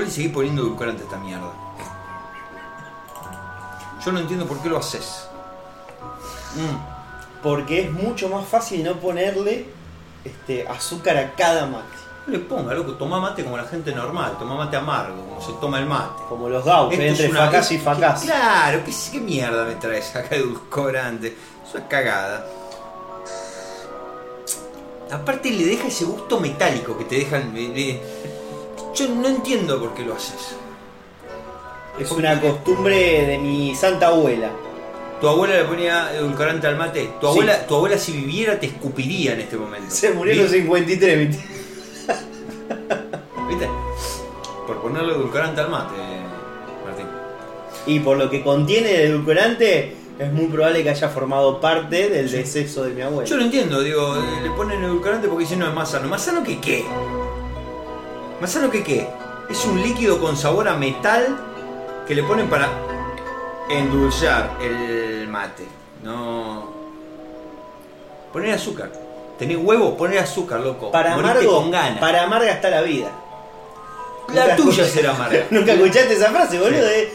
[0.00, 1.52] Vos le seguís poniendo edulcorante a esta mierda.
[4.02, 5.26] Yo no entiendo por qué lo haces.
[6.56, 7.42] Mm.
[7.42, 9.66] Porque es mucho más fácil no ponerle
[10.24, 11.84] este, azúcar a cada mate.
[12.26, 15.52] No le ponga, loco, toma mate como la gente normal, toma mate amargo, como se
[15.60, 16.22] toma el mate.
[16.30, 18.22] Como los gauchos, entre una- y ¿qué- facás.
[18.22, 21.36] Claro, ¿qué, qué mierda me traes acá edulcorante?
[21.68, 22.46] Eso es cagada.
[25.12, 27.54] Aparte le deja ese gusto metálico que te dejan.
[27.54, 28.29] eh, eh,
[29.00, 30.54] Yo no entiendo por qué lo haces.
[31.98, 34.50] Es una costumbre de mi santa abuela.
[35.20, 37.10] Tu abuela le ponía edulcorante al mate.
[37.20, 39.86] Tu abuela, tu abuela si viviera te escupiría en este momento.
[39.90, 41.40] Se murió a los Vi- 53, mi tío.
[43.48, 43.68] ¿Viste?
[44.66, 45.94] Por ponerle edulcorante al mate,
[46.86, 47.06] Martín.
[47.86, 52.30] Y por lo que contiene de edulcorante, es muy probable que haya formado parte del
[52.30, 53.28] deceso de mi abuela.
[53.28, 56.08] Yo no entiendo, digo, eh, le ponen edulcorante porque dicen no es más sano.
[56.08, 56.84] ¿Más sano que qué?
[58.40, 59.08] ¿Más sano que qué?
[59.48, 61.36] Es un líquido con sabor a metal
[62.06, 62.68] que le ponen para
[63.68, 65.66] endulzar el mate.
[66.02, 66.70] No.
[68.32, 68.90] Poner azúcar.
[69.38, 70.90] Tenés huevo, poner azúcar, loco.
[70.90, 71.98] para Morite amargo, con ganas.
[71.98, 73.10] para amarga está la vida.
[74.34, 75.46] La Nunca tuya escuché- será amarga.
[75.50, 76.78] Nunca escuchaste esa frase, boludo.
[76.80, 76.84] Sí.
[76.86, 77.12] de-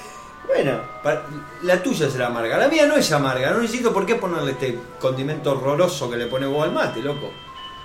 [0.48, 1.24] Bueno, Para-
[1.64, 2.58] la tuya será amarga.
[2.58, 3.52] La mía no es amarga.
[3.52, 7.32] No necesito por qué ponerle este condimento horroroso que le pone vos al mate, loco.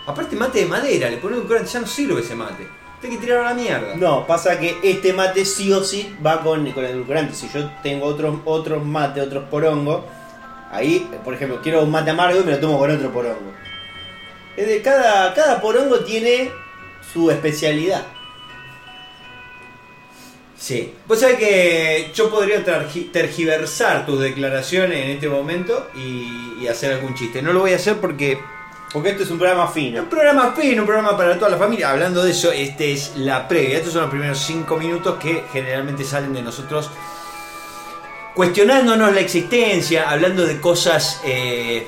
[0.07, 2.67] Aparte mate de madera, le pones edulcorante, ya no sirve ese mate.
[3.01, 3.97] Tengo que tirar a la mierda.
[3.97, 7.35] no, pasa que este mate sí o sí va con, con edulcorante.
[7.35, 10.03] Si yo tengo otros otros mate, otros porongos,
[10.71, 13.53] ahí, por ejemplo, quiero un mate amargo y me lo tomo con otro porongo.
[14.57, 16.51] Es de cada, cada porongo tiene
[17.13, 18.05] su especialidad.
[20.59, 20.95] Sí.
[21.07, 26.93] Vos sabés que yo podría tergi- tergiversar tus declaraciones en este momento y, y hacer
[26.93, 27.41] algún chiste.
[27.41, 28.39] No lo voy a hacer porque
[28.93, 30.03] Porque esto es un programa fino.
[30.03, 31.91] un programa fino, un programa para toda la familia.
[31.91, 33.77] Hablando de eso, este es la previa.
[33.79, 36.91] Estos son los primeros cinco minutos que generalmente salen de nosotros
[38.35, 41.87] cuestionándonos la existencia, hablando de cosas eh,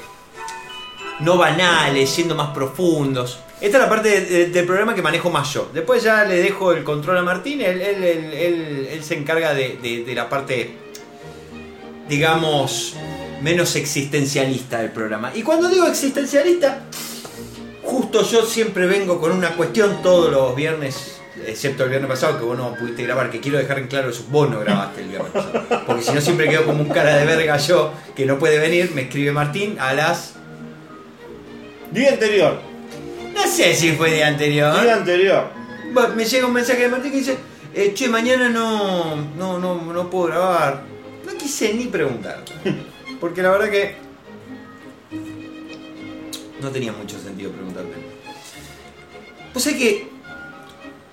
[1.20, 3.38] no banales, siendo más profundos.
[3.60, 5.70] Esta es la parte de- de- del programa que manejo más yo.
[5.72, 10.76] Después ya le dejo el control a Martín, él, se encarga de la parte,
[12.08, 12.96] digamos,
[13.42, 15.32] menos existencialista del programa.
[15.34, 16.82] Y cuando digo existencialista,
[17.82, 22.44] justo yo siempre vengo con una cuestión todos los viernes, excepto el viernes pasado que
[22.44, 25.32] vos no pudiste grabar, que quiero dejar en claro eso, vos no grabaste el viernes
[25.32, 25.84] pasado.
[25.86, 28.92] Porque si no siempre quedo como un cara de verga yo, que no puede venir,
[28.94, 30.34] me escribe Martín a las...
[31.90, 32.58] Día anterior.
[33.34, 34.80] No sé si fue de anterior.
[34.80, 35.46] Día anterior.
[35.92, 37.36] Bueno, me llega un mensaje de Martín que dice,
[37.74, 40.84] eh, che, mañana no, no, no, no puedo grabar.
[41.26, 42.42] No quise ni preguntar.
[43.22, 43.94] Porque la verdad que
[46.60, 47.92] no tenía mucho sentido preguntarte.
[49.52, 50.08] Pues es que...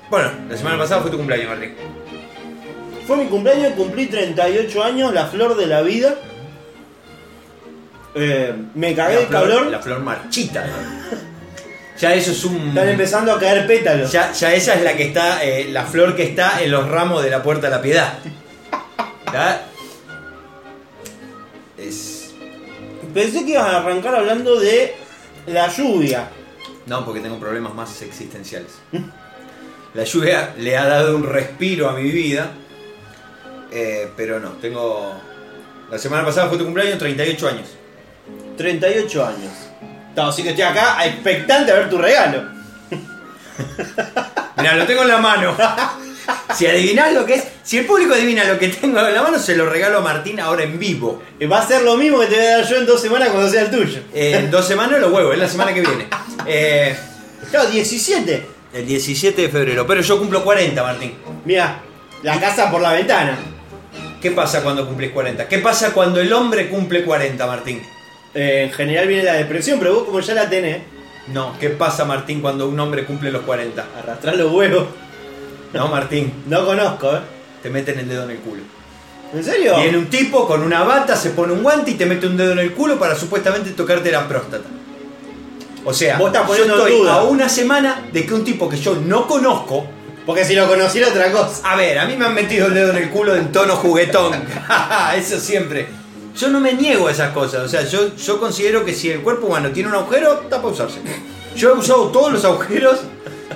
[0.09, 1.75] Bueno, la semana pasada fue tu cumpleaños, Martín.
[3.06, 6.16] Fue mi cumpleaños, cumplí 38 años, la flor de la vida.
[8.16, 9.68] Eh, me cagué La de flor, calor.
[9.68, 10.66] la flor marchita.
[12.00, 12.69] Ya eso es un...
[12.69, 14.12] Están empezando a caer pétalos.
[14.12, 17.22] Ya, ya esa es la que está, eh, la flor que está en los ramos
[17.22, 18.18] de la puerta de la piedad.
[19.31, 19.69] ¿Ya?
[21.80, 22.34] Es...
[23.14, 24.96] Pensé que ibas a arrancar hablando de
[25.48, 26.30] la lluvia.
[26.86, 28.72] No, porque tengo problemas más existenciales.
[29.94, 32.52] La lluvia le ha dado un respiro a mi vida,
[33.72, 35.14] eh, pero no, tengo...
[35.90, 37.68] La semana pasada fue tu cumpleaños, 38 años.
[38.58, 39.52] 38 años.
[40.16, 42.44] No, así que estoy acá expectante a ver tu regalo.
[44.58, 45.56] Mira, lo tengo en la mano.
[46.56, 49.40] Si adivinás lo que es, si el público adivina lo que tengo en la mano,
[49.40, 51.22] se lo regalo a Martín ahora en vivo.
[51.40, 53.30] Eh, Va a ser lo mismo que te voy a dar yo en dos semanas
[53.30, 54.00] cuando sea el tuyo.
[54.13, 56.07] Eh, en dos semanas lo huevo, es la semana que viene.
[56.46, 56.96] Eh,
[57.52, 58.46] Claro, 17.
[58.74, 61.13] el 17 de febrero, pero yo cumplo 40, Martín.
[61.46, 61.80] Mira,
[62.24, 63.38] la casa por la ventana.
[64.22, 65.48] ¿Qué pasa cuando cumplís 40?
[65.48, 67.81] ¿Qué pasa cuando el hombre cumple 40, Martín?
[68.33, 70.81] Eh, en general viene la depresión, pero vos como ya la tenés,
[71.27, 73.86] No, ¿qué pasa, Martín, cuando un hombre cumple los 40?
[73.98, 74.86] arrastrás los huevos.
[75.74, 77.19] No, Martín, No conozco, ¿eh?
[77.62, 78.62] te meten el dedo en el culo.
[79.33, 79.75] ¿En serio?
[79.77, 82.54] Viene un tipo con una bata, se pone un guante y te mete un dedo
[82.54, 84.63] en el culo para supuestamente tocarte la próstata.
[85.86, 87.13] O sea, Vos estás yo poniendo en estoy duda.
[87.16, 89.86] a una semana de que un tipo que yo no conozco.
[90.25, 91.62] Porque si lo conociera otra cosa.
[91.72, 94.33] A ver, a mí me han metido el dedo en el culo en tono juguetón.
[95.15, 95.88] Eso siempre.
[96.36, 97.62] Yo no me niego a esas cosas.
[97.63, 100.68] O sea, yo, yo considero que si el cuerpo humano tiene un agujero, está para
[100.74, 101.00] usarse.
[101.56, 103.00] Yo he usado todos los agujeros,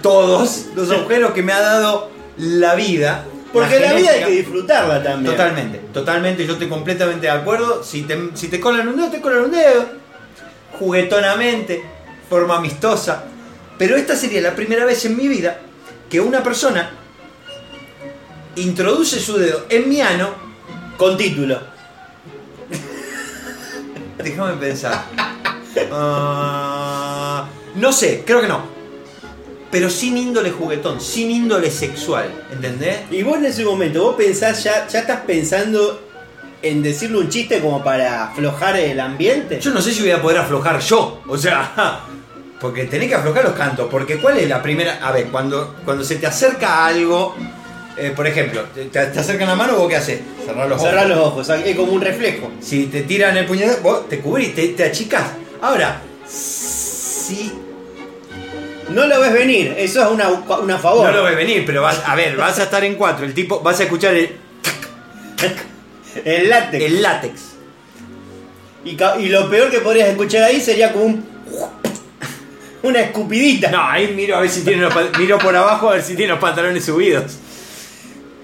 [0.02, 3.26] todos los agujeros que me ha dado la vida.
[3.52, 5.36] Porque la, vida hay que disfrutarla también.
[5.36, 7.84] Totalmente, totalmente, yo estoy completamente de acuerdo.
[7.84, 9.86] Si te, si te colan un dedo, te colan un dedo.
[10.80, 11.84] Juguetonamente,
[12.30, 13.26] forma amistosa.
[13.78, 15.60] Pero esta sería la primera vez en mi vida
[16.10, 16.92] que una persona
[18.56, 20.30] introduce su dedo en mi ano,
[20.98, 21.60] Con título.
[24.18, 25.06] déjame pensar.
[25.92, 28.83] Ah, no sé, creo que no.
[29.74, 33.00] Pero sin índole juguetón, sin índole sexual, ¿entendés?
[33.10, 36.00] Y vos en ese momento, vos pensás ya, ya estás pensando
[36.62, 39.60] en decirle un chiste como para aflojar el ambiente.
[39.60, 41.24] Yo no sé si voy a poder aflojar yo.
[41.28, 42.02] O sea,
[42.62, 43.88] porque tenés que aflojar los cantos.
[43.90, 45.00] Porque ¿cuál es la primera?
[45.02, 47.36] A ver, cuando, cuando se te acerca algo,
[47.98, 50.22] eh, por ejemplo, te, te acercan la mano, ¿vos qué haces?
[50.46, 51.18] Cerrar los Cerrar ojos.
[51.18, 52.52] los ojos, es como un reflejo.
[52.62, 55.32] Si te tiran el puñetazo, vos te cubrís, te, te achicás.
[55.64, 57.52] Ahora, si
[58.90, 61.06] No lo ves venir, eso es una, una favor.
[61.10, 63.62] no lo ves venir, pero vas, a ver, vas a estar en cuatro, el tipo,
[63.62, 64.30] vas a escuchar el,
[66.26, 66.84] El látex.
[66.84, 67.42] el látex.
[68.86, 71.34] Y, lo peor que podrías escuchar ahí sería como un.
[72.84, 73.72] Una escupidita.
[73.72, 76.34] No, ahí miro a ver si tiene los miro por abajo a ver si tiene
[76.34, 77.38] los pantalones subidos.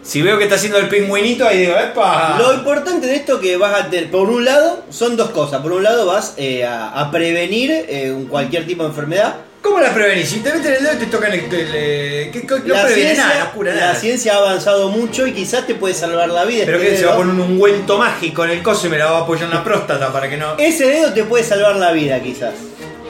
[0.01, 2.37] Si veo que está haciendo el pingüinito, ahí digo, ¡epa!
[2.39, 5.61] Lo importante de esto que vas a tener, por un lado, son dos cosas.
[5.61, 9.35] Por un lado, vas eh, a, a prevenir eh, cualquier tipo de enfermedad.
[9.69, 10.27] ¿Cómo la prevenís?
[10.27, 11.41] Si te meten el dedo y te tocan el.
[11.41, 14.89] el, eh, ¿qué, qué- no la, previene ciencia, nada, no cura la ciencia ha avanzado
[14.89, 16.63] mucho y quizás te puede salvar la vida.
[16.65, 18.97] Pero este que se va a poner un ungüento mágico en el coso y me
[18.97, 20.57] la va a apoyar en la próstata para que no.
[20.57, 22.55] Ese dedo te puede salvar la vida, quizás.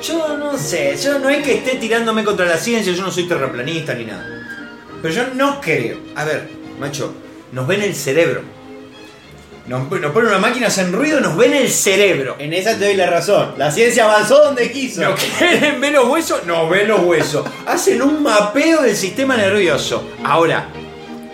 [0.04, 3.26] Yo no sé, yo no es que esté tirándome contra la ciencia, yo no soy
[3.26, 4.28] terraplanista ni nada.
[5.02, 5.98] Pero yo no creo.
[6.16, 7.14] A ver, macho,
[7.54, 8.42] nos ven el cerebro.
[9.70, 12.38] Nos, nos ponen una máquina, hacen ruido, nos ven el cerebro.
[12.40, 13.54] En esa te doy la razón.
[13.56, 15.02] La ciencia avanzó donde quiso.
[15.02, 16.44] ¿No quieren ver los huesos?
[16.48, 17.48] No ven los huesos.
[17.68, 20.10] Hacen un mapeo del sistema nervioso.
[20.24, 20.70] Ahora,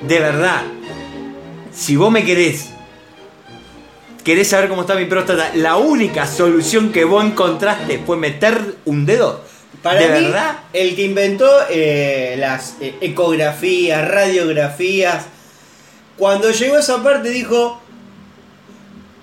[0.01, 0.63] de verdad,
[1.73, 2.71] si vos me querés,
[4.25, 9.05] querés saber cómo está mi próstata, la única solución que vos encontraste fue meter un
[9.05, 9.45] dedo.
[9.81, 10.57] Para ¿De mí, verdad?
[10.73, 15.23] el que inventó eh, las eh, ecografías, radiografías,
[16.17, 17.81] cuando llegó a esa parte dijo,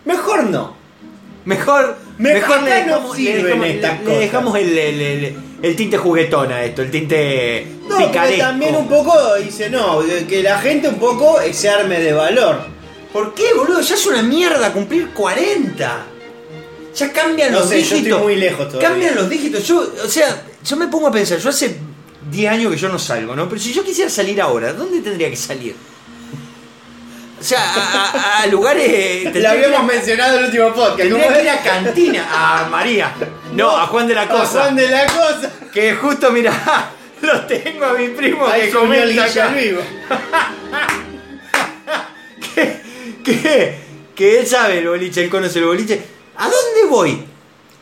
[0.04, 0.76] mejor no.
[1.44, 4.20] Mejor, Me- mejor le no dejamos, le sirven dejamos- estas le cosas.
[4.20, 8.38] dejamos el, el- el- el tinte juguetón a esto, el tinte No, picaresco.
[8.42, 12.60] también un poco dice, no, que la gente un poco eh, se arme de valor.
[13.12, 13.80] ¿Por qué, boludo?
[13.80, 16.06] Ya es una mierda cumplir 40.
[16.94, 18.06] Ya cambian No los sé, yo dígitos.
[18.18, 18.88] estoy muy lejos todavía.
[18.88, 19.66] Cambian los dígitos.
[19.66, 21.76] Yo, o sea, yo me pongo a pensar, yo hace
[22.30, 23.48] 10 años que yo no salgo, ¿no?
[23.48, 25.74] Pero si yo quisiera salir ahora, ¿dónde tendría que salir?
[27.42, 29.24] O sea, a, a- a lugares.
[29.24, 30.96] La tendría que ir a- habíamos mencionado en el último podcast.
[30.98, 31.54] Tendría ¿cómo que ir es?
[31.54, 32.28] a cantina.
[32.32, 33.12] A María.
[33.52, 34.60] No, a Juan de la A Cosa.
[34.62, 35.50] Juan de la Cosa.
[35.72, 36.52] Que justo, mira,
[37.22, 39.48] lo tengo a mi primo Ahí que comenta acá.
[39.48, 39.82] vivo.
[42.54, 42.80] que,
[43.24, 43.78] que,
[44.14, 46.02] que él sabe el boliche, él conoce el boliche.
[46.36, 47.24] ¿A dónde voy?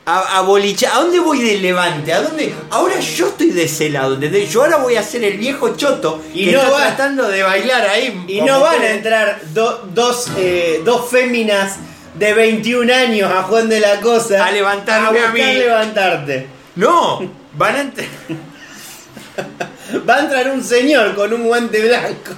[0.07, 2.13] A, a ¿a dónde voy de levante?
[2.13, 2.53] ¿A dónde?
[2.71, 4.51] Ahora yo estoy de ese lado, ¿entendés?
[4.51, 7.43] Yo ahora voy a ser el viejo choto Y que no está va- tratando de
[7.43, 8.25] bailar ahí.
[8.27, 11.77] Y no van a entrar do- dos, eh, dos féminas
[12.15, 15.55] de 21 años a Juan de la Cosa A levantarme a buscar mí.
[15.55, 16.47] levantarte.
[16.77, 18.09] No, van a entrar.
[20.09, 22.33] Va a entrar un señor con un guante blanco.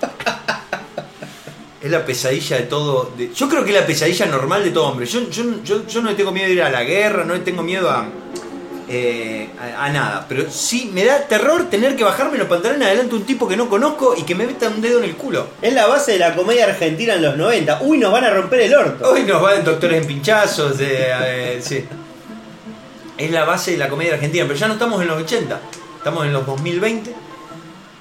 [1.82, 3.12] Es la pesadilla de todo.
[3.16, 5.06] de- yo creo que es la pesadilla normal de todo hombre.
[5.06, 7.40] Yo, yo, yo, yo no le tengo miedo de ir a la guerra, no le
[7.40, 8.08] tengo miedo a,
[8.88, 10.26] eh, a, a nada.
[10.28, 13.56] Pero sí me da terror tener que bajarme los pantalones adelante de un tipo que
[13.58, 15.48] no conozco y que me meta un dedo en el culo.
[15.60, 17.80] Es la base de la comedia argentina en los 90.
[17.82, 19.10] Uy, nos van a romper el orto.
[19.10, 20.80] Hoy nos van doctores en pinchazos.
[20.80, 21.84] eh, eh, sí.
[23.18, 25.60] Es la base de la comedia argentina, pero ya no estamos en los 80,
[25.98, 27.14] estamos en los 2020.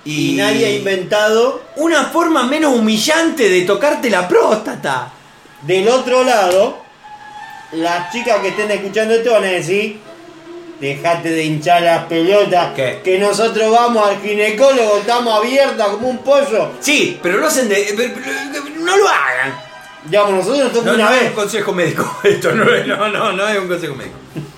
[0.05, 1.61] Y nadie ha inventado.
[1.77, 5.11] Una forma menos humillante de tocarte la próstata.
[5.63, 6.77] Del otro lado,
[7.73, 9.99] las chicas que estén escuchando esto van a decir.
[10.79, 12.73] Dejate de hinchar las pelotas.
[12.75, 12.99] ¿Qué?
[13.03, 16.71] Que nosotros vamos al ginecólogo, estamos abiertas como un pollo.
[16.81, 17.93] Sí, pero lo hacen de.
[17.95, 19.57] pero- pero- No lo hagan.
[20.05, 21.29] Digamos, nosotros nos No, una no es vez.
[21.29, 22.17] un consejo médico.
[22.23, 24.17] Esto no es, no, no, no es un consejo médico.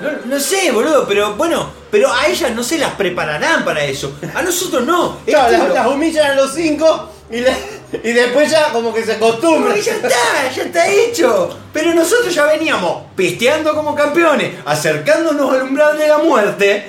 [0.00, 4.16] No, no sé, boludo, pero bueno, pero a ellas no se las prepararán para eso.
[4.34, 5.18] A nosotros no.
[5.26, 7.40] Claro, las, humillan a los cinco y,
[8.12, 9.80] después ya como que se acostumbran.
[9.80, 11.58] Ya está, ya está hecho.
[11.72, 16.86] Pero nosotros ya veníamos pisteando como campeones, acercándonos al umbral de la muerte,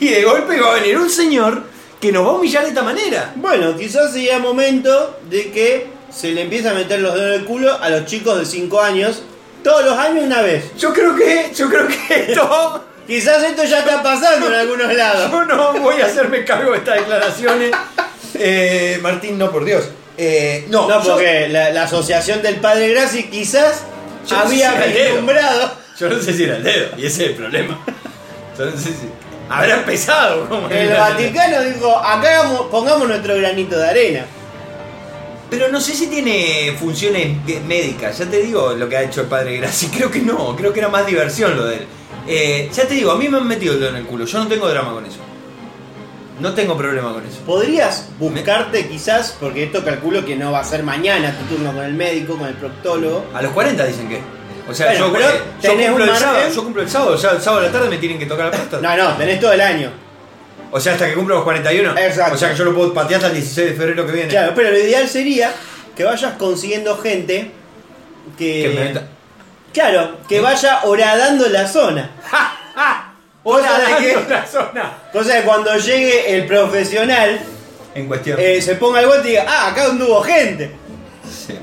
[0.00, 1.62] y de golpe va a venir un señor
[2.00, 3.32] que nos va a humillar de esta manera.
[3.36, 7.46] Bueno, quizás sería momento de que se le empiece a meter los dedos en el
[7.46, 9.22] culo a los chicos de 5 años,
[9.62, 10.76] todos los años una vez.
[10.76, 11.96] Yo creo que, yo creo que
[12.32, 12.84] esto.
[13.06, 15.30] Quizás esto ya está pasando en algunos lados.
[15.30, 17.70] Yo no voy a hacerme cargo de estas declaraciones.
[18.34, 19.88] Eh, Martín, no, por Dios.
[20.16, 23.82] Eh, no, No, yo- porque la, la asociación del Padre Graci quizás
[24.28, 25.72] Yo no sé había si acostumbrado.
[25.98, 27.78] Yo no sé si era el dedo, y ese es el problema.
[28.58, 29.08] Yo no sé si.
[29.48, 34.24] Habrá empezado como El Vaticano dijo, acá pongamos nuestro granito de arena.
[35.50, 38.16] Pero no sé si tiene funciones médicas.
[38.18, 39.88] Ya te digo lo que ha hecho el padre Graci.
[39.88, 40.56] Creo que no.
[40.56, 41.86] Creo que era más diversión lo de él.
[42.26, 44.24] Eh, ya te digo, a mí me han metido el dedo en el culo.
[44.24, 45.18] Yo no tengo drama con eso.
[46.40, 47.38] No tengo problema con eso.
[47.46, 51.84] Podrías buscarte quizás, porque esto calculo que no va a ser mañana tu turno con
[51.84, 53.26] el médico, con el proctólogo.
[53.34, 54.20] A los 40 dicen que.
[54.68, 56.88] O sea, Bueno, yo, pero eh, yo tenés cumplo un el sábado, yo cumplo el
[56.88, 58.96] sábado, ya el sábado a la tarde me tienen que tocar la próstata.
[58.96, 59.90] No, no, tenés todo el año.
[60.70, 61.98] O sea, hasta que cumplo los 41.
[61.98, 62.34] Exacto.
[62.34, 64.28] O sea que yo lo puedo patear hasta el 16 de febrero que viene.
[64.28, 65.52] Claro, pero lo ideal sería
[65.96, 67.50] que vayas consiguiendo gente
[68.38, 68.62] que.
[68.62, 69.08] Que me meta-
[69.72, 72.10] Claro, que vaya horadando la zona.
[73.42, 74.92] Cosa de que- la zona.
[75.12, 77.40] Cosa de cuando llegue el profesional,
[77.94, 78.38] En cuestión.
[78.40, 80.70] eh, se ponga el guante y diga, ah, acá anduvo gente.
[81.28, 81.54] Sí.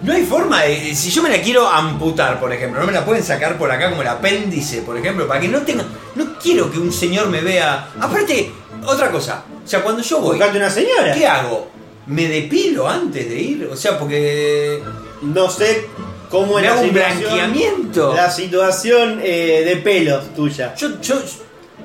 [0.00, 0.94] No hay forma de.
[0.94, 3.88] Si yo me la quiero amputar, por ejemplo, no me la pueden sacar por acá
[3.90, 5.84] como el apéndice, por ejemplo, para que no tenga.
[6.14, 7.88] No quiero que un señor me vea.
[8.00, 8.52] Aparte,
[8.86, 9.44] otra cosa.
[9.64, 10.36] O sea, cuando yo voy.
[10.40, 11.14] Una señora.
[11.14, 11.70] ¿Qué hago?
[12.06, 13.68] ¿Me depilo antes de ir?
[13.72, 14.82] O sea, porque.
[15.22, 15.86] No sé
[16.34, 18.14] cómo es ¿Me la hago un blanqueamiento?
[18.14, 20.74] la situación eh, de pelos tuya.
[20.74, 21.16] Yo, yo,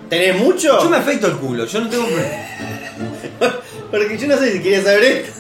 [0.10, 0.82] ¿Tenés mucho?
[0.82, 2.34] yo me afecto el culo, yo no tengo problema.
[3.92, 5.32] Porque yo no sé si quieres saber esto.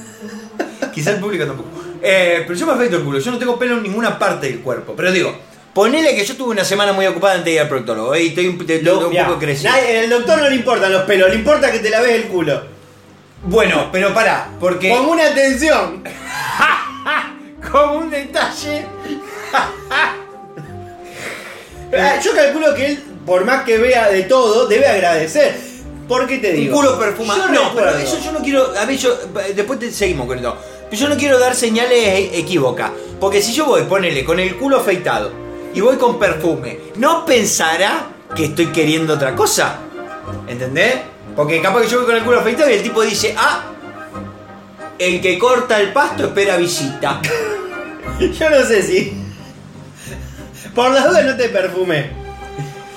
[0.93, 1.69] Quizá el público tampoco.
[2.01, 4.59] Eh, pero yo me afecto el culo, yo no tengo pelo en ninguna parte del
[4.59, 4.93] cuerpo.
[4.95, 5.35] Pero digo,
[5.73, 8.23] ponele que yo tuve una semana muy ocupada antes de ir al proctólogo ¿eh?
[8.23, 9.71] y estoy un, te- Lo- un mirá, poco crecido.
[9.71, 12.61] nadie- el doctor no le importan los pelos, le importa que te laves el culo.
[13.43, 16.03] Bueno, pero pará, porque Con una atención.
[17.71, 18.85] como un detalle.
[21.91, 25.57] Ah, Yo calculo que él, por más que vea de todo, debe agradecer.
[26.07, 26.75] ¿Por qué te Un digo?
[26.75, 27.47] culo perfumado.
[27.47, 28.71] Yo no, pero eso yo no quiero.
[28.77, 29.15] A ver, yo.
[29.55, 30.55] Después te seguimos con esto.
[30.89, 32.91] Pero yo no quiero dar señales e- equívocas.
[33.19, 35.31] Porque si yo voy, ponele, con el culo afeitado
[35.73, 39.77] y voy con perfume, ¿no pensará que estoy queriendo otra cosa?
[40.47, 40.95] ¿Entendés?
[41.35, 43.63] Porque capaz que yo voy con el culo afeitado y el tipo dice, ah,
[44.99, 47.21] el que corta el pasto espera visita.
[48.19, 49.13] Yo no sé si.
[50.75, 52.11] Por las dudas no te perfumé.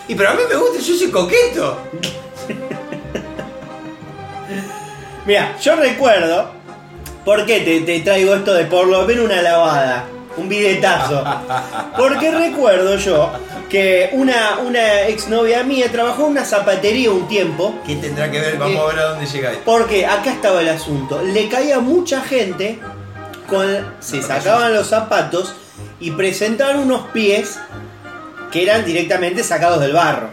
[0.09, 1.79] Y pero a mí me gusta, yo soy coqueto.
[5.25, 6.51] Mira, yo recuerdo.
[7.25, 10.05] ¿Por qué te, te traigo esto de por lo menos una lavada?
[10.37, 11.25] Un bidetazo.
[11.97, 13.31] Porque recuerdo yo
[13.69, 17.75] que una, una exnovia mía trabajó en una zapatería un tiempo.
[17.87, 18.59] ¿Qué tendrá que ver?
[18.59, 19.63] Vamos a ver a dónde llega esto.
[19.65, 21.23] Porque acá estaba el asunto.
[21.23, 22.79] Le caía mucha gente
[23.49, 23.67] con.
[24.01, 25.55] Se sacaban los zapatos
[26.01, 27.59] y presentaban unos pies
[28.51, 30.29] que eran directamente sacados del barro.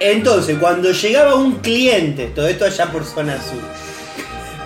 [0.00, 3.60] Entonces, cuando llegaba un cliente, todo esto allá por zona sur,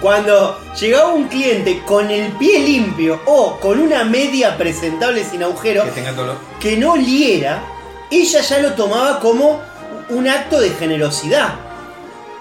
[0.03, 5.85] cuando llegaba un cliente con el pie limpio o con una media presentable sin agujero,
[5.85, 6.37] Que tenga color.
[6.61, 7.63] que no oliera,
[8.11, 9.63] ella ya lo tomaba como
[10.11, 11.55] un acto de generosidad.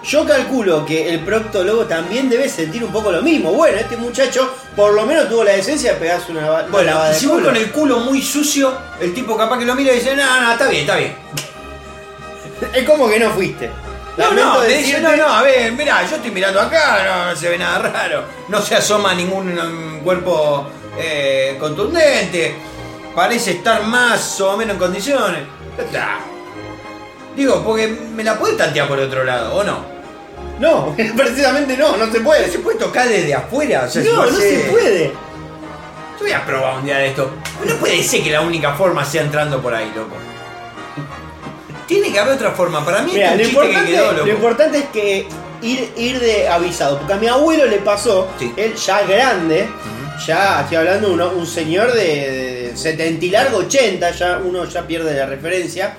[0.04, 3.52] Yo calculo que el proctólogo también debe sentir un poco lo mismo.
[3.52, 7.10] Bueno, este muchacho por lo menos tuvo la decencia de pegarse una, una Bueno, lavada
[7.10, 7.44] de si culo.
[7.44, 10.50] con el culo muy sucio, el tipo capaz que lo mira y dice, no, no,
[10.52, 11.14] está bien, está bien.
[12.74, 13.70] Es como que no fuiste.
[14.16, 17.36] No, no, me dice, no, no, a ver, mirá, yo estoy mirando acá, no, no
[17.36, 18.24] se ve nada raro.
[18.48, 20.66] No se asoma ningún um, cuerpo
[20.98, 22.54] eh, contundente.
[23.14, 25.42] Parece estar más o menos en condiciones.
[25.78, 26.18] Ya está.
[27.34, 29.84] Digo, porque me la puede tantear por otro lado, ¿o no?
[30.58, 32.50] No, precisamente no, no se puede.
[32.50, 33.84] ¿Se puede tocar desde afuera?
[33.86, 35.08] O sea, No, no se puede.
[35.08, 37.30] Yo voy a probar un día de esto.
[37.64, 40.16] No puede ser que la única forma sea entrando por ahí, loco.
[41.92, 42.84] Tiene que haber otra forma.
[42.84, 44.26] Para mí Mira, es lo un chiste que importante, quedó, loco.
[44.26, 45.26] lo importante es que
[45.62, 46.98] ir, ir de avisado.
[46.98, 48.52] Porque a mi abuelo le pasó, Sí.
[48.56, 49.68] él ya grande,
[50.26, 52.02] ya estoy hablando de uno- un señor de,
[52.70, 55.94] de 70 y largo, 80, ya uno ya pierde la referencia.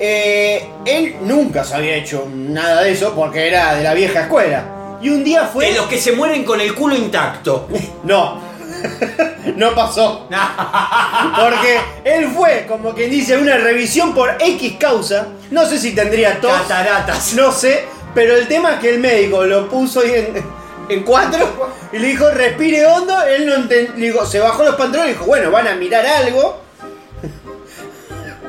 [0.00, 4.64] Eh, él nunca se había hecho nada de eso porque era de la vieja escuela.
[5.02, 5.66] Y un día fue.
[5.66, 7.68] De los que se mueren con el culo intacto.
[8.04, 8.40] No,
[9.56, 10.28] no pasó.
[11.36, 15.28] Porque él fue, como quien dice, una revisión por X causa.
[15.50, 16.52] No sé si tendría tos.
[16.52, 17.34] Cataratas.
[17.34, 20.44] No sé, pero el tema es que el médico lo puso ahí en,
[20.88, 23.14] en cuatro y le dijo respire hondo.
[23.24, 26.06] Él no enten- le dijo, se bajó los pantalones y dijo, bueno, van a mirar
[26.06, 26.62] algo.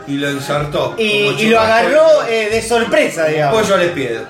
[0.07, 0.95] Y lo ensartó.
[0.97, 3.61] Y, lo agarró eh, de sorpresa, digamos.
[3.61, 4.21] Pollo les pido.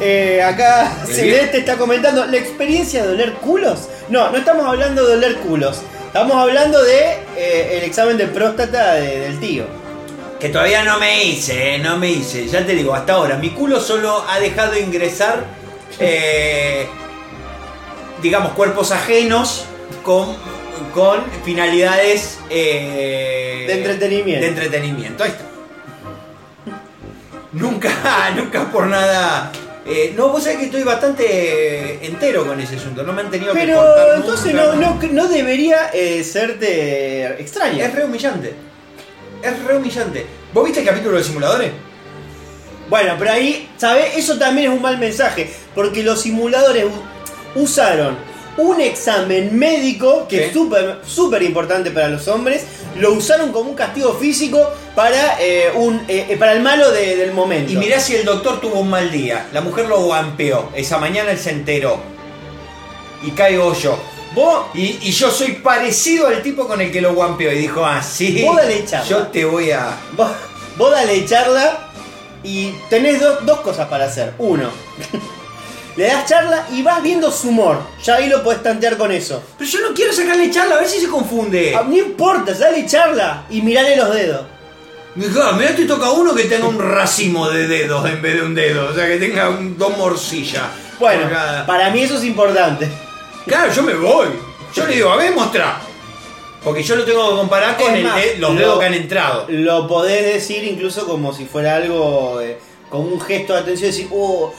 [0.00, 3.88] Eh, acá ¿El Celeste está comentando la experiencia de oler culos.
[4.08, 5.82] No, no estamos hablando de oler culos.
[6.06, 9.64] Estamos hablando de eh, el examen de próstata de- del tío.
[10.38, 12.46] Que todavía no me hice, eh, no me hice.
[12.46, 13.36] Ya te digo, hasta ahora.
[13.38, 15.42] Mi culo solo ha dejado ingresar,
[15.98, 16.86] eh,
[18.22, 19.64] digamos, cuerpos ajenos
[20.04, 20.36] con,
[20.94, 24.42] con finalidades eh, De entretenimiento.
[24.42, 25.44] De entretenimiento, ahí está.
[27.52, 27.90] Nunca,
[28.36, 29.50] nunca por nada
[29.90, 33.02] Eh, no, vos sabés que estoy bastante entero con ese asunto.
[33.02, 34.74] No me han tenido que Pero entonces nunca.
[34.74, 37.82] no, no, no debería eh, serte extraño.
[37.82, 38.52] Es re humillante.
[39.42, 40.26] Es re humillante.
[40.52, 41.70] ¿Vos viste el capítulo de simuladores?
[42.90, 44.16] Bueno, pero ahí, ¿sabes?
[44.16, 46.84] Eso también es un mal mensaje, porque los simuladores
[47.54, 48.16] usaron
[48.58, 52.64] un examen médico, que es súper súper importante para los hombres,
[52.96, 57.16] lo usaron como un castigo físico para, eh, un, eh, eh, para el malo de-
[57.16, 57.72] del momento.
[57.72, 59.46] Y mirá si el doctor tuvo un mal día.
[59.52, 60.70] La mujer lo guampeó.
[60.74, 61.98] Esa mañana él se enteró.
[63.22, 63.98] Y caigo yo.
[64.34, 67.52] Vos, Y, y yo soy parecido al tipo con el que lo guampeó.
[67.52, 68.42] Y dijo, ah, sí.
[68.44, 69.06] Vos dale charla.
[69.08, 69.96] Yo te voy a.
[70.16, 70.30] vos,
[70.76, 71.88] vos dale charla
[72.42, 74.34] y tenés do- dos cosas para hacer.
[74.38, 74.68] Uno,
[75.98, 77.80] le das charla y vas viendo su humor.
[78.04, 79.42] Ya ahí lo podés tantear con eso.
[79.58, 81.74] Pero yo no quiero sacarle charla, a ver si se confunde.
[81.76, 84.46] Ah, No importa, dale charla y mirale los dedos.
[85.16, 88.54] Mirá, mirá, te toca uno que tenga un racimo de dedos en vez de un
[88.54, 88.90] dedo.
[88.90, 90.62] O sea, que tenga un- dos morcillas.
[91.00, 92.88] Bueno, cada- para mí eso es importante.
[93.46, 94.28] Claro, yo me voy.
[94.74, 95.80] Yo le digo, a ver, mostrá.
[96.62, 98.94] Porque yo lo tengo que comparar con el más, de- los lo- dedos que han
[98.94, 99.46] entrado.
[99.48, 104.08] Lo podés decir incluso como si fuera algo, eh, como un gesto de atención, decir,
[104.12, 104.52] oh,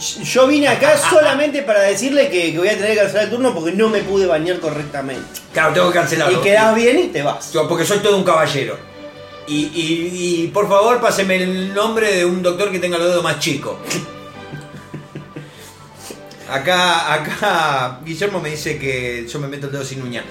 [0.00, 3.52] yo vine acá solamente para decirle que, que voy a tener que cancelar el turno
[3.54, 5.40] porque no me pude bañar correctamente.
[5.52, 6.38] Claro, tengo que cancelarlo.
[6.38, 7.52] Y quedás bien y te vas.
[7.52, 8.78] Yo, Porque soy todo un caballero.
[9.48, 13.24] Y, y- y, por favor, páseme el nombre de un doctor que tenga los dedos
[13.24, 13.76] más chicos.
[16.50, 20.24] Acá, acá, Guillermo me dice que yo me meto el dedo sin uña.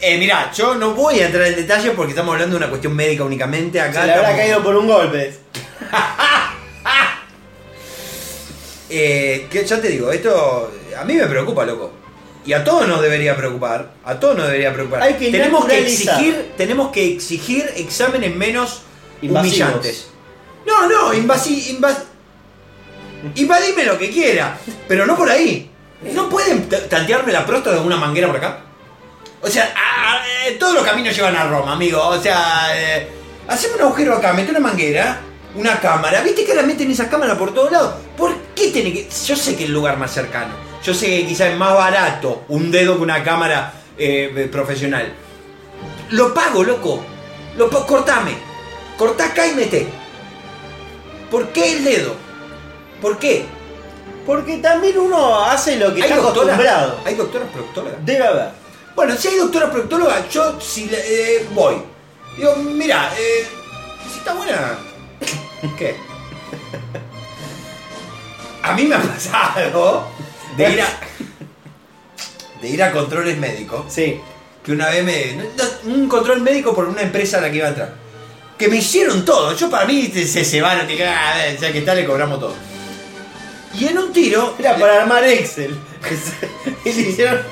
[0.00, 2.94] Eh, mirá, yo no voy a entrar en detalle porque estamos hablando de una cuestión
[2.96, 3.80] médica únicamente.
[3.80, 5.34] Acá Se le habrá estamos- caído por un golpe.
[8.96, 11.90] Eh, que ya te digo, esto a mí me preocupa, loco.
[12.46, 13.90] Y a todos nos debería preocupar.
[14.04, 15.02] A todos nos debería preocupar.
[15.02, 18.82] Hay que tenemos que exigir, tenemos que exigir exámenes menos
[19.22, 19.68] Invasivos.
[19.70, 20.06] humillantes.
[20.66, 22.04] No, no, invasi, invas-
[23.34, 25.70] invadime lo que quiera, pero no por ahí.
[26.12, 28.60] ¿No pueden tantearme la próstata de una manguera por acá?
[29.40, 32.00] O sea, a- a- eh, todos los caminos llevan a Roma, amigo.
[32.00, 33.08] O sea, eh,
[33.48, 35.20] haceme un agujero acá, mete una manguera,
[35.54, 36.22] una cámara.
[36.22, 37.94] ¿Viste que ahora meten esas cámaras por todos lados?
[38.16, 39.08] ¿Por qué tiene que.?
[39.26, 40.54] Yo sé que el lugar más cercano.
[40.82, 45.12] Yo sé que quizás es más barato un dedo que una cámara eh, profesional.
[46.10, 47.04] Lo pago, loco.
[47.56, 48.32] Lo pa- cortame.
[48.98, 49.86] Cortá acá y mete.
[51.30, 52.14] ¿Por qué el dedo?
[53.00, 53.44] ¿Por qué?
[54.26, 56.54] Porque también uno hace lo que está doctoras?
[56.54, 57.00] acostumbrado.
[57.04, 58.04] ¿Hay doctoras proctólogas?
[58.04, 58.48] Debe haber.
[58.94, 61.76] Bueno, si hay doctora proctóloga, yo si le- eh, voy.
[62.36, 63.46] Digo, mira, eh,
[64.12, 64.78] si está buena.
[65.78, 65.96] ¿Qué?
[68.64, 70.08] A mí me ha pasado
[70.56, 70.88] de ir a.
[72.62, 73.84] de ir a controles médicos.
[73.92, 74.18] Sí.
[74.64, 75.36] Que una vez me.
[75.84, 77.94] Un control médico por una empresa a la que iba a entrar.
[78.58, 79.54] Que me hicieron todo.
[79.54, 82.54] Yo para mí se, se van, te cagan, ya que está, le cobramos todo.
[83.74, 84.54] Y en un tiro.
[84.58, 85.78] Era para armar Excel.
[86.86, 87.42] y le hicieron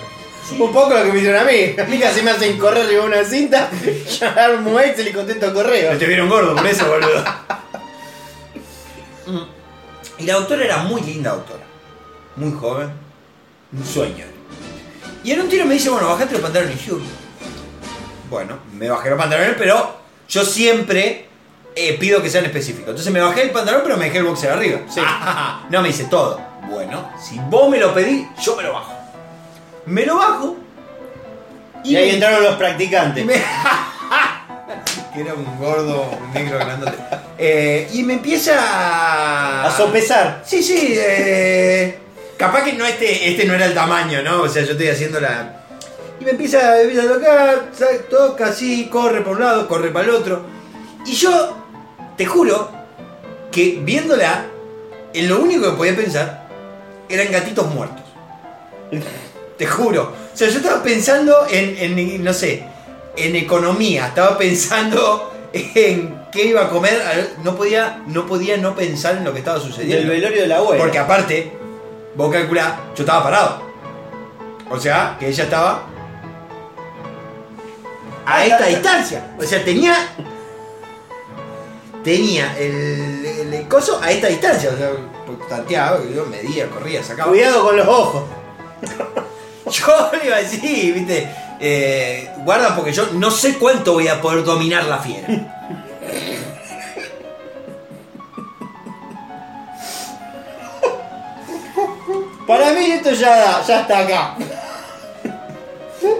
[0.58, 1.74] un poco lo que me hicieron a mí.
[1.78, 3.68] A mí casi me hacen correr llevar una cinta,
[4.18, 5.98] yo armo Excel y contesto correo.
[5.98, 7.22] Te vieron gordo por eso, boludo.
[10.22, 11.62] y la doctora era muy linda doctora.
[12.36, 12.90] Muy joven.
[13.72, 14.24] Un sueño.
[15.24, 16.76] Y en un tiro me dice, bueno, bajate los pantalones.
[16.84, 16.98] Y yo,
[18.30, 19.96] bueno, me bajé los pantalones, pero
[20.28, 21.26] yo siempre
[21.74, 22.88] eh, pido que sean específicos.
[22.90, 24.80] Entonces me bajé el pantalón, pero me dejé el boxer arriba.
[24.92, 25.00] Sí.
[25.70, 26.40] no, me dice todo.
[26.70, 28.92] Bueno, si vos me lo pedís, yo me lo bajo.
[29.86, 30.56] Me lo bajo.
[31.84, 33.24] Y ahí me- entraron los practicantes.
[33.26, 33.34] me-
[35.12, 36.96] que era un gordo, un negro grandote.
[37.38, 39.66] Eh, y me empieza a.
[39.66, 40.42] A sopesar.
[40.44, 40.94] Sí, sí.
[40.96, 41.98] eh,
[42.36, 44.42] capaz que no este, este no era el tamaño, ¿no?
[44.42, 45.64] O sea, yo estoy haciendo la.
[46.20, 47.70] Y me empieza, me empieza a tocar,
[48.08, 50.44] toca así, corre por un lado, corre para el otro.
[51.04, 51.56] Y yo,
[52.16, 52.70] te juro,
[53.50, 54.46] que viéndola,
[55.12, 56.48] en lo único que podía pensar
[57.08, 58.04] eran gatitos muertos.
[59.58, 60.14] Te juro.
[60.32, 62.64] O sea, yo estaba pensando en, en, no sé,
[63.16, 64.06] en economía.
[64.08, 67.34] Estaba pensando en qué iba a comer.
[67.42, 70.10] No podía, no podía no pensar en lo que estaba Del sucediendo.
[70.12, 70.82] velorio de la abuela.
[70.82, 71.52] Porque aparte,
[72.14, 73.62] vos calculás, yo estaba parado.
[74.70, 75.82] O sea, que ella estaba
[78.24, 79.34] a esta distancia.
[79.38, 79.96] O sea, tenía.
[82.04, 84.70] Tenía el, el- el coso a esta distancia.
[84.74, 84.90] O sea,
[85.26, 87.30] pues, tanteaba, yo medía, corría, sacaba.
[87.30, 88.24] Cuidado con los ojos.
[89.70, 91.28] Yo le iba a decir, viste,
[91.64, 95.28] eh, guarda porque yo no sé cuánto voy a poder dominar la fiera.
[102.46, 104.34] Para mí esto ya, ya está acá.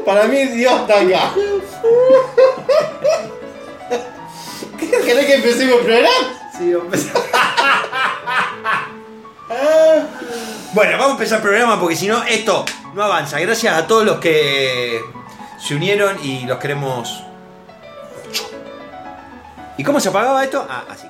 [0.07, 1.33] Para mí Dios está acá.
[4.79, 6.09] ¿Querés que empecemos el programa?
[6.57, 6.73] Sí,
[9.51, 10.03] Ah,
[10.73, 13.39] Bueno, vamos a empezar el programa porque si no, esto no avanza.
[13.41, 15.03] Gracias a todos los que
[15.63, 17.23] se unieron y los queremos
[18.27, 18.51] mucho.
[19.79, 20.67] ¿Y cómo se apagaba esto?
[20.69, 21.07] Ah, así.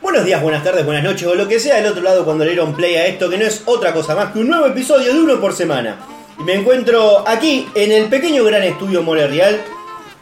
[0.00, 2.52] Buenos días, buenas tardes, buenas noches o lo que sea del otro lado cuando le
[2.52, 5.20] dieron play a esto que no es otra cosa más que un nuevo episodio de
[5.20, 6.19] uno por semana.
[6.40, 9.60] Y me encuentro aquí en el pequeño gran estudio More Real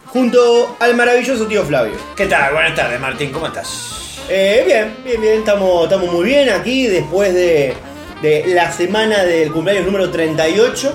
[0.07, 1.95] junto al maravilloso tío Flavio.
[2.17, 2.55] ¿Qué tal?
[2.55, 3.31] Buenas tardes, Martín.
[3.31, 4.19] ¿Cómo estás?
[4.29, 7.73] Eh, bien, bien, bien, estamos, estamos muy bien aquí después de,
[8.21, 10.93] de la semana del cumpleaños número 38.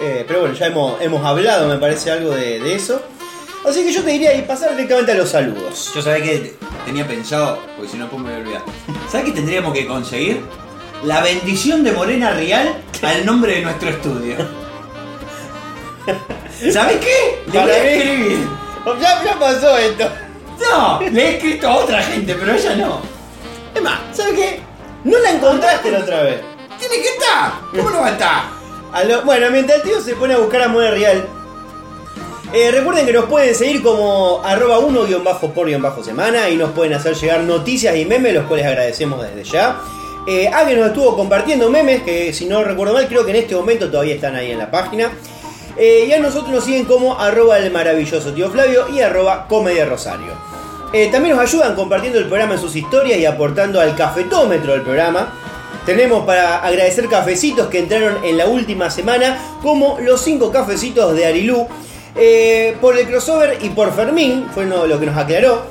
[0.00, 3.02] Eh, pero bueno, ya hemos, hemos hablado, me parece, algo de, de eso.
[3.68, 5.90] Así que yo te diría y pasar directamente a los saludos.
[5.92, 6.54] Yo sabía que
[6.86, 8.62] tenía pensado, porque si no después me voy a olvidar.
[9.10, 10.40] ¿Sabes qué tendríamos que conseguir?
[11.04, 14.36] La bendición de Morena Real al nombre de nuestro estudio.
[16.72, 17.42] ¿Sabes qué?
[17.52, 18.48] Le voy a escribir.
[19.00, 20.08] Ya, ya pasó esto.
[20.60, 23.00] No, le he escrito a otra gente, pero ella no.
[23.74, 24.60] Es más, ¿sabes qué?
[25.04, 26.40] No la encontraste la otra vez.
[26.80, 27.52] Tiene que estar.
[27.76, 28.42] ¿Cómo no va a estar?
[28.92, 31.24] A lo- bueno, mientras el tío se pone a buscar a Moneda Real,
[32.52, 35.68] eh, recuerden que nos pueden seguir como arroba 1 bajo por
[36.02, 39.76] semana y nos pueden hacer llegar noticias y memes, los cuales agradecemos desde ya.
[40.30, 43.54] Eh, alguien nos estuvo compartiendo memes, que si no recuerdo mal, creo que en este
[43.54, 45.10] momento todavía están ahí en la página.
[45.78, 49.86] Eh, y a nosotros nos siguen como arroba el maravilloso tío Flavio y arroba comedia
[49.86, 50.32] rosario.
[50.92, 54.82] Eh, también nos ayudan compartiendo el programa en sus historias y aportando al cafetómetro del
[54.82, 55.32] programa.
[55.86, 61.24] Tenemos para agradecer cafecitos que entraron en la última semana, como los 5 cafecitos de
[61.24, 61.66] Arilú,
[62.14, 65.62] eh, por el crossover y por Fermín, fue lo que nos aclaró,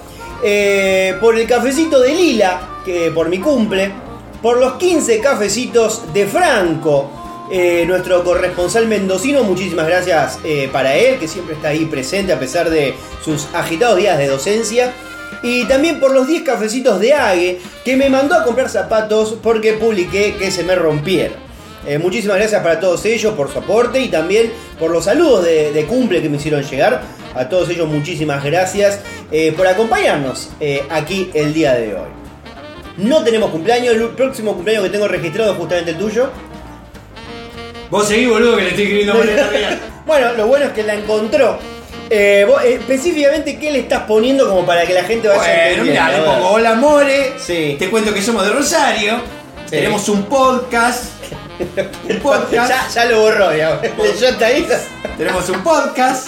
[1.21, 4.06] por el cafecito de Lila, que por mi cumple,
[4.41, 7.09] por los 15 cafecitos de Franco,
[7.49, 12.39] eh, nuestro corresponsal mendocino, muchísimas gracias eh, para él, que siempre está ahí presente a
[12.39, 14.93] pesar de sus agitados días de docencia.
[15.43, 19.73] Y también por los 10 cafecitos de Ague, que me mandó a comprar zapatos porque
[19.73, 21.37] publiqué que se me rompieron.
[21.85, 25.71] Eh, muchísimas gracias para todos ellos por su aporte y también por los saludos de,
[25.71, 27.01] de cumple que me hicieron llegar.
[27.33, 28.99] A todos ellos muchísimas gracias
[29.55, 30.49] por acompañarnos
[30.89, 32.16] aquí el día de hoy.
[32.97, 36.29] No tenemos cumpleaños, el próximo cumpleaños que tengo registrado es justamente el tuyo.
[37.89, 39.13] Vos seguís, boludo, que le estoy escribiendo.
[40.07, 41.59] Bueno, lo bueno es que la encontró.
[42.09, 45.83] Eh, vos, eh, específicamente, ¿qué le estás poniendo como para que la gente vaya Bueno,
[45.83, 47.33] mira, le pongo hola More.
[47.37, 47.75] Sí.
[47.77, 49.17] Te cuento que somos de Rosario.
[49.65, 49.71] Sí.
[49.71, 51.11] Tenemos un podcast.
[52.09, 52.69] Un podcast.
[52.69, 54.65] Ya, ya lo borró, hasta ahí.
[55.17, 56.27] Tenemos un podcast.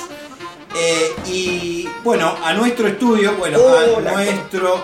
[0.76, 4.84] eh, y bueno, a nuestro estudio, bueno, Oh, a nuestro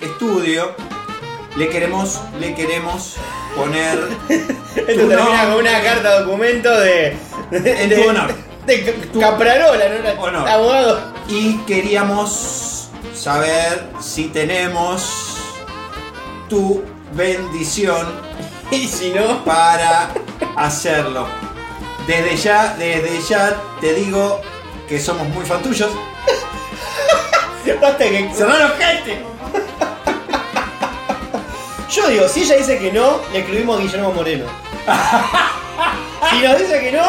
[0.00, 0.74] estudio
[1.56, 3.16] le queremos, le queremos
[3.56, 7.16] poner Esto tu termina con una carta documento de.
[7.50, 8.34] de En tu honor.
[8.66, 9.94] De Caprarola, ¿no?
[9.94, 10.48] Era Honor.
[10.48, 11.12] Abogado.
[11.28, 15.38] y queríamos saber si tenemos
[16.48, 18.06] tu bendición
[18.70, 19.44] Y si no.
[19.44, 20.10] para
[20.56, 21.26] hacerlo.
[22.06, 24.40] Desde ya, desde ya te digo
[24.88, 25.90] que somos muy fan tuyos.
[27.80, 28.30] Basta que.
[28.34, 29.35] ¡Cerraron gente!
[31.90, 34.44] Yo digo, si ella dice que no, le escribimos a Guillermo Moreno.
[36.30, 37.02] Si nos dice que no,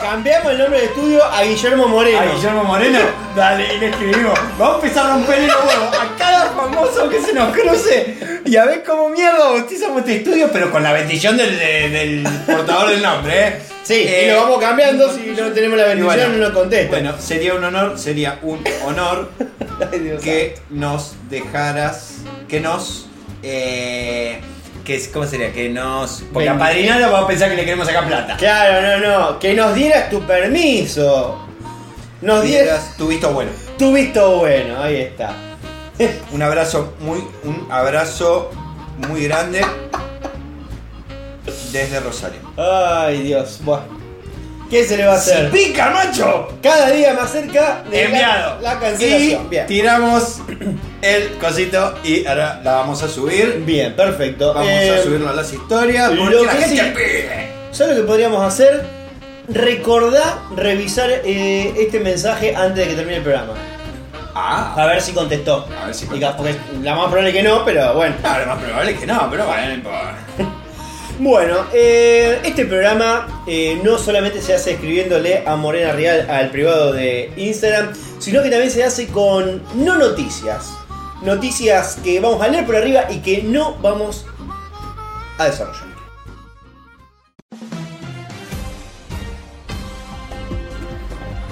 [0.00, 2.20] cambiamos el nombre del estudio a Guillermo Moreno.
[2.20, 2.98] A Guillermo Moreno,
[3.36, 4.38] dale, y le escribimos.
[4.56, 8.16] Vamos a empezar a romper los huevos a cada famoso que se nos cruce.
[8.46, 12.28] Y a ver cómo mierda bautizamos este estudio, pero con la bendición del, de- del
[12.46, 13.62] portador del nombre, ¿eh?
[13.82, 16.90] Sí, Eh, y lo vamos cambiando si no tenemos la bendición bueno, no nos contesta.
[16.90, 19.30] Bueno, sería un honor, sería un honor
[19.92, 23.08] Ay, Dios que nos dejaras, que nos,
[23.42, 24.40] eh,
[24.84, 25.52] que es, ¿cómo sería?
[25.52, 26.56] Que nos, porque Bendición.
[26.56, 28.36] apadrinado vamos a pensar que le queremos sacar plata.
[28.36, 29.38] Claro, no, no.
[29.38, 31.38] Que nos dieras tu permiso.
[32.22, 33.50] Nos dieras tu visto bueno.
[33.78, 34.82] tu visto bueno.
[34.82, 35.34] Ahí está.
[36.32, 38.50] Un abrazo muy, un abrazo
[39.08, 39.64] muy grande
[41.72, 42.40] desde Rosario.
[42.56, 43.60] Ay, Dios.
[43.62, 43.99] Buah.
[44.70, 45.50] ¿Qué se le va a hacer?
[45.50, 46.48] pica, macho!
[46.62, 48.60] Cada día más cerca de Enviado.
[48.60, 49.50] la, la Y cancelación.
[49.50, 49.66] Bien.
[49.66, 50.38] tiramos
[51.02, 53.62] el cosito y ahora la vamos a subir.
[53.66, 54.54] Bien, perfecto.
[54.54, 57.48] Vamos Eh, a subirlo a las historias lo porque la que gente sí- pide.
[57.72, 58.84] ¿Sabes lo que podríamos hacer?
[59.48, 63.54] Recordar revisar eh, este mensaje antes de que termine el programa.
[64.36, 65.66] Ah, A ver si contestó.
[65.82, 68.14] A ver si Diga, Porque la más probable que no, pero bueno.
[68.22, 70.14] ah, lo más probable es que no, pero bueno, no importa.
[71.22, 76.94] Bueno, eh, este programa eh, no solamente se hace escribiéndole a Morena Real al privado
[76.94, 80.72] de Instagram, sino que también se hace con no noticias.
[81.20, 84.24] Noticias que vamos a leer por arriba y que no vamos
[85.36, 85.90] a desarrollar.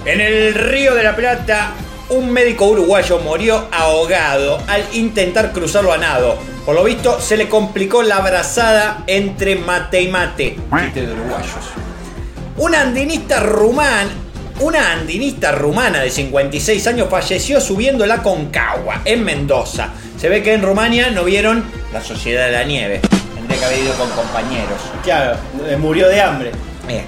[0.05, 1.75] En el Río de la Plata,
[2.09, 6.37] un médico uruguayo murió ahogado al intentar cruzarlo a nado.
[6.65, 10.57] Por lo visto, se le complicó la abrazada entre mate y mate.
[10.83, 11.69] Chiste de uruguayos.
[12.57, 14.09] Una andinista rumana,
[14.59, 19.89] una andinista rumana de 56 años falleció subiendo la Concagua en Mendoza.
[20.17, 22.99] Se ve que en Rumania no vieron la Sociedad de la Nieve.
[23.35, 24.81] Tendría que haber ido con compañeros.
[25.03, 26.51] Claro, eh, murió de hambre.
[26.89, 27.05] Eh,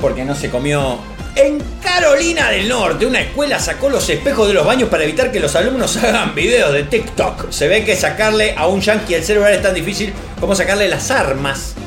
[0.00, 0.98] porque no se comió.
[1.36, 5.38] En Carolina del Norte, una escuela sacó los espejos de los baños para evitar que
[5.38, 7.50] los alumnos hagan videos de TikTok.
[7.50, 11.10] Se ve que sacarle a un yankee el celular es tan difícil como sacarle las
[11.10, 11.74] armas.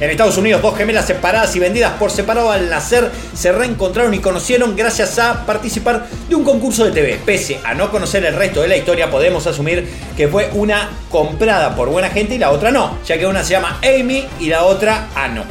[0.00, 4.18] En Estados Unidos, dos gemelas separadas y vendidas por separado al nacer se reencontraron y
[4.18, 7.20] conocieron gracias a participar de un concurso de TV.
[7.24, 11.76] Pese a no conocer el resto de la historia, podemos asumir que fue una comprada
[11.76, 14.64] por buena gente y la otra no, ya que una se llama Amy y la
[14.64, 15.44] otra Ano.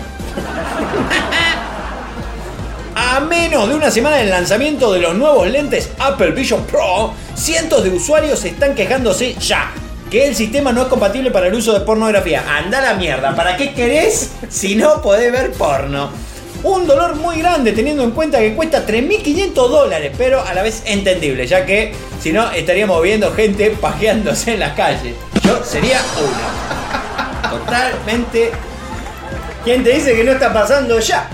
[2.96, 7.84] A menos de una semana del lanzamiento de los nuevos lentes Apple Vision Pro, cientos
[7.84, 9.72] de usuarios están quejándose ya
[10.14, 12.44] que el sistema no es compatible para el uso de pornografía.
[12.48, 16.12] Anda la mierda, ¿para qué querés si no podés ver porno?
[16.62, 20.84] Un dolor muy grande teniendo en cuenta que cuesta 3.500 dólares, pero a la vez
[20.86, 25.16] entendible, ya que si no estaríamos viendo gente pajeándose en las calles.
[25.44, 27.60] Yo sería uno.
[27.60, 28.52] Totalmente
[29.64, 31.30] ¿Quién te dice que no está pasando ya?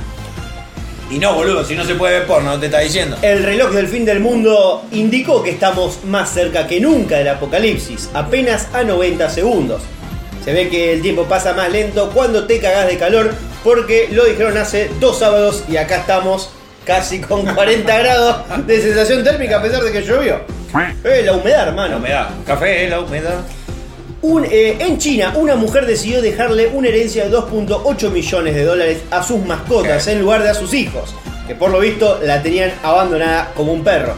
[1.10, 3.18] Y no, boludo, si no se puede ver porno, no te está diciendo.
[3.24, 8.10] El reloj del fin del mundo indicó que estamos más cerca que nunca del apocalipsis,
[8.14, 9.82] apenas a 90 segundos.
[10.46, 14.26] Se ve que el tiempo pasa más lento cuando te cagás de calor, porque lo
[14.26, 16.52] dijeron hace dos sábados y acá estamos
[16.86, 18.36] casi con 40 grados
[18.68, 20.42] de sensación térmica a pesar de que llovió.
[21.04, 21.94] Eh, la humedad, hermano.
[21.94, 22.30] La humedad.
[22.46, 23.40] Café, la humedad.
[24.22, 28.98] Un, eh, en China, una mujer decidió dejarle una herencia de 2.8 millones de dólares
[29.12, 31.16] a sus mascotas en lugar de a sus hijos,
[31.48, 34.14] que por lo visto la tenían abandonada como un perro.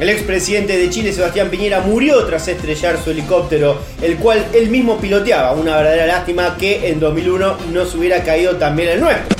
[0.00, 4.98] El expresidente de Chile, Sebastián Piñera, murió tras estrellar su helicóptero, el cual él mismo
[4.98, 5.52] piloteaba.
[5.52, 9.36] Una verdadera lástima que en 2001 no se hubiera caído también el nuestro.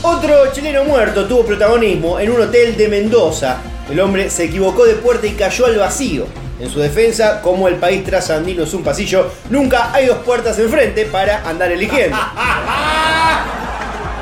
[0.00, 3.58] Otro chileno muerto tuvo protagonismo en un hotel de Mendoza.
[3.90, 6.26] El hombre se equivocó de puerta y cayó al vacío.
[6.58, 11.04] En su defensa, como el país trasandino es un pasillo, nunca hay dos puertas enfrente
[11.04, 12.16] para andar eligiendo.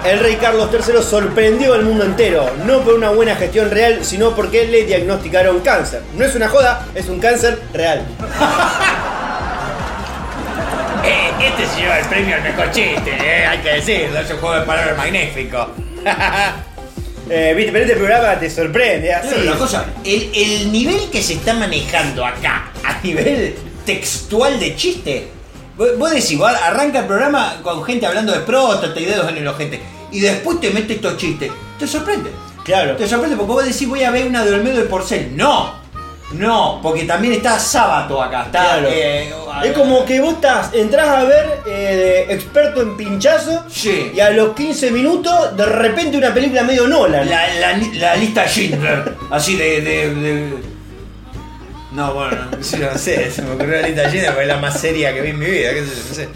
[0.05, 4.35] El rey Carlos III sorprendió al mundo entero, no por una buena gestión real, sino
[4.35, 6.03] porque le diagnosticaron cáncer.
[6.17, 8.05] No es una joda, es un cáncer real.
[11.05, 14.37] Eh, este se lleva el premio al mejor chiste, eh, hay que decirlo, es un
[14.37, 15.67] juego de palabras magnífico.
[17.31, 19.29] Eh, Viste, pero este programa te sorprende, así.
[19.31, 23.55] Pero una cosa, el, el nivel que se está manejando acá, a nivel
[23.87, 25.29] textual de chiste,
[25.77, 29.39] vos, vos decís, vos arranca el programa con gente hablando de próstata y dedos en
[29.39, 29.81] el ojete,
[30.11, 32.31] y después te mete estos chistes, te sorprende.
[32.65, 32.97] Claro.
[32.97, 35.37] Te sorprende porque vos decís, voy a ver una de Olmedo de Porcel.
[35.37, 35.82] No,
[36.35, 38.61] no, porque también está Sábato acá, está.
[38.63, 38.89] Claro.
[38.91, 39.33] eh,
[39.65, 44.13] Es como que vos estás, entras a ver eh, experto en pinchazo Sí.
[44.15, 47.29] y a los 15 minutos de repente una película medio Nolan.
[47.29, 50.55] La, la, la lista Schindler, así de, de, de-
[51.93, 54.57] No, bueno, no, sí, no sé, se me ocurrió la lista Schindler porque es la
[54.59, 56.29] más seria que vi en mi vida, qué sé yo, no sé.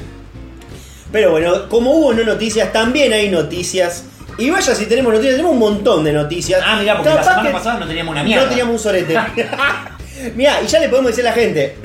[1.13, 4.05] Pero bueno, como hubo no noticias, también hay noticias.
[4.39, 6.63] Y vaya si tenemos noticias, tenemos un montón de noticias.
[6.65, 8.43] Ah, mirá, porque la semana que pasada no teníamos una mierda.
[8.45, 9.17] No teníamos un sorete.
[10.35, 11.77] Mirá, y ya le podemos decir a la gente.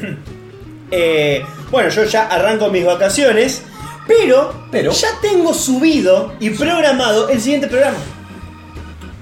[0.92, 3.64] eh, bueno, yo ya arranco mis vacaciones.
[4.08, 4.92] Pero, Pero.
[4.92, 7.98] ya tengo subido y programado el siguiente programa.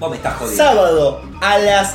[0.00, 0.64] Vos me estás jodiendo.
[0.64, 1.94] Sábado a las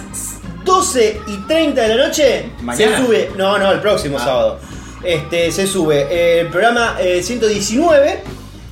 [0.63, 2.97] 12 y 30 de la noche ¿Mañana?
[2.97, 3.31] se sube.
[3.35, 4.23] No, no, el próximo Ah.
[4.23, 4.59] sábado.
[5.03, 8.23] Este, se sube eh, el programa eh, 119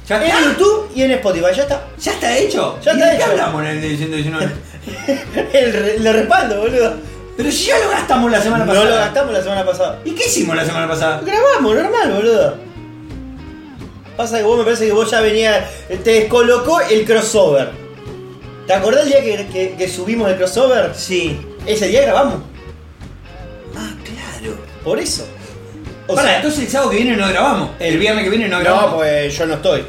[0.07, 0.41] ¿Ya en está?
[0.41, 1.45] YouTube y en Spotify.
[1.55, 1.87] Ya está.
[1.99, 2.79] ¿Ya está hecho?
[2.83, 3.31] Ya ¿Y está de qué hecho.
[3.31, 4.51] hablamos en el de 119?
[5.53, 6.93] El, re- le respaldo, boludo.
[7.37, 8.89] Pero si ya lo gastamos la semana No pasada.
[8.89, 9.99] lo gastamos la semana pasada.
[10.05, 11.21] ¿Y qué hicimos la semana pasada?
[11.25, 12.57] Grabamos, normal, boludo.
[14.17, 15.65] Pasa que vos me parece que vos ya venías.
[15.87, 17.71] Te descolocó el crossover.
[18.67, 20.93] ¿Te acordás el día que, que- que subimos el crossover?
[20.95, 21.39] Sí.
[21.65, 22.35] Ese día grabamos.
[23.75, 24.55] Ah, claro.
[24.83, 25.25] Por eso.
[26.07, 27.69] O Pará, sea, entonces el sábado que viene no grabamos.
[27.79, 28.91] El viernes que viene no grabamos.
[28.91, 29.85] no, pues yo no estoy.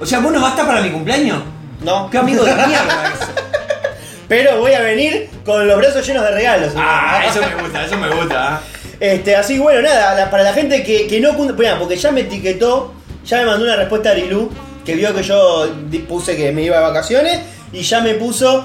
[0.00, 1.42] O sea, vos no vas a estar para mi cumpleaños.
[1.82, 2.10] No.
[2.10, 3.12] Qué amigo de mierda.
[4.28, 6.72] Pero voy a venir con los brazos llenos de regalos.
[6.76, 8.56] Ah, eso me gusta, eso me gusta.
[8.56, 8.60] ¿ah?
[9.00, 11.32] Este, así bueno, nada, la- para la gente que, que no.
[11.34, 14.50] Bueno, porque ya me etiquetó, ya me mandó una respuesta a Arilu,
[14.84, 15.68] que vio que yo
[16.08, 17.40] puse que me iba de vacaciones,
[17.72, 18.64] y ya me puso.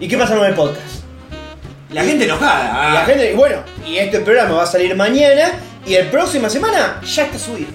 [0.00, 1.04] ¿Y qué pasa con el podcast?
[1.90, 2.92] La gente enojada.
[2.92, 3.06] La ah.
[3.06, 5.52] gente, bueno, y este programa va a salir mañana
[5.86, 7.70] y el próxima semana ya está subido.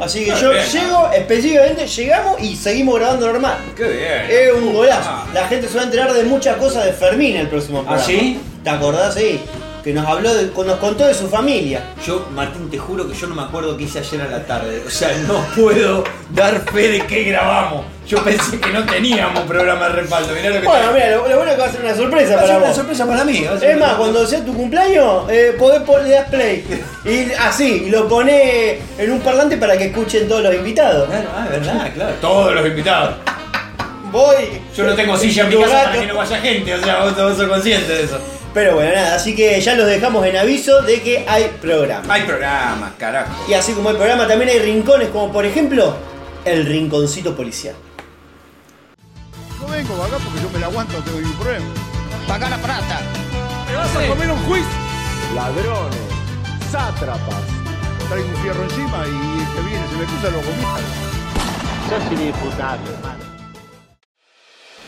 [0.00, 3.58] Así que Ah, yo bien, llego, específicamente llegamos y seguimos grabando normal.
[3.76, 4.26] Qué bien.
[4.28, 5.08] Es un golazo.
[5.08, 5.26] Ah.
[5.32, 8.04] La gente se va a enterar de muchas cosas de Fermín el próximo ¿Ah, programa.
[8.06, 8.40] sí?
[8.64, 9.14] ¿Te acordás?
[9.14, 9.40] Sí.
[9.84, 11.82] Que nos habló, de- nos contó de su familia.
[12.06, 14.82] Yo, Martín, te juro que yo no me acuerdo qué hice ayer a la tarde.
[14.86, 17.84] O sea, no puedo dar fe de qué grabamos.
[18.08, 20.32] Yo pensé que no teníamos programa de respaldo.
[20.34, 22.28] Mirá lo que Bueno, mira, lo, lo bueno es que va a ser una sorpresa
[22.30, 22.76] Va a para ser una vos.
[22.76, 23.40] sorpresa para mí.
[23.44, 26.28] va a ser Es una- más, cuando sea tu cumpleaños, eh, podés poner le das
[26.30, 26.64] play.
[27.04, 31.08] Y así, y lo ponés en un parlante para que escuchen todos los invitados.
[31.10, 32.14] Claro, ah, es verdad, claro.
[32.22, 33.14] Todos los invitados.
[34.10, 34.60] Voy.
[34.76, 36.00] Yo no tengo silla en mi Tu casa para gato.
[36.00, 36.74] que no vaya gente.
[36.74, 38.18] O sea, vos, vos sos consciente de eso.
[38.54, 42.14] Pero bueno, nada, así que ya los dejamos en aviso de que hay programa.
[42.14, 43.34] Hay programas, carajo.
[43.48, 45.96] Y así como hay programa, también hay rincones, como por ejemplo,
[46.44, 47.74] el rinconcito policial.
[49.60, 51.66] No vengo acá porque yo me la aguanto, tengo ningún problema.
[52.28, 53.00] Paga la plata.
[53.68, 54.84] ¿Me vas a comer un juicio?
[55.34, 55.98] ladrones,
[56.70, 57.42] sátrapas.
[58.08, 60.64] Traigo un fierro encima y el que viene se me cruza lo comí.
[61.88, 63.33] Sos inimputable, hermano.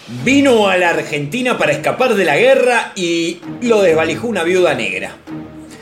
[0.09, 5.17] Vino a la Argentina para escapar de la guerra y lo desvalijó una viuda negra.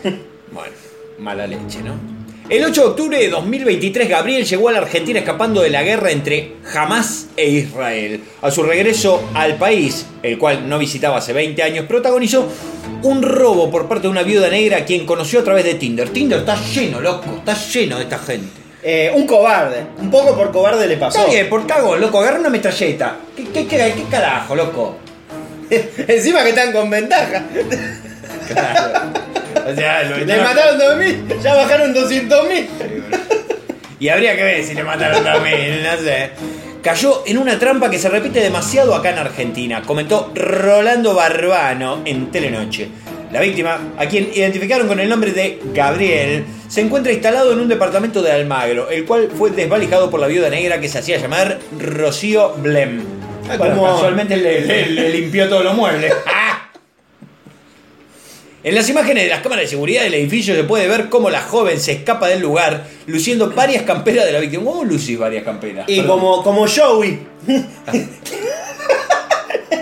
[0.51, 0.73] Bueno,
[1.19, 1.95] mala leche, ¿no?
[2.49, 6.13] El 8 de octubre de 2023, Gabriel llegó a la Argentina escapando de la guerra
[6.13, 8.21] entre Hamas e Israel.
[8.41, 12.49] A su regreso al país, el cual no visitaba hace 20 años, protagonizó
[13.03, 16.11] un robo por parte de una viuda negra a quien conoció a través de Tinder.
[16.11, 18.64] Tinder está lleno, loco, está lleno de esta gente.
[18.87, 21.21] Eh, un cobarde, un poco por cobarde le pasó.
[21.21, 23.17] Está bien, por cago, loco, agarra una metralleta.
[23.35, 24.99] ¿Qué, qué, qué, qué carajo, loco?
[25.71, 27.45] Encima que están con ventaja.
[29.67, 32.67] O sea, lo Le mataron 2.000, ya bajaron 200.000.
[34.01, 36.33] Y habría que ver si le mataron también, no sé.
[36.83, 42.31] Cayó en una trampa que se repite demasiado acá en Argentina, comentó Rolando Barbano en
[42.31, 42.91] Telenoche.
[43.35, 47.67] La víctima, a quien identificaron con el nombre de Gabriel, se encuentra instalado en un
[47.69, 51.59] departamento de Almagro, el cual fue desvalijado por la viuda negra que se hacía llamar
[51.77, 53.03] Rocío Blem.
[53.59, 53.93] Bueno, ¿Cómo?
[53.93, 56.13] casualmente le, le- le limpió todos los muebles.
[56.29, 56.71] ¡Ah!
[58.63, 61.43] En las imágenes de las cámaras de seguridad del edificio se puede ver cómo la
[61.43, 64.63] joven se escapa del lugar luciendo varias camperas de la víctima.
[64.65, 65.87] ¿Cómo lucís varias camperas?
[65.89, 66.21] Y Perdón.
[66.21, 67.19] como, como Joey.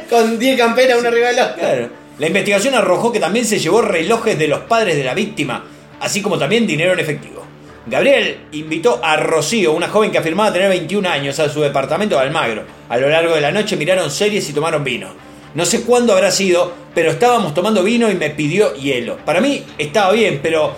[0.08, 1.56] con 10 camperas una arriba de la otra.
[1.58, 2.01] Claro.
[2.22, 5.64] La investigación arrojó que también se llevó relojes de los padres de la víctima,
[5.98, 7.42] así como también dinero en efectivo.
[7.84, 12.20] Gabriel invitó a Rocío, una joven que afirmaba tener 21 años, a su departamento de
[12.20, 12.62] Almagro.
[12.88, 15.08] A lo largo de la noche miraron series y tomaron vino.
[15.56, 19.16] No sé cuándo habrá sido, pero estábamos tomando vino y me pidió hielo.
[19.24, 20.76] Para mí estaba bien, pero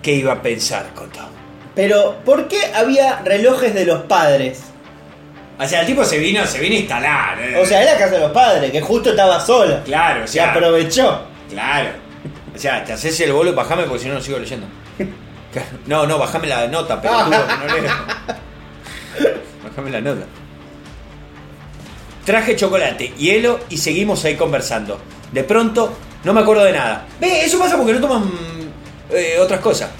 [0.00, 1.28] ¿qué iba a pensar con todo?
[1.74, 4.69] Pero, ¿por qué había relojes de los padres?
[5.62, 7.40] O sea, el tipo se vino, se vino a instalar.
[7.40, 7.60] eh.
[7.60, 9.82] O sea, era la casa de los padres, que justo estaba sola.
[9.84, 11.22] claro, o Se sea, aprovechó.
[11.50, 11.90] Claro.
[12.54, 14.66] O sea, te haces el bolo y bajame porque si no no sigo leyendo.
[15.86, 17.30] No, no, bajame la nota, pero que
[17.66, 17.92] no leo.
[19.64, 20.24] Bajame la nota.
[22.24, 25.00] Traje chocolate, hielo y seguimos ahí conversando.
[25.32, 25.92] De pronto,
[26.22, 27.04] no me acuerdo de nada.
[27.20, 28.30] Ve, eso pasa porque no toman
[29.10, 29.90] eh, otras cosas.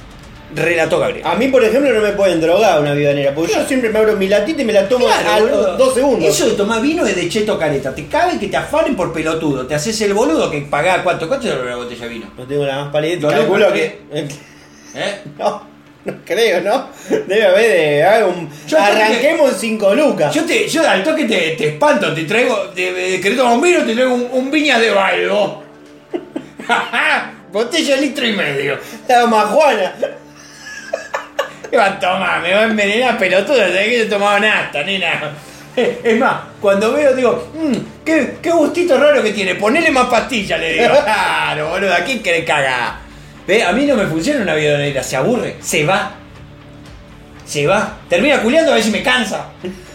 [0.55, 1.25] Relató Gabriel.
[1.27, 4.17] A mí, por ejemplo, no me pueden drogar una viudanera, porque yo siempre me abro
[4.17, 5.63] mi latita y me la tomo Claro, a boludo.
[5.69, 6.29] los dos segundos.
[6.29, 7.95] Eso de tomar vino es de cheto careta.
[7.95, 9.67] Te cabe que te afanen por pelotudo.
[9.67, 11.03] Te haces el boludo que pagás.
[11.03, 11.29] ¿Cuánto?
[11.29, 12.27] ¿Cuánto es la botella de vino?
[12.37, 13.21] No tengo la más pálida.
[13.21, 13.99] ¿Lo Calculo loco que.
[14.13, 14.29] ¿Eh?
[15.39, 15.63] No,
[16.05, 16.89] no creo, ¿no?
[17.29, 18.03] Debe haber de.
[18.05, 20.35] ah, un- Yo creo que- Arranquemos en 5 lucas.
[20.35, 23.61] Yo, te, yo al toque te, te espanto, te traigo, te, te- querés tomar un
[23.61, 25.63] vino, te traigo un, un viña de balbo.
[27.53, 28.75] Botella de litro y medio.
[28.75, 29.95] Estaba más Juana.
[29.99, 30.07] ¿Qué
[31.77, 32.41] va a tomar?
[32.43, 35.21] Me va a envenenar pelotudo, sabés que yo tomaba nasta, nena.
[35.77, 40.59] Es más, cuando veo digo, "Mm, qué, qué gustito raro que tiene, ponele más pastilla,
[40.59, 40.95] le digo.
[41.05, 42.95] Claro, boludo, ¿a quién querés cagar?
[43.47, 46.13] Ve, a mí no me funciona una vida negra, se aburre, se va.
[47.47, 47.99] Se va.
[48.09, 49.47] Termina culiando a ver si me cansa.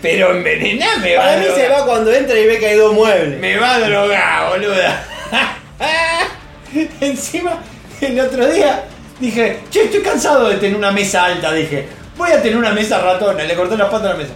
[0.02, 3.40] Pero envenename, Para mí se va cuando entra y ve que hay dos muebles.
[3.40, 5.04] Me va a drogar, boluda.
[7.02, 7.62] Encima,
[8.02, 8.84] el otro día
[9.20, 11.52] dije, che, estoy cansado de tener una mesa alta.
[11.52, 11.88] Dije,
[12.18, 13.44] voy a tener una mesa ratona.
[13.44, 14.34] Le corté las patas a la mesa.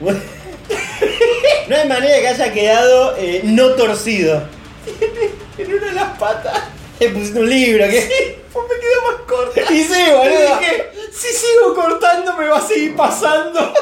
[1.68, 4.42] No hay manera que haya quedado eh, no torcido.
[5.58, 6.60] En una de las patas.
[7.00, 9.60] Le pusiste un libro, que Pues me quedó más corta.
[9.72, 10.58] Y sí, boludo.
[10.58, 13.72] dije, si sigo cortando me va a seguir pasando.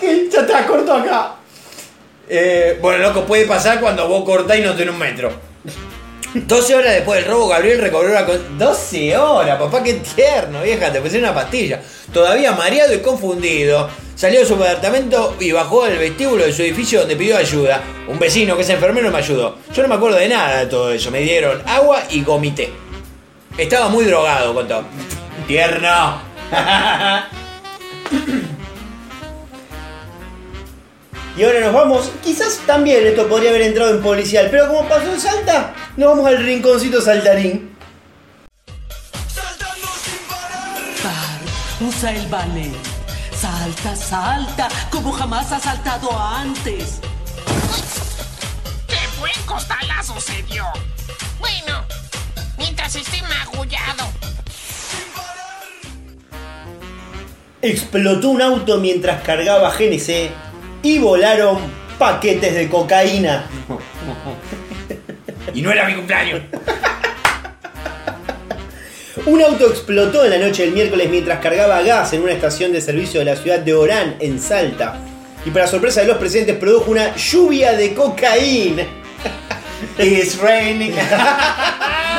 [0.00, 1.36] dije, ya está, corto acá.
[2.28, 5.30] Eh, bueno, loco, puede pasar cuando vos cortás y no tenés un metro.
[6.34, 8.26] 12 horas después del robo, Gabriel recobró la...
[8.26, 11.80] con- 12 horas, papá, qué tierno, vieja, te pusieron una pastilla.
[12.12, 17.00] Todavía mareado y confundido, Salió de su apartamento y bajó al vestíbulo de su edificio
[17.00, 17.82] donde pidió ayuda.
[18.06, 19.58] Un vecino que es enfermero me ayudó.
[19.74, 21.10] Yo no me acuerdo de nada de todo eso.
[21.10, 22.72] Me dieron agua y gomité.
[23.58, 24.84] Estaba muy drogado, contó.
[25.48, 26.20] Tierno.
[31.36, 35.12] Y ahora nos vamos, quizás también esto podría haber entrado en policial, pero como pasó
[35.12, 37.76] en Salta, nos vamos al rinconcito saltarín.
[41.02, 42.72] Bart, usa el ballet.
[43.36, 47.00] Salta, salta, como jamás has saltado antes.
[48.86, 50.64] ¡Qué buen costalazo se dio!
[51.40, 51.84] Bueno,
[52.58, 54.04] mientras esté magullado.
[57.60, 60.53] Explotó un auto mientras cargaba GNC
[60.84, 61.58] y volaron
[61.98, 63.46] paquetes de cocaína.
[65.52, 66.42] Y no era mi cumpleaños.
[69.26, 72.82] Un auto explotó en la noche del miércoles mientras cargaba gas en una estación de
[72.82, 74.98] servicio de la ciudad de Orán, en Salta.
[75.46, 78.84] Y para sorpresa de los presentes produjo una lluvia de cocaína.
[79.98, 80.92] It's raining.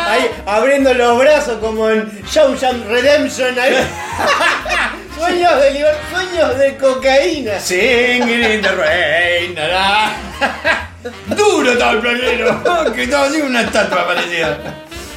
[0.07, 3.59] Ahí, abriendo los brazos como en Shawshank Redemption.
[3.59, 3.75] ahí.
[5.15, 7.59] sueños de liber- sueños de cocaína.
[7.59, 9.55] Singing in the rain.
[9.55, 10.89] na, na.
[11.35, 12.63] Duro estaba el planero.
[12.93, 14.57] Que estaba así una estatua parecida.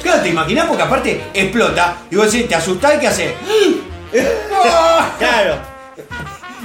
[0.01, 1.97] Claro, te imaginas porque aparte explota.
[2.09, 3.33] Y vos decís, te asustás y qué haces.
[5.17, 5.57] Claro.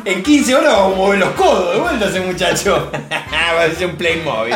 [0.04, 2.90] En 15 horas vamos a mover los codos de vuelta ese muchacho.
[3.56, 4.54] Parece un Playmobil.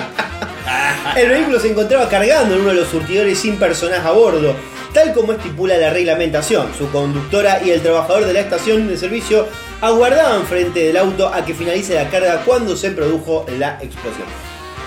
[1.17, 4.55] El vehículo se encontraba cargando en uno de los surtidores sin personas a bordo,
[4.99, 6.67] tal como estipula la reglamentación.
[6.77, 9.47] Su conductora y el trabajador de la estación de servicio
[9.81, 14.27] aguardaban frente del auto a que finalice la carga cuando se produjo la explosión.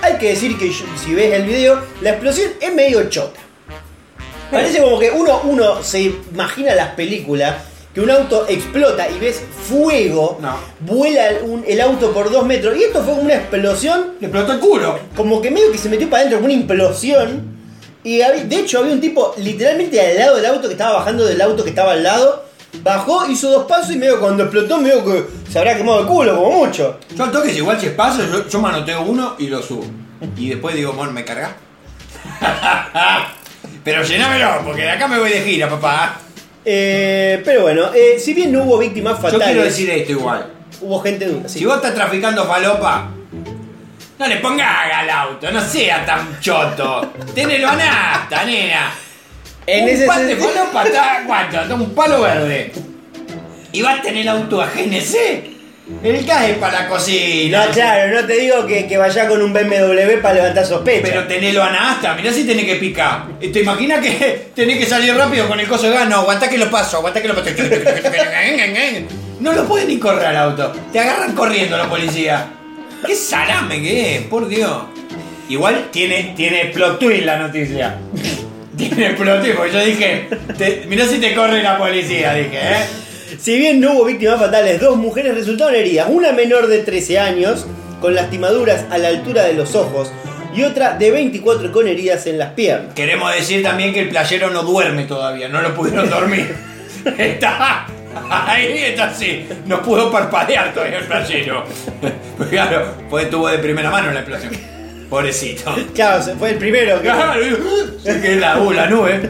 [0.02, 3.40] Hay que decir que si ves el video, la explosión es medio chota.
[4.52, 6.02] Parece como que uno, uno se
[6.34, 7.56] imagina las películas
[7.94, 10.56] que un auto explota y ves fuego, No.
[10.82, 14.52] vuela un- el auto por dos metros y esto fue como una explosión Le explotó
[14.54, 15.00] el culo.
[15.16, 17.51] como que medio que se metió para adentro como una implosión.
[18.04, 21.40] Y de hecho había un tipo literalmente al lado del auto que estaba bajando del
[21.42, 22.46] auto que estaba al lado.
[22.84, 26.36] Bajó, hizo dos pasos y medio cuando explotó, medio que se habrá quemado el culo,
[26.36, 26.98] como mucho.
[27.16, 29.86] Yo al toque, si igual si paso, yo, yo manoteo uno y lo subo.
[30.38, 31.56] Y después digo, bueno, ¿me carga?
[33.84, 36.20] Pero llenámelo, porque de acá me voy de gira, papá.
[36.64, 40.46] Eh, pero bueno, eh, si bien no hubo víctimas Yo fatales, quiero decir esto igual.
[40.82, 41.50] hubo gente dura.
[41.50, 41.58] sí.
[41.60, 43.10] Si vos estás traficando falopa,
[44.22, 47.12] no le pongas al auto, no sea tan choto.
[47.34, 48.92] Tenelo a nata, nena.
[49.66, 51.76] En un ese falopa está, ¿cuánto?
[51.76, 52.72] Un palo verde.
[53.72, 55.50] Y vas a tener auto a GNC.
[56.04, 57.66] El es para la cocina.
[57.66, 61.10] No, claro, no te digo que, que vaya con un BMW para levantar sospechas.
[61.10, 63.24] Pero tenelo a nasta, mirá si tenés que picar.
[63.40, 66.08] ¿Te imaginas que tenés que salir rápido con el coso de gas?
[66.08, 67.50] No, aguantá que lo paso, aguantá que lo paso.
[69.40, 70.72] No lo pueden ni correr al auto.
[70.94, 72.61] Te agarran corriendo los policías.
[73.06, 74.84] Qué salame que es, por Dios.
[75.50, 77.98] Igual tiene, tiene plot twist la noticia.
[78.78, 80.28] Tiene plot twist, porque yo dije,
[80.58, 82.86] te- mirá si te corre la policía, dije, ¿eh?
[83.40, 86.08] Si bien no hubo víctimas fatales, dos mujeres resultaron heridas.
[86.10, 87.68] Una menor de 13 años,
[88.00, 90.12] con lastimaduras a la altura de los ojos,
[90.56, 92.94] y otra de 24 con heridas en las piernas.
[92.96, 96.56] Queremos decir también que el playero no duerme todavía, no lo pudieron dormir.
[97.18, 97.86] Está
[98.30, 99.48] ahí, está así.
[99.66, 101.64] No pudo parpadear todavía el playero.
[102.38, 104.54] Pues claro, pues tuvo de primera mano la explosión.
[105.10, 105.76] Pobrecito.
[105.94, 107.10] Claro, fue el primero que...
[107.10, 107.42] Claro,
[108.02, 109.30] se que la, uh, la nube.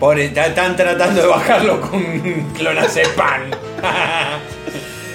[0.00, 2.02] Pobre, están tratando de bajarlo con
[2.54, 3.42] clonazepam.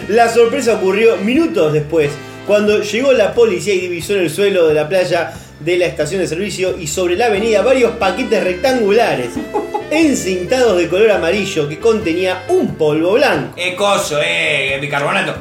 [0.07, 2.11] La sorpresa ocurrió minutos después,
[2.47, 5.33] cuando llegó la policía y divisó en el suelo de la playa
[5.63, 9.29] de la estación de servicio y sobre la avenida varios paquetes rectangulares,
[9.91, 13.53] encintados de color amarillo que contenía un polvo blanco.
[13.57, 15.35] Eh, coso, eh, bicarbonato.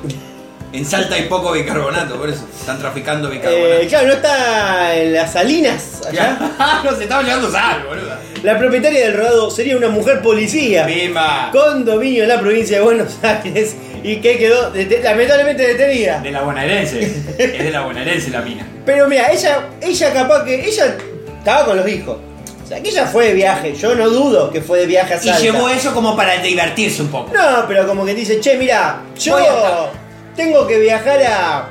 [0.72, 3.72] En Salta hay poco bicarbonato, por eso están traficando bicarbonato.
[3.82, 6.38] Eh, claro, no está en las salinas allá.
[6.38, 6.82] Ya.
[6.84, 8.20] no se estaba llevando sal, boluda.
[8.44, 11.50] La propietaria del rodado sería una mujer policía Pimba.
[11.52, 14.72] con dominio en la provincia de Buenos Aires y que quedó
[15.02, 16.20] lamentablemente detenida.
[16.20, 17.00] De la bonaerense.
[17.38, 18.66] es de la bonaerense la mina.
[18.86, 20.96] Pero mira, ella, ella capaz que ella
[21.38, 22.18] estaba con los hijos.
[22.64, 23.74] O sea, que ella fue de viaje.
[23.74, 25.40] Yo no dudo que fue de viaje a Y Salta.
[25.40, 27.32] llevó eso como para divertirse un poco.
[27.34, 29.90] No, pero como que dice, che, mira, yo
[30.36, 31.68] tengo que viajar a,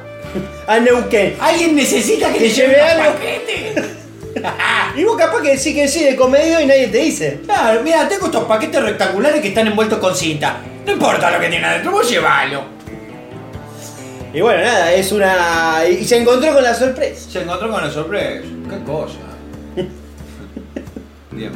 [0.68, 1.36] a Neuquén.
[1.40, 3.14] ¿Alguien necesita que Que le lleve algo.
[3.14, 3.74] paquete?
[4.96, 7.40] Y vos capaz que sí que sí de comedio y nadie te dice.
[7.46, 10.58] Claro, mira, tengo estos paquetes rectangulares que están envueltos con cinta.
[10.90, 12.64] No importa lo que tiene adentro, vos llévalo.
[14.34, 15.84] Y bueno, nada, es una...
[15.88, 17.30] Y se encontró con la sorpresa.
[17.30, 18.42] Se encontró con la sorpresa.
[18.68, 19.20] Qué cosa.
[21.32, 21.52] Bien.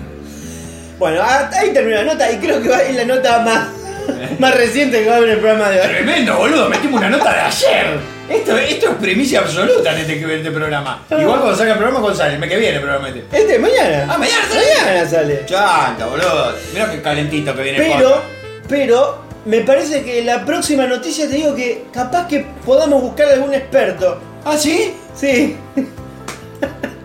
[1.00, 3.68] Bueno, ahí terminó la nota y creo que va- es la nota más,
[4.40, 5.88] Más reciente que va a haber en el programa de hoy.
[5.88, 8.00] Tremendo, boludo, metimos una nota de ayer.
[8.30, 11.04] Esto, esto es primicia absoluta en este, en este programa.
[11.10, 13.36] Igual cuando salga el programa, cuando sale, mes que viene probablemente.
[13.36, 14.06] Este, mañana.
[14.10, 14.86] Ah, mañana sale.
[14.86, 15.46] Mañana sale.
[15.48, 16.54] Chanta, boludo.
[16.72, 18.22] Mirá qué calentito que viene Pero,
[18.68, 23.54] pero, me parece que la próxima noticia te digo que capaz que podamos buscar algún
[23.54, 24.20] experto.
[24.46, 24.94] ¿Ah, sí?
[25.16, 25.56] Sí,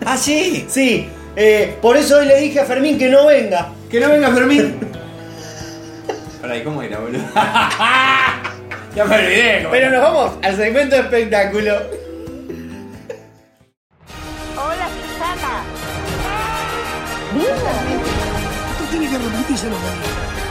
[0.05, 0.65] ¿Ah, sí?
[0.69, 1.09] sí.
[1.35, 3.69] Eh, por eso hoy le dije a Fermín que no venga.
[3.89, 4.79] Que no venga Fermín.
[6.41, 7.23] Pará, ¿y cómo era, boludo?
[8.95, 9.59] ya me olvidé.
[9.59, 11.75] cómo Pero nos vamos al segmento de espectáculo.
[14.55, 15.63] Hola, Susana.
[18.77, 20.48] Tú tienes que arrepentirse lo que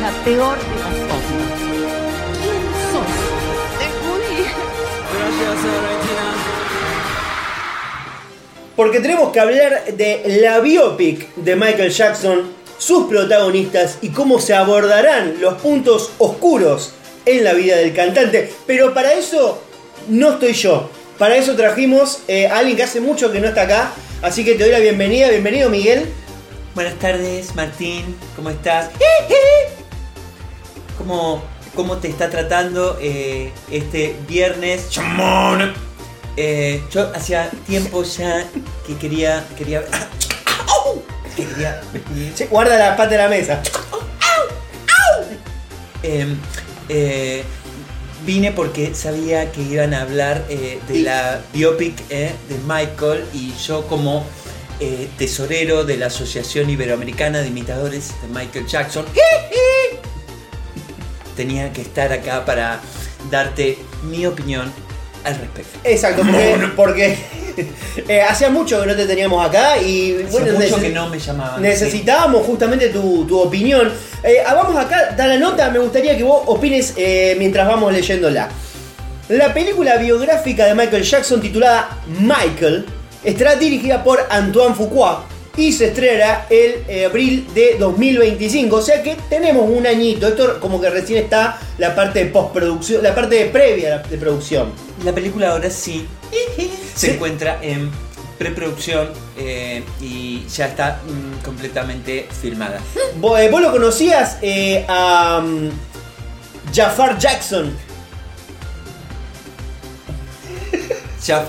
[0.00, 1.38] La peor de las cosas.
[2.42, 2.62] ¿Quién
[2.92, 3.28] sos?
[8.76, 14.54] Porque tenemos que hablar de la biopic de Michael Jackson, sus protagonistas y cómo se
[14.54, 16.92] abordarán los puntos oscuros
[17.26, 18.52] en la vida del cantante.
[18.66, 19.60] Pero para eso
[20.08, 20.88] no estoy yo.
[21.18, 23.92] Para eso trajimos eh, a alguien que hace mucho que no está acá.
[24.22, 25.28] Así que te doy la bienvenida.
[25.28, 26.06] Bienvenido, Miguel.
[26.78, 28.16] Buenas tardes, Martín.
[28.36, 28.90] ¿Cómo estás?
[30.96, 31.42] ¿Cómo,
[31.74, 34.88] cómo te está tratando eh, este viernes?
[34.88, 35.74] Chamón.
[36.36, 38.46] Eh, yo hacía tiempo ya
[38.86, 39.44] que quería.
[39.56, 39.82] quería.
[41.34, 41.80] que quería.
[42.36, 43.60] Che, guarda la pata de la mesa.
[46.04, 46.36] Eh,
[46.88, 47.44] eh,
[48.24, 53.52] vine porque sabía que iban a hablar eh, de la biopic eh, de Michael y
[53.66, 54.24] yo como
[54.80, 59.04] eh, tesorero de la Asociación Iberoamericana de Imitadores de Michael Jackson
[61.36, 62.80] tenía que estar acá para
[63.30, 64.72] darte mi opinión
[65.24, 65.78] al respecto.
[65.84, 67.18] Exacto, porque, porque
[68.08, 71.62] eh, hacía mucho que no te teníamos acá y bueno, mucho que no me llamaban.
[71.62, 73.92] necesitábamos justamente tu, tu opinión.
[74.22, 77.92] Eh, ah, vamos acá, da la nota, me gustaría que vos opines eh, mientras vamos
[77.92, 78.48] leyéndola.
[79.28, 82.86] La película biográfica de Michael Jackson titulada Michael
[83.28, 85.24] estará dirigida por Antoine Fuqua
[85.56, 88.76] y se estrenará el eh, abril de 2025.
[88.76, 90.28] O sea que tenemos un añito.
[90.28, 94.72] Esto como que recién está la parte de postproducción, la parte previa de producción.
[95.04, 96.06] La película ahora sí
[96.94, 97.90] se encuentra en
[98.38, 102.80] preproducción eh, y ya está mm, completamente filmada.
[103.16, 105.70] ¿Vos, eh, vos lo conocías eh, a mm,
[106.72, 107.76] Jafar Jackson?
[111.26, 111.44] Ya,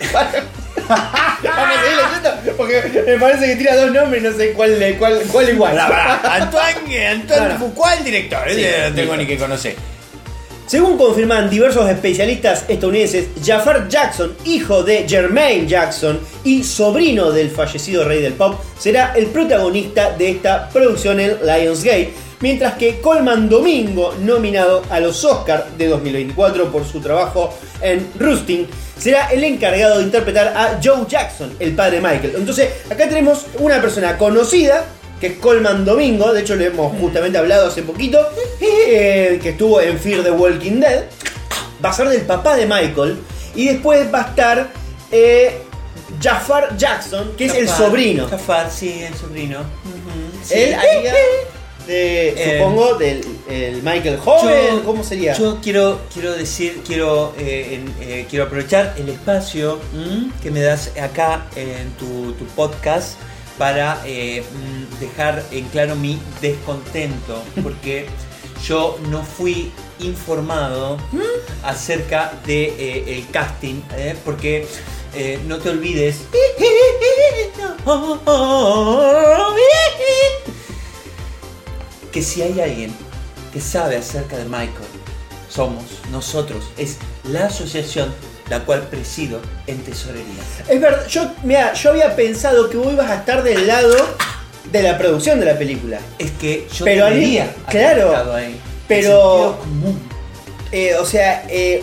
[0.96, 4.96] Vamos a seguir leyendo porque me parece que tira dos nombres y no sé cuál,
[4.98, 5.78] cuál, cuál igual.
[5.78, 7.58] Antoine, Antoine Claro.
[7.58, 8.40] Fuqua, el director.
[8.48, 9.76] Sí, no tengo ni que conocer.
[10.66, 18.04] Según confirman diversos especialistas estadounidenses, Jafar Jackson, hijo de Jermaine Jackson y sobrino del fallecido
[18.04, 24.14] rey del pop, será el protagonista de esta producción en Lionsgate, mientras que Coleman Domingo,
[24.20, 28.66] nominado a los Oscars de 2024 por su trabajo en Rusting,
[28.98, 32.34] será el encargado de interpretar a Joe Jackson, el padre de Michael.
[32.36, 34.84] Entonces, acá tenemos una persona conocida
[35.20, 38.18] que es Coleman Domingo, de hecho le hemos justamente hablado hace poquito,
[38.60, 41.04] eh, que estuvo en Fear the Walking Dead,
[41.82, 43.18] va a ser del papá de Michael,
[43.54, 44.68] y después va a estar
[45.12, 45.60] eh,
[46.20, 48.26] Jafar Jackson, que es el sobrino.
[48.26, 49.60] Jafar, sí, el sobrino.
[50.42, 50.54] Sí.
[50.54, 51.14] Él haría
[51.86, 55.34] de, Eh, supongo, del el Michael joven, Yo- ¿cómo sería?
[55.36, 60.30] Yo quiero, quiero decir, quiero, eh, eh, quiero aprovechar el espacio ¿m?
[60.42, 63.16] que me das acá en tu, tu podcast
[63.58, 68.06] para eh, mm, dejar en claro mi descontento, porque
[68.66, 69.70] yo no fui
[70.00, 70.96] informado
[71.62, 73.80] acerca de eh, el casting,
[74.24, 74.66] porque
[75.46, 76.20] no te olvides
[82.12, 82.92] que si hay alguien
[83.52, 84.70] que sabe acerca de Michael,
[85.48, 86.96] somos nosotros, es
[87.30, 88.12] la asociación
[88.48, 90.42] la cual presido en tesorería.
[90.68, 93.94] Es verdad, yo, mira, yo había pensado que vos ibas a estar del lado
[94.70, 95.98] de la producción de la película.
[96.18, 98.58] Es que yo Pero debería haber claro, ahí.
[98.88, 99.98] pero- común.
[100.70, 101.82] Eh, o sea, eh,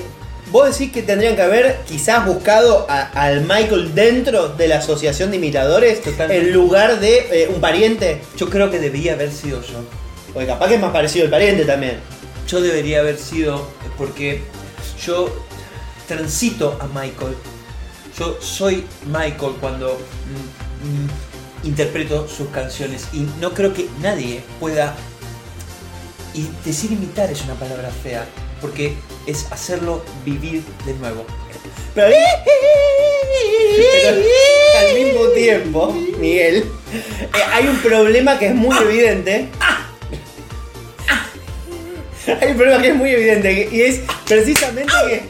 [0.51, 5.29] vos decís que tendrían que haber quizás buscado a- al Michael dentro de la asociación
[5.31, 6.47] de imitadores Totalmente.
[6.47, 8.21] en lugar de eh, un pariente.
[8.37, 9.79] Yo creo que debía haber sido yo.
[10.33, 11.99] Porque capaz que es más parecido el pariente también.
[12.47, 13.67] Yo debería haber sido
[13.97, 14.41] porque
[15.05, 15.29] yo
[16.07, 17.35] transito a Michael.
[18.17, 24.95] Yo soy Michael cuando mm, mm, interpreto sus canciones y no creo que nadie pueda...
[26.33, 28.25] Y decir imitar es una palabra fea
[28.61, 31.25] porque es hacerlo vivir de nuevo.
[31.95, 32.13] Pero al,
[33.91, 34.17] pero
[34.79, 39.49] al mismo tiempo, Miguel, eh, hay un problema que es muy evidente.
[42.41, 45.23] Hay un problema que es muy evidente y es precisamente que.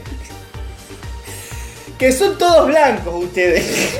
[1.97, 3.65] que son todos blancos ustedes.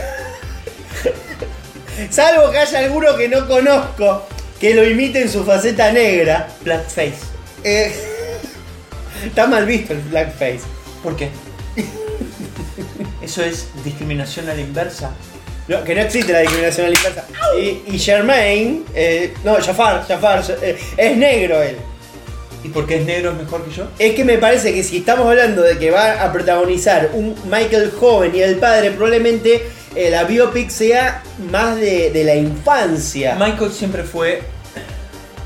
[2.09, 4.25] Salvo que haya alguno que no conozco
[4.59, 6.47] que lo imite en su faceta negra.
[6.61, 7.17] Blackface.
[7.63, 7.93] Eh,
[9.25, 10.61] está mal visto el blackface.
[11.03, 11.29] ¿Por qué?
[13.21, 15.11] Eso es discriminación a la inversa.
[15.67, 17.25] No, que no existe la discriminación a la inversa.
[17.57, 21.77] Y, y Germain, eh, no, Jafar, Jafar, eh, es negro él.
[22.63, 23.87] ¿Y por qué es negro mejor que yo?
[23.97, 27.91] Es que me parece que si estamos hablando de que va a protagonizar un Michael
[27.91, 29.63] joven y el padre, probablemente
[29.95, 33.35] eh, la biopic sea más de, de la infancia.
[33.39, 34.41] Michael siempre fue.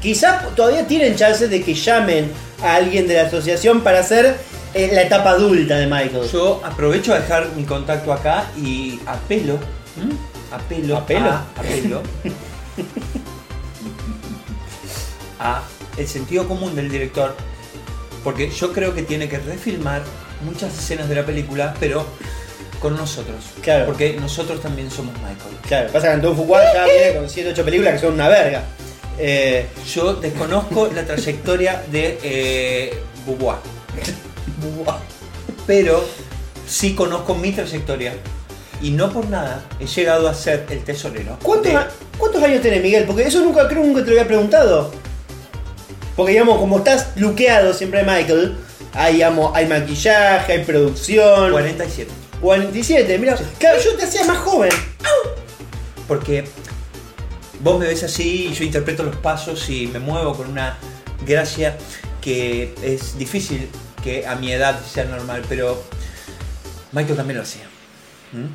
[0.01, 4.35] Quizás todavía tienen chances de que llamen a alguien de la asociación para hacer
[4.73, 6.27] eh, la etapa adulta de Michael.
[6.31, 9.59] Yo aprovecho a dejar mi contacto acá y apelo.
[9.97, 10.15] ¿m?
[10.51, 10.97] Apelo.
[10.97, 11.29] ¿Apelo?
[11.29, 12.01] A, apelo.
[15.39, 15.61] a
[15.97, 17.35] el sentido común del director.
[18.23, 20.01] Porque yo creo que tiene que refilmar
[20.45, 22.05] muchas escenas de la película, pero
[22.79, 23.35] con nosotros.
[23.61, 23.85] Claro.
[23.85, 25.55] Porque nosotros también somos Michael.
[25.67, 28.63] Claro, pasa que Anton Fuqua ya viene con 7 8 películas que son una verga.
[29.19, 33.57] Eh, Yo desconozco la trayectoria de eh, Beauvoir.
[35.67, 36.03] Pero
[36.67, 38.13] sí conozco mi trayectoria.
[38.81, 41.37] Y no por nada he llegado a ser el tesorero.
[41.41, 41.79] ¿cuántos, de-
[42.17, 43.05] ¿Cuántos años tenés, Miguel?
[43.05, 44.91] Porque eso nunca creo nunca te lo había preguntado.
[46.15, 48.55] Porque digamos, como estás luqueado siempre Michael,
[48.93, 51.51] hay, digamos, hay maquillaje, hay producción.
[51.51, 52.11] 47.
[52.41, 54.71] 47, mira, claro, yo te hacía más joven.
[56.07, 56.43] Porque
[57.61, 60.77] vos me ves así y yo interpreto los pasos y me muevo con una
[61.25, 61.77] gracia
[62.21, 63.69] que es difícil
[64.03, 65.81] que a mi edad sea normal, pero
[66.91, 67.63] Michael también lo hacía.
[68.33, 68.47] ¿Mm?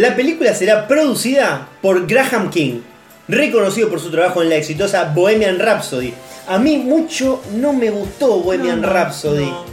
[0.00, 2.80] La película será producida por Graham King,
[3.28, 6.12] reconocido por su trabajo en la exitosa Bohemian Rhapsody.
[6.48, 9.44] A mí mucho no me gustó Bohemian No, no, Rhapsody.
[9.44, 9.64] no,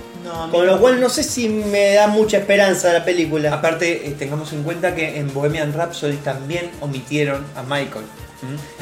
[0.47, 3.53] no, con lo cual no sé si me da mucha esperanza la película.
[3.53, 8.05] Aparte, eh, tengamos en cuenta que en Bohemian Rhapsody también omitieron a Michael.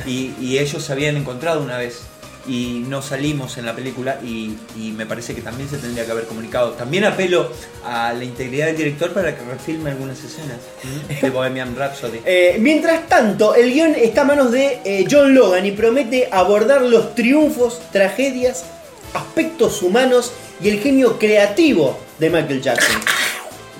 [0.07, 2.01] y ellos se habían encontrado una vez.
[2.47, 6.11] Y no salimos en la película y, y me parece que también se tendría que
[6.11, 6.71] haber comunicado.
[6.71, 7.51] También apelo
[7.85, 11.19] a la integridad del director para que refilme algunas escenas ¿m?
[11.21, 12.21] de Bohemian Rhapsody.
[12.33, 16.81] Eh, mientras tanto, el guion está a manos de eh, John Logan y promete abordar
[16.81, 18.65] los triunfos, tragedias,
[19.13, 20.31] aspectos humanos
[20.61, 23.01] y el genio creativo de Michael Jackson,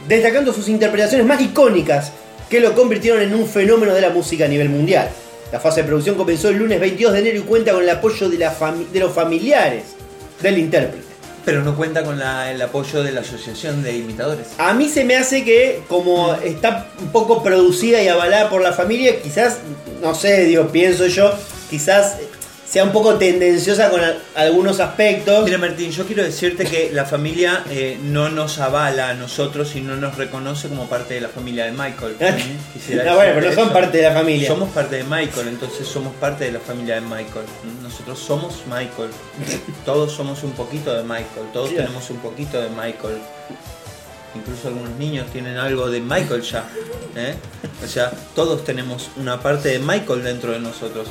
[0.08, 2.12] destacando sus interpretaciones más icónicas
[2.50, 5.10] que lo convirtieron en un fenómeno de la música a nivel mundial.
[5.52, 8.30] La fase de producción comenzó el lunes 22 de enero y cuenta con el apoyo
[8.30, 9.84] de, la fami- de los familiares
[10.42, 11.06] del intérprete.
[11.44, 14.48] Pero no cuenta con la- el apoyo de la Asociación de Imitadores.
[14.60, 18.74] A mí se me hace que, como está un poco producida y avalada por la
[18.74, 19.58] familia, quizás,
[20.02, 21.34] no sé, digo, pienso yo,
[21.70, 22.18] quizás
[22.72, 25.44] sea un poco tendenciosa con a- algunos aspectos.
[25.44, 29.82] Mira Martín, yo quiero decirte que la familia eh, no nos avala a nosotros y
[29.82, 32.16] no nos reconoce como parte de la familia de Michael.
[32.74, 33.74] Quisiera No, bueno, pero no son eso.
[33.74, 34.48] parte de la familia.
[34.48, 37.46] Somos parte de Michael, entonces somos parte de la familia de Michael.
[37.84, 39.10] Nosotros somos Michael.
[39.86, 43.18] Todos somos un poquito de Michael, todos tenemos un poquito de Michael.
[44.34, 46.64] Incluso algunos niños tienen algo de Michael ya.
[47.18, 47.36] ¿eh?
[47.84, 51.10] O sea, todos tenemos una parte de Michael dentro de nosotros.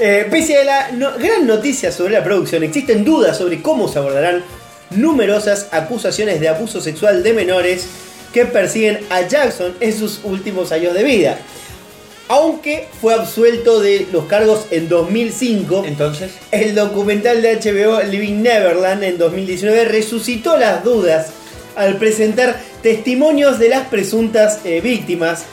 [0.00, 3.98] Eh, pese a la no- gran noticia sobre la producción, existen dudas sobre cómo se
[3.98, 4.44] abordarán
[4.90, 7.86] numerosas acusaciones de abuso sexual de menores
[8.32, 11.38] que persiguen a Jackson en sus últimos años de vida.
[12.28, 19.02] Aunque fue absuelto de los cargos en 2005, Entonces, el documental de HBO Living Neverland
[19.02, 21.28] en 2019 resucitó las dudas
[21.74, 25.44] al presentar testimonios de las presuntas eh, víctimas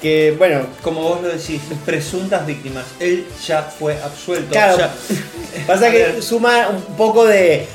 [0.00, 2.84] que, bueno, como vos lo decís, presuntas víctimas.
[3.00, 4.50] Él ya fue absuelto.
[4.50, 4.74] Claro.
[4.74, 4.94] O sea,
[5.66, 7.66] Pasa que suma un poco de.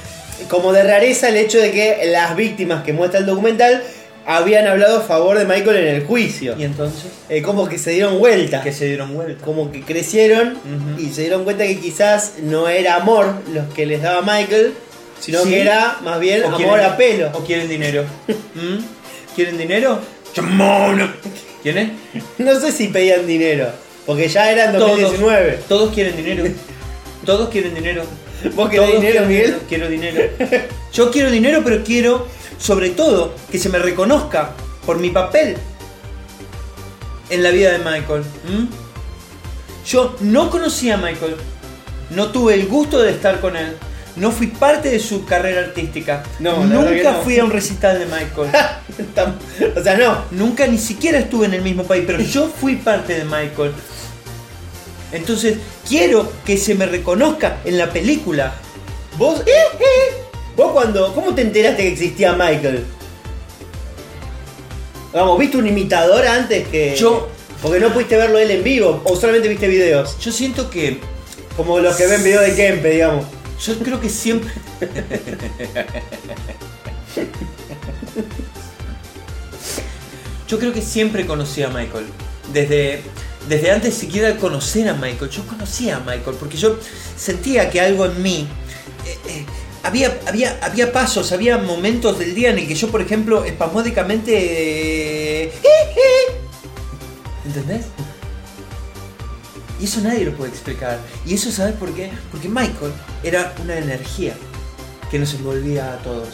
[0.50, 3.84] como de rareza el hecho de que las víctimas que muestra el documental
[4.26, 6.56] habían hablado a favor de Michael en el juicio.
[6.58, 8.62] y entonces, Eh, como que se dieron vuelta.
[8.62, 9.44] que se dieron vuelta.
[9.44, 10.58] Como que crecieron
[11.00, 14.74] y se dieron cuenta que quizás no era amor los que les daba Michael,
[15.20, 15.50] sino Sí.
[15.50, 17.30] que era más bien O amor quieren- a pelo.
[17.34, 18.04] ¿O quieren dinero?
[18.28, 18.78] ¿Mm?
[19.36, 20.00] ¿Quieren dinero?
[21.62, 21.98] ¿Quieren?
[22.38, 23.70] No sé si pedían dinero,
[24.06, 25.60] porque ya era en 2019.
[25.68, 26.44] Todos quieren dinero.
[27.26, 28.04] Todos quieren dinero.
[28.56, 29.58] ¿Vos querés Todos dinero, Miguel?
[29.70, 30.22] Quiero dinero.
[30.94, 34.52] Yo quiero dinero, pero quiero, sobre todo, que se me reconozca
[34.86, 35.58] por mi papel
[37.30, 38.24] en la vida de Michael.
[39.86, 41.36] Yo no conocí a Michael,
[42.12, 43.78] no tuve el gusto de estar con él,
[44.18, 47.22] no fui parte de su carrera artística, No, nunca no.
[47.24, 48.52] fui a un recital de Michael.
[49.78, 50.26] O sea, no.
[50.32, 53.72] Nunca ni siquiera estuve en el mismo país, pero yo fui parte de Michael.
[55.14, 55.58] Entonces,
[55.88, 58.54] quiero que se me reconozca en la película.
[59.18, 60.16] Vos, eh, eh,
[60.56, 62.86] vos cuando, ¿cómo te enteraste que existía Michael?
[65.14, 67.28] Vamos, ¿viste un imitador antes que Yo-
[67.62, 71.00] Porque no pudiste verlo él en vivo o solamente viste videos, Yo siento que.
[71.58, 73.26] como los que ven videos de Kempe, digamos.
[73.66, 74.52] Yo creo que siempre.
[80.48, 82.06] Yo creo que siempre conocí a Michael.
[82.52, 83.02] Desde,
[83.48, 85.30] desde antes siquiera conocer a Michael.
[85.32, 86.78] Yo conocía a Michael porque yo
[87.16, 88.48] sentía que algo en mí.
[89.06, 89.46] eh, eh,
[89.84, 95.44] había, había, había pasos, había momentos del día en el que yo, por ejemplo, espasmódicamente.
[95.46, 95.54] eh,
[97.46, 97.86] ¿Entendés?
[99.82, 101.00] Y eso nadie lo puede explicar.
[101.26, 102.12] Y eso, ¿sabes por qué?
[102.32, 102.92] Porque Michael
[103.24, 104.34] era una energía
[105.10, 106.30] que nos envolvía a todos.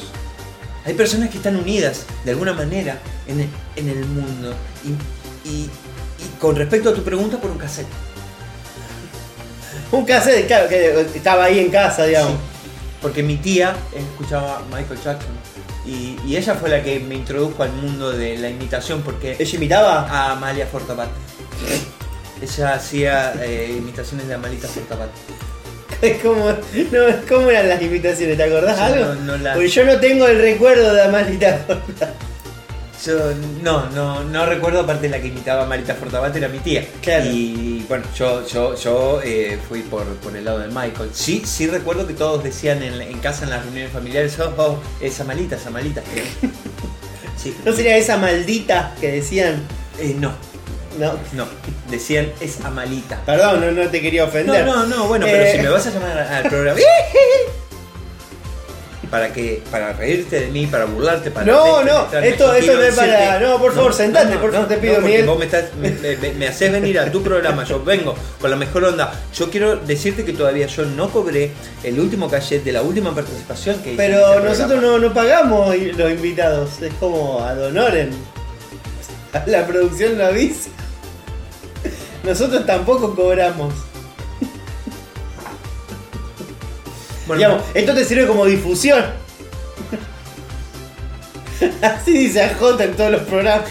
[0.85, 4.53] Hay personas que están unidas de alguna manera en el, en el mundo.
[4.83, 5.69] Y, y-
[6.19, 7.87] y con respecto a tu pregunta, por un cassette.
[9.91, 12.33] Un cassette, claro, que estaba ahí en casa, digamos.
[13.01, 15.31] Porque mi tía escuchaba Michael Jackson.
[15.85, 19.55] Y, y ella fue la que me introdujo al mundo de la imitación porque ¿Ella
[19.55, 20.01] imitaba?
[20.09, 21.07] a Amalia Fortabat.
[22.41, 25.09] Ella hacía eh, imitaciones de Amalita Fortabat.
[26.21, 28.37] ¿Cómo, no, ¿Cómo eran las imitaciones?
[28.37, 29.05] ¿Te acordás Yo algo?
[29.15, 31.65] no- no las- Porque yo no tengo el recuerdo de Amalita.
[33.05, 33.17] Yo
[33.63, 36.85] no, no, no recuerdo, aparte la que imitaba a Marita Fortabat era mi tía.
[37.01, 37.25] Claro.
[37.31, 41.09] Y bueno, yo, yo, yo eh, fui por, por el lado de Michael.
[41.13, 44.79] Sí, sí recuerdo que todos decían en, en casa en las reuniones familiares, oh, oh,
[44.99, 46.01] esa malita, esa malita.
[47.37, 47.55] Sí.
[47.63, 49.61] ¿No sería esa maldita que decían?
[49.99, 50.31] Eh, no,
[50.99, 51.13] No.
[51.33, 51.45] no.
[51.89, 53.21] Decían es Amalita.
[53.25, 54.65] Perdón, no, no te quería No, ofender.
[54.65, 56.79] no, no, bueno, pero Eh, si me vas a llamar al programa.
[59.11, 62.93] Para que, para reírte de mí, para burlarte, para No, no, esto- esto no es
[62.93, 65.25] para- no, por favor, sentate, por favor, te pido, Miguel.
[65.25, 68.57] Vos me, estás, me, me- me haces venir a tu programa, yo vengo con la
[68.57, 69.13] mejor onda.
[69.33, 71.51] Yo quiero decirte que todavía yo no cobré
[71.85, 73.97] el último cachet de la última participación que hice.
[73.97, 78.09] Pero este nosotros no, no pagamos los invitados, es como ad honorem.
[79.45, 80.69] La producción lo avisa.
[82.27, 83.73] Nosotros tampoco cobramos.
[87.25, 89.05] Bueno, Digamos, esto te sirve como difusión.
[91.81, 93.69] Así dice AJ en todos los programas.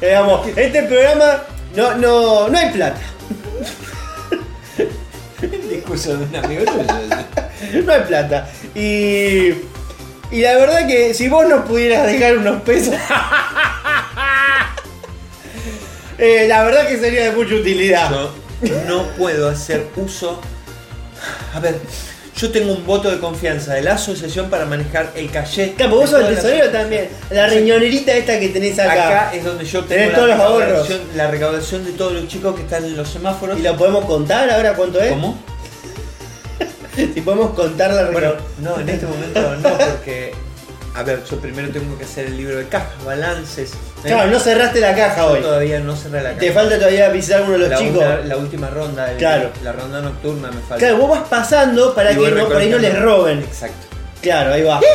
[0.00, 1.42] Digamos, este programa
[1.74, 3.00] no, no, no hay plata.
[5.86, 7.84] De un amigo tuyo.
[7.84, 8.48] No hay plata.
[8.74, 9.54] Y.
[10.30, 12.94] Y la verdad que si vos nos pudieras dejar unos pesos.
[16.18, 18.10] eh, la verdad que sería de mucha utilidad.
[18.62, 20.40] Yo no puedo hacer uso.
[21.54, 21.78] A ver,
[22.36, 25.76] yo tengo un voto de confianza de la asociación para manejar el cachet.
[25.76, 27.08] Claro, vos sos el tesorero también.
[27.30, 28.92] La riñonerita esta que tenés acá.
[28.92, 30.68] Acá es donde yo tengo Tenés la todos los ahorros.
[30.68, 33.58] recaudación, la recaudación de todos los chicos que están en los semáforos.
[33.58, 35.10] ¿Y lo podemos contar ahora cuánto es?
[35.10, 35.38] ¿Cómo?
[37.14, 40.32] Si podemos contar la Bueno, no, en este momento no, porque.
[40.94, 43.72] A ver, yo primero tengo que hacer el libro de cajas, balances.
[44.02, 45.40] Claro, no cerraste la caja Yo hoy.
[45.42, 46.40] todavía no cerré la caja.
[46.40, 47.96] Te falta todavía visitar a uno de los la, chicos.
[47.98, 49.50] una- la última ronda, el- Claro.
[49.62, 50.76] la ronda nocturna me falta.
[50.78, 53.40] Claro, vos vas pasando para Y que no, por ahí no les roben.
[53.40, 53.86] Exacto.
[54.22, 54.80] Claro, ahí va.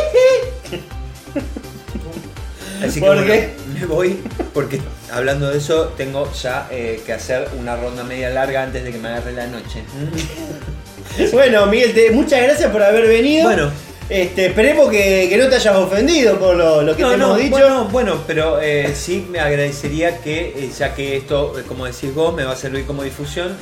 [2.83, 4.19] Así que me voy
[4.55, 4.81] porque
[5.11, 8.97] hablando de eso tengo ya eh, que hacer una ronda media larga antes de que
[8.97, 9.83] me agarre la noche.
[11.31, 13.45] Bueno, Miguel, te- muchas gracias por haber venido.
[13.45, 13.71] Bueno.
[14.09, 17.25] Este, esperemos que, que no te hayas ofendido por lo, lo que No, te no,
[17.27, 17.49] hemos dicho.
[17.51, 22.13] Bueno, bueno, pero eh, sí me agradecería que, eh, ya que esto, eh, como decís
[22.13, 23.55] vos, me va a servir como difusión,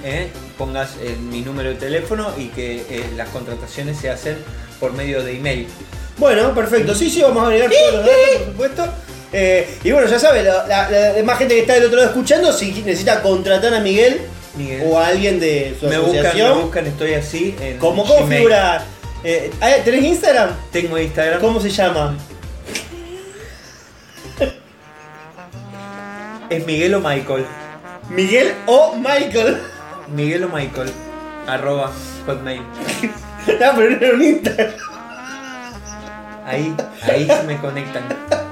[0.58, 0.96] pongas
[1.30, 2.84] mi número de teléfono y que
[3.16, 4.38] las contrataciones se hacen
[4.80, 5.68] por medio de email.
[6.18, 6.96] Bueno, perfecto.
[6.96, 8.86] Sí, sí, vamos a agregar todos los datos, por supuesto.
[9.32, 12.10] Eh, y bueno, ya sabes, la, la- la demás gente que está del otro lado
[12.10, 14.22] escuchando, si necesita contratar a Miguel,
[14.60, 14.84] Miguel.
[14.86, 18.84] o alguien de su Me buscan, me asociación, buscan, estoy así en ¿cómo, cómo figura?
[19.24, 20.52] Eh, ah, ¿Tenés Instagram?
[20.72, 21.42] Tengo Instagram.
[21.42, 22.16] ¿Cómo se llama?
[26.50, 27.46] Es Miguel o Michael.
[28.10, 29.62] Miguel o Michael.
[30.08, 30.92] Miguel o Michael.
[31.48, 31.92] Arroba
[32.26, 32.62] hotmail.
[32.62, 32.66] no,
[33.76, 34.72] pero no era un Instagram.
[36.46, 38.04] Ahí, ahí se me conectan.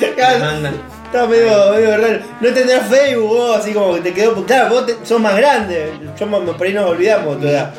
[0.00, 1.01] Me mandan.
[1.12, 2.20] Está medio, medio raro.
[2.40, 4.46] No tendrás Facebook vos, así como que te quedó.
[4.46, 5.92] Claro, vos te- sos más grande.
[6.18, 7.74] Yo por ahí nos olvidamos tu edad.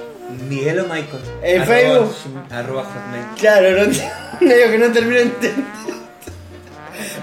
[0.47, 1.19] Miguel o Michael.
[1.41, 2.15] ¿En Arroba- Facebook?
[2.51, 3.25] Arroba hotmail.
[3.39, 3.91] Claro, no, no
[4.55, 5.65] digo que no termino de entender.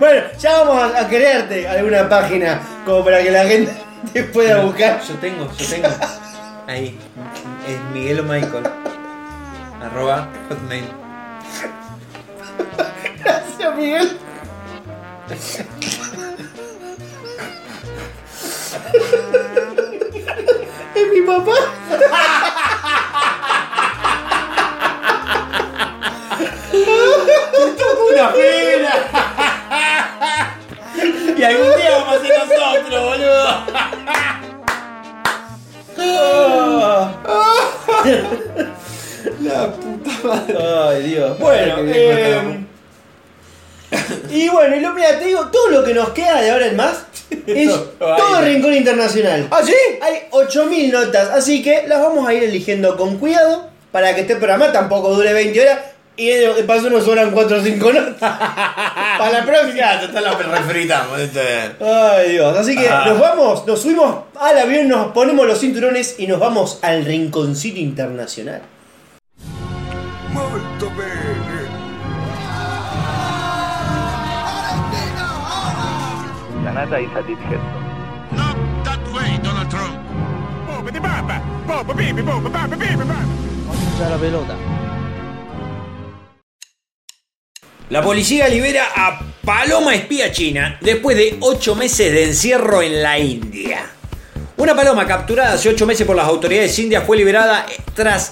[0.01, 3.73] Bueno, ya vamos a, a crearte alguna página como para que la gente
[4.13, 5.01] te pueda buscar.
[5.07, 5.89] Yo tengo, yo tengo.
[6.67, 6.99] Ahí.
[7.69, 8.65] Es Miguel o Michael.
[9.81, 10.85] arroba hotmail.
[13.25, 14.19] Gracias, Miguel.
[15.33, 15.65] Es
[21.13, 21.53] mi papá.
[28.11, 28.93] ¡Una pena!
[31.37, 33.51] y algún día vamos a ser nosotros, boludo.
[39.41, 40.59] La puta madre.
[40.59, 41.39] Ay, Dios.
[41.39, 42.67] Bueno, eh.
[44.31, 46.77] Y bueno, y lo, mira, te digo, todo lo que nos queda de ahora en
[46.77, 47.05] más
[47.47, 49.49] es todo Rincón Internacional.
[49.51, 49.75] ¿Ah, sí?
[50.03, 54.37] Hay 8000 notas, así que las vamos a ir eligiendo con cuidado para que este
[54.37, 55.79] programa tampoco dure 20 horas
[56.17, 58.15] y de paso nos sobran 4 o 5 notas.
[58.21, 59.75] para la próxima.
[59.75, 61.19] Ya, total la refritamos.
[61.19, 63.05] esto es- Ay Dios, así que Ah.
[63.07, 67.79] nos vamos, nos subimos al avión, nos ponemos los cinturones y nos vamos al Rinconcito
[67.81, 68.63] Internacional.
[70.33, 71.30] Molto bene.
[76.71, 77.59] Y satisfecho.
[78.31, 80.01] Not that way, Donald Trump.
[87.91, 93.19] La policía libera a Paloma Espía China después de 8 meses de encierro en la
[93.19, 93.91] India.
[94.57, 98.31] Una paloma capturada hace 8 meses por las autoridades indias fue liberada tras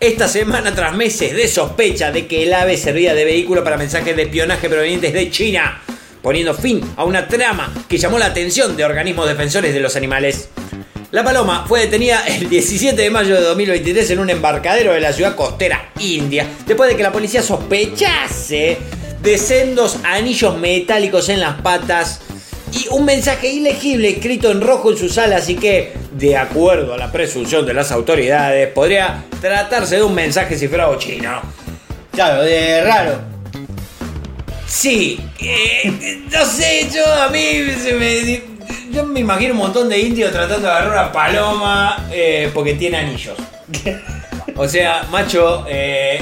[0.00, 4.16] esta semana tras meses de sospecha de que el ave servía de vehículo para mensajes
[4.16, 5.82] de espionaje provenientes de China,
[6.22, 10.48] poniendo fin a una trama que llamó la atención de organismos defensores de los animales.
[11.10, 15.12] La paloma fue detenida el 17 de mayo de 2023 en un embarcadero de la
[15.12, 18.76] ciudad costera india, después de que la policía sospechase
[19.22, 22.20] de sendos anillos metálicos en las patas
[22.72, 26.98] y un mensaje ilegible escrito en rojo en sus alas y que, de acuerdo a
[26.98, 31.40] la presunción de las autoridades, podría tratarse de un mensaje cifrado chino.
[32.12, 33.37] Claro, de raro.
[34.68, 37.40] Sí, eh, no sé, yo a mí
[37.82, 38.42] se me,
[38.92, 42.98] yo me imagino un montón de indios tratando de agarrar una paloma eh, porque tiene
[42.98, 43.36] anillos.
[44.56, 46.20] O sea, macho, eh,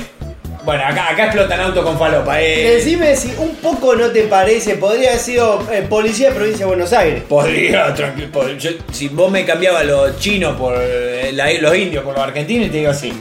[0.64, 2.40] bueno, acá, acá explotan auto con falopa.
[2.40, 2.74] Eh.
[2.76, 6.68] Decime si un poco no te parece, podría haber sido eh, policía de provincia de
[6.68, 7.22] Buenos Aires.
[7.28, 12.04] Podría, tranqui- pod- yo- si vos me cambiabas los chinos por eh, la- los indios
[12.04, 13.12] por los argentinos, te digo sí.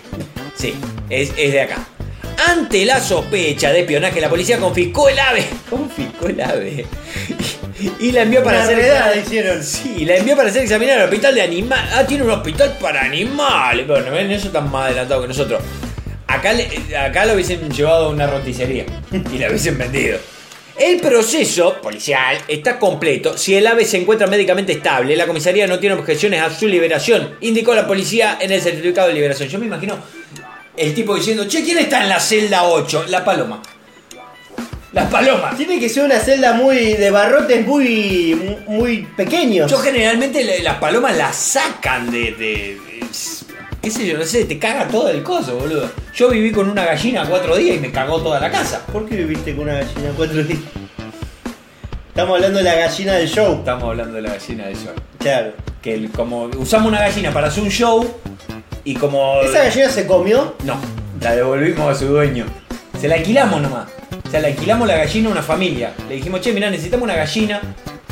[0.56, 0.76] Sí,
[1.10, 1.88] es, es de acá.
[2.38, 5.46] Ante la sospecha de espionaje, la policía confiscó el ave.
[5.70, 6.86] Confiscó el ave.
[7.80, 9.64] Y, y la envió para Una hacer redada hicieron.
[9.64, 11.92] Sí, la envió para ser examinada al hospital de animales.
[11.94, 13.88] Ah, tiene un hospital para animales.
[13.88, 15.62] Bueno, ven, eso está más adelantado que nosotros.
[16.28, 18.86] Acá, le- acá lo hubiesen llevado a una roticería
[19.34, 20.18] y la hubiesen vendido.
[20.78, 23.38] El proceso policial está completo.
[23.38, 27.36] Si el ave se encuentra médicamente estable, la comisaría no tiene objeciones a su liberación,
[27.40, 29.48] indicó la policía en el certificado de liberación.
[29.48, 29.98] Yo me imagino
[30.78, 33.06] el tipo diciendo, che, ¿quién está en la celda 8?
[33.10, 33.62] La paloma.
[34.92, 35.54] La paloma.
[35.58, 39.70] Tiene que ser una celda muy de barrotes muy muy pequeños.
[39.70, 43.06] Yo generalmente las palomas las sacan de, de- de-
[43.82, 45.92] qué sé yo, no sé, te caga todo el coso, boludo.
[46.16, 48.86] Yo viví con una gallina cuatro días y me cagó toda la casa.
[48.86, 50.60] ¿Por qué viviste con una gallina cuatro días?
[52.08, 53.56] Estamos hablando de la gallina del show.
[53.56, 54.94] Estamos hablando de la gallina de sol.
[55.20, 55.52] Claro.
[55.82, 58.10] Que el- como usamos una gallina para hacer un show
[58.86, 59.42] y como...
[59.42, 60.56] ¿Esa gallina se comió?
[60.64, 60.78] No,
[61.22, 62.46] la devolvimos a su dueño.
[63.02, 63.88] Se la alquilamos nomás.
[64.26, 65.92] O sea, le alquilamos la gallina a una familia.
[66.08, 67.62] Le dijimos, che, mirá, necesitamos una gallina.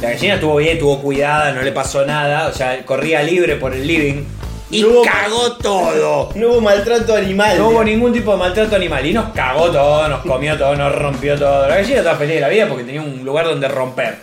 [0.01, 2.47] La gallina estuvo bien, estuvo cuidada, no le pasó nada.
[2.47, 4.24] O sea, corría libre por el living.
[4.69, 6.30] Y No hubo- cagó todo.
[6.36, 7.57] No hubo maltrato animal.
[7.57, 9.05] No hubo ningún tipo de maltrato animal.
[9.05, 11.67] Y nos cagó todo, nos comió todo, nos rompió todo.
[11.69, 14.17] La gallina estaba feliz de la vida porque tenía un lugar donde romper.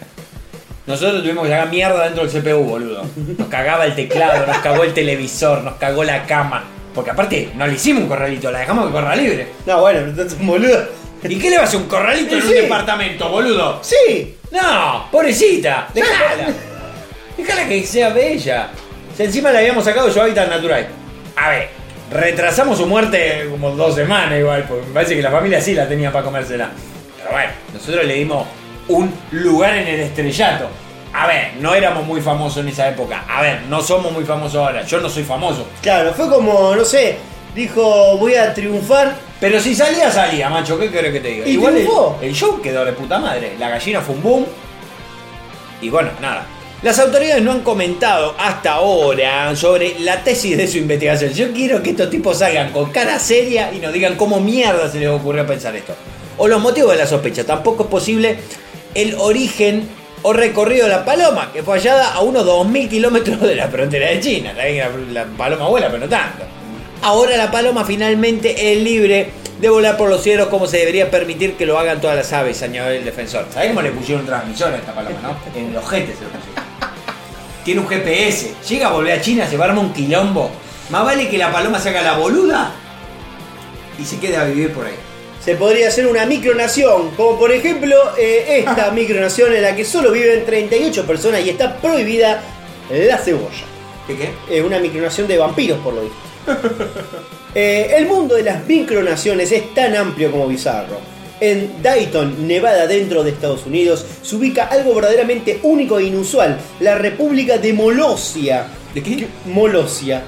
[0.91, 3.03] Nosotros tuvimos que sacar mierda dentro del CPU, boludo.
[3.39, 6.65] Nos cagaba el teclado, nos cagó el televisor, nos cagó la cama.
[6.95, 9.49] Porque aparte, no le hicimos un corralito, la dejamos que corra libre.
[9.67, 10.87] No, bueno, entonces boludo.
[11.23, 12.49] ¿Y qué le va a hacer un corralito en Sí.
[12.49, 13.79] un departamento, boludo?
[13.83, 14.37] Sí.
[14.51, 16.49] No, pobrecita, déjala.
[17.37, 18.69] Déjala que sea bella.
[19.17, 20.89] Si encima la habíamos sacado su hábitat natural.
[21.37, 21.69] A ver,
[22.11, 25.89] retrasamos su muerte como dos semanas igual, porque me parece que la familia sí la
[25.89, 26.71] tenía para comérsela.
[27.19, 28.47] Pero bueno, nosotros le dimos
[28.91, 30.69] un lugar en el estrellato.
[31.13, 33.25] A ver, no éramos muy famosos en esa época.
[33.29, 34.83] A ver, no somos muy famosos ahora.
[34.85, 35.67] Yo no soy famoso.
[35.83, 37.17] Claro, fue como, no sé,
[37.55, 39.17] dijo voy a triunfar.
[39.41, 40.79] Pero si salía, salía, macho.
[40.79, 41.47] ¿Qué querés que te diga?
[41.47, 41.89] ¿Y Igual el,
[42.23, 43.57] el show quedó de puta madre.
[43.59, 44.47] La gallina fue un boom.
[45.81, 46.47] Y bueno, nada.
[46.83, 51.33] Las autoridades no han comentado hasta ahora sobre la tesis de su investigación.
[51.33, 54.99] Yo quiero que estos tipos salgan con cara seria y nos digan cómo mierda se
[54.99, 55.95] les ocurrió pensar esto.
[56.39, 57.45] O los motivos de la sospecha.
[57.45, 58.39] Tampoco es posible
[58.95, 59.89] el origen
[60.23, 64.11] o recorrido de la paloma, que fue hallada a unos 2.000 kilómetros de la frontera
[64.11, 64.53] de China.
[64.53, 66.45] La, la paloma vuela, pero no tanto.
[67.03, 71.55] Ahora la paloma finalmente es libre de volar por los cielos como se debería permitir
[71.55, 73.47] que lo hagan todas las aves, añadió el defensor.
[73.53, 75.37] ¿Sabés cómo le pusieron un transmisor a esta paloma, no?
[75.59, 76.71] En los jetes se lo pusieron.
[77.65, 78.55] Tiene un GPS.
[78.69, 80.51] Llega a volver a China, se va a armar un quilombo.
[80.91, 82.73] Más vale que la paloma se haga la boluda
[83.99, 84.95] y se quede a vivir por ahí.
[85.45, 90.13] Se podría hacer una micronación, como por ejemplo eh, esta micronación en la que solo
[90.13, 92.43] viven 38 personas y está prohibida
[92.91, 93.65] la cebolla.
[94.07, 94.59] ¿Qué qué?
[94.59, 96.19] Es una micronación de vampiros, por lo visto.
[97.53, 101.01] Eh, el mundo de las micronaciones es tan amplio como bizarro.
[101.41, 106.95] En Dayton, Nevada, dentro de Estados Unidos, se ubica algo verdaderamente único e inusual, la
[106.97, 108.69] República de Molosia.
[108.95, 109.27] ¿De qué?
[109.47, 110.23] Molosia.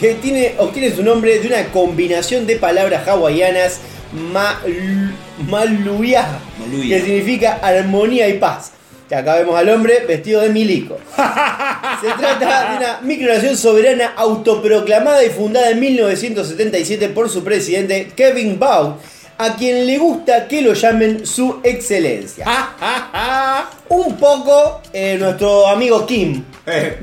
[0.00, 3.80] Que tiene, obtiene su nombre de una combinación de palabras hawaianas
[5.48, 6.26] maluya,
[6.88, 8.72] que significa armonía y paz.
[9.08, 10.98] Que acá vemos al hombre vestido de milico.
[12.00, 18.58] Se trata de una micronación soberana autoproclamada y fundada en 1977 por su presidente Kevin
[18.58, 18.96] Baugh,
[19.38, 22.46] a quien le gusta que lo llamen su excelencia.
[23.88, 26.42] Un poco eh, nuestro amigo Kim.
[26.66, 26.98] Eh,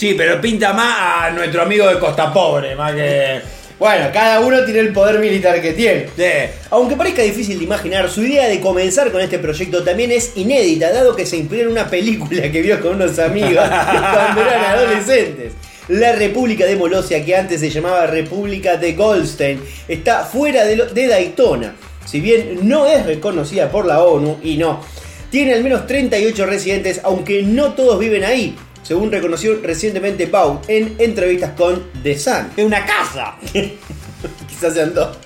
[0.00, 3.38] Sí, pero pinta más a nuestro amigo de Costa Pobre, más que.
[3.80, 6.06] Bueno, cada uno tiene el poder militar que tiene.
[6.16, 6.22] Sí.
[6.70, 10.92] Aunque parezca difícil de imaginar, su idea de comenzar con este proyecto también es inédita,
[10.92, 15.52] dado que se inspiró en una película que vio con unos amigos cuando eran adolescentes.
[15.88, 20.86] La República de Molosia, que antes se llamaba República de Goldstein, está fuera de, lo-
[20.86, 21.74] de Daytona.
[22.04, 24.84] Si bien no es reconocida por la ONU, y no,
[25.30, 30.96] tiene al menos 38 residentes, aunque no todos viven ahí, según reconoció recientemente Pau en
[30.98, 32.50] entrevistas con The Sun.
[32.56, 33.36] Es una casa.
[34.48, 35.16] Quizás sean dos.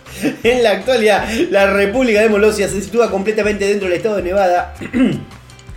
[0.42, 4.74] En la actualidad, la República de Molosia se sitúa completamente dentro del estado de Nevada.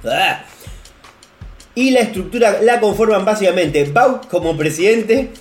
[0.10, 0.46] Ah.
[1.76, 5.32] y la estructura la conforman básicamente Bau como presidente,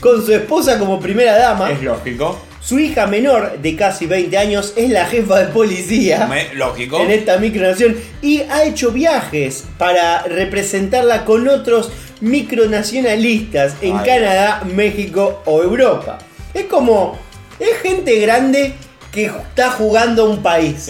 [0.00, 2.38] con su esposa como primera dama, Es lógico.
[2.64, 6.98] Su hija menor de casi 20 años es la jefa de policía Me- Lógico.
[7.00, 11.90] en esta micronación y ha hecho viajes para representarla con otros
[12.20, 14.04] micronacionalistas en Ay.
[14.06, 16.18] Canadá, México o Europa.
[16.54, 17.18] Es como,
[17.60, 18.72] es gente grande
[19.12, 20.88] que está jugando a un país.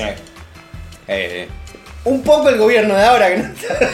[1.09, 1.49] Eh,
[2.05, 3.91] Un poco el gobierno de ahora que no está-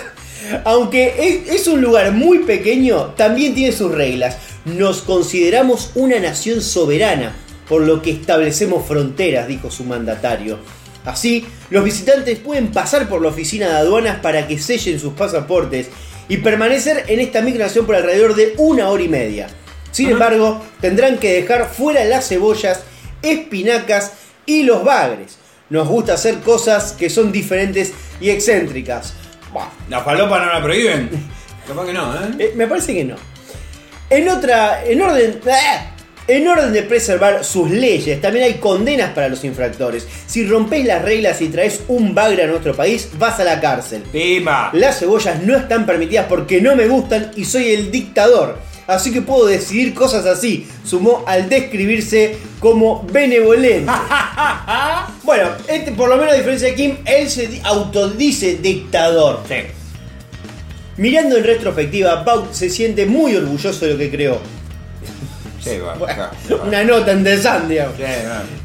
[0.65, 1.15] Aunque
[1.47, 4.37] es, es un lugar muy pequeño, también tiene sus reglas.
[4.65, 7.37] Nos consideramos una nación soberana,
[7.71, 10.59] por lo que establecemos fronteras, dijo su mandatario.
[11.05, 15.87] Así, los visitantes pueden pasar por la oficina de aduanas para que sellen sus pasaportes
[16.29, 19.47] y permanecer en esta migración por alrededor de una hora y media.
[19.93, 22.81] Sin embargo, tendrán que dejar fuera las cebollas,
[23.23, 24.15] espinacas
[24.47, 25.39] y los bagres.
[25.69, 29.15] Nos gusta hacer cosas que son diferentes y excéntricas.
[29.53, 31.09] Buah, ¿La falopa no la prohíben?
[31.69, 32.31] Capaz que no, ¿eh?
[32.37, 33.15] eh, me parece que no.
[34.11, 35.95] En otra, en orden, ¡ah!
[36.29, 40.07] En orden de preservar sus leyes, también hay condenas para los infractores.
[40.27, 44.03] Si rompes las reglas y traes un bagre a nuestro país, vas a la cárcel.
[44.13, 44.71] ¡Pimba!
[44.75, 48.59] Las cebollas no están permitidas porque no me gustan y soy el dictador.
[48.87, 50.67] Así que puedo decidir cosas así.
[50.85, 53.91] Sumó al describirse como benevolente.
[55.23, 59.43] bueno, este, por lo menos a diferencia de Kim, él se di- autodice dictador.
[59.49, 59.55] Sí.
[60.97, 64.39] Mirando en retrospectiva, Baut se siente muy orgulloso de lo que creó.
[65.63, 65.71] Sí.
[65.99, 66.31] Bueno,
[66.67, 67.97] una nota en The Sun, digamos.
[67.97, 68.03] Sí.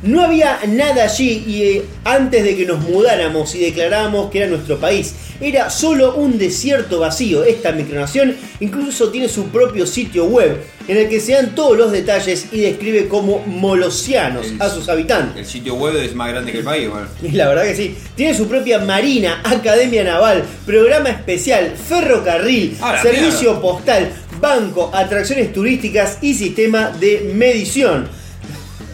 [0.03, 4.47] No había nada allí y eh, antes de que nos mudáramos y declaráramos que era
[4.47, 7.43] nuestro país, era solo un desierto vacío.
[7.43, 11.91] Esta micronación incluso tiene su propio sitio web en el que se dan todos los
[11.91, 15.37] detalles y describe como molosianos El- a sus habitantes.
[15.37, 17.07] El sitio web es más grande que el país, bueno.
[17.23, 17.97] Y la verdad que sí.
[18.15, 26.17] Tiene su propia marina, academia naval, programa especial, ferrocarril, Ah, servicio postal, banco, atracciones turísticas
[26.21, 28.07] y sistema de medición.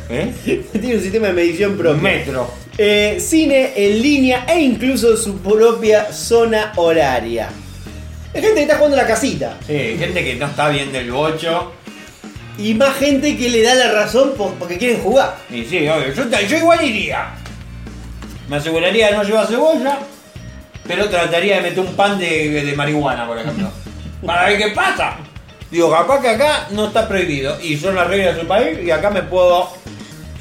[0.10, 0.34] ¿Eh?
[0.72, 2.02] Tiene un sistema de medición propio.
[2.02, 2.54] Metro.
[2.78, 7.50] Eh, cine en línea e incluso su propia zona horaria.
[8.34, 9.58] Hay gente que está jugando la casita.
[9.68, 11.74] Sí, gente que no está bien del bocho.
[12.58, 15.38] Y más gente que le da la razón por- porque quieren jugar.
[15.50, 16.14] Y sí, obvio.
[16.14, 17.30] Yo, yo igual iría.
[18.50, 20.00] Me aseguraría de no llevar cebolla,
[20.88, 23.70] pero trataría de meter un pan de, de marihuana, por ejemplo.
[24.26, 25.18] Para ver qué pasa.
[25.72, 27.58] Digo, capaz que acá no está prohibido.
[27.62, 29.70] Y son las reglas del país y acá me puedo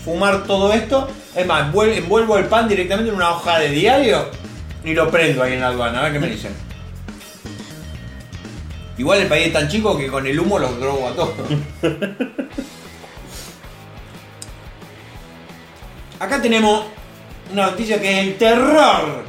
[0.05, 1.09] fumar todo esto.
[1.37, 4.29] Es más, envuel- envuelvo el pan directamente en una hoja de diario
[4.85, 6.01] y lo prendo ahí en la aduana.
[6.01, 6.53] A ver qué me dicen.
[8.99, 11.35] Igual el país es tan chico que con el humo los drogo a todos.
[16.19, 16.85] Acá tenemos
[17.53, 19.25] una noticia que es el terror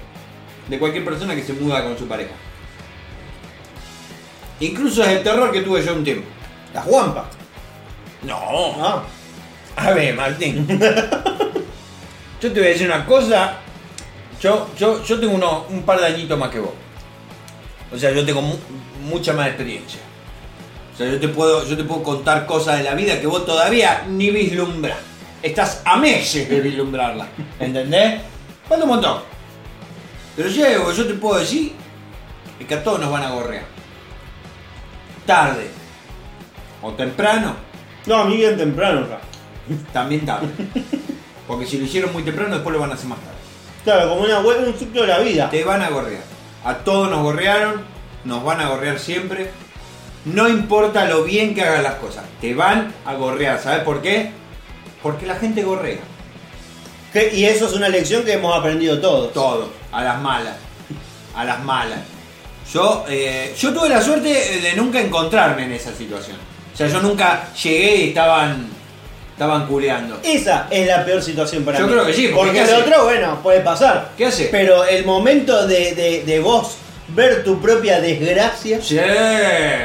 [0.67, 2.31] de cualquier persona que se muda con su pareja.
[4.61, 6.27] Incluso es el terror que tuve yo un tiempo.
[6.73, 7.25] La Juanpa.
[8.23, 8.39] No.
[8.79, 9.03] Ah,
[9.75, 10.65] A ver, Martín.
[12.41, 13.57] yo te voy a decir una cosa.
[14.41, 16.71] Yo, yo, yo tengo uno- un par de añitos más que vos.
[17.93, 18.57] O sea, yo tengo mu-
[19.09, 19.99] mucha más experiencia.
[20.93, 23.45] O sea, yo te, puedo, yo te puedo contar cosas de la vida que vos
[23.45, 24.97] todavía ni vislumbras.
[25.41, 27.27] Estás a meses de vislumbrarla.
[27.59, 28.21] ¿Entendés?
[28.67, 29.21] Falta un montón.
[30.35, 31.73] Pero yo, yo te puedo decir
[32.59, 33.63] es que a todos nos van a gorrear.
[35.31, 35.69] Tarde
[36.81, 37.55] o temprano,
[38.05, 39.19] no, a mí bien temprano acá.
[39.93, 40.49] también tarde.
[41.47, 43.37] Porque si lo hicieron muy temprano, después lo van a hacer más tarde.
[43.83, 45.49] Claro, como una, hue- un ciclo de la vida.
[45.49, 46.23] Te van a gorrear.
[46.65, 47.81] A todos nos gorrearon,
[48.25, 49.51] nos van a gorrear siempre.
[50.25, 53.59] No importa lo bien que hagas las cosas, te van a gorrear.
[53.59, 54.31] ¿Sabes por qué?
[55.01, 55.99] Porque la gente gorrea.
[57.33, 59.31] Y eso es una lección que hemos aprendido todos.
[59.33, 60.55] Todo, a las malas.
[61.35, 61.99] A las malas.
[62.73, 66.37] Yo, eh, yo tuve la suerte de nunca encontrarme en esa situación.
[66.73, 68.67] O sea, yo nunca llegué y estaban,
[69.33, 70.19] estaban culeando.
[70.23, 71.93] Esa es la peor situación para Yo mí.
[71.93, 74.11] creo que sí, porque Porque ¿qué lo otro, bueno, puede pasar.
[74.17, 74.45] ¿Qué hace?
[74.45, 76.77] Pero el momento de, de, de vos
[77.09, 78.97] ver tu propia desgracia Sí,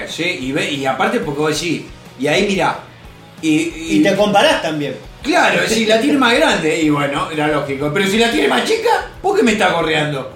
[0.08, 1.82] sí, y, ve, y aparte porque vos decís,
[2.20, 2.78] y ahí mirá.
[3.42, 4.96] Y, y te comparás también.
[5.22, 7.90] Claro, si la tiene más grande, y bueno, era lógico.
[7.92, 10.32] Pero si la tiene más chica, ¿por qué me está gorreando?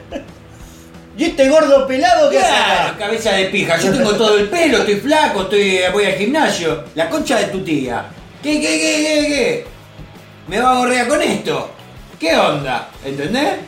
[1.16, 2.96] ¿Y este gordo pelado que hace acá?
[2.98, 3.76] cabeza de pija.
[3.78, 6.84] Yo tengo todo el pelo, estoy flaco, estoy, voy al gimnasio.
[6.94, 8.06] La concha de tu tía.
[8.42, 9.64] ¿Qué, qué, qué, qué, qué?
[10.48, 11.70] ¿Me va a gorrear con esto?
[12.18, 12.88] ¿Qué onda?
[13.04, 13.58] ¿Entendés?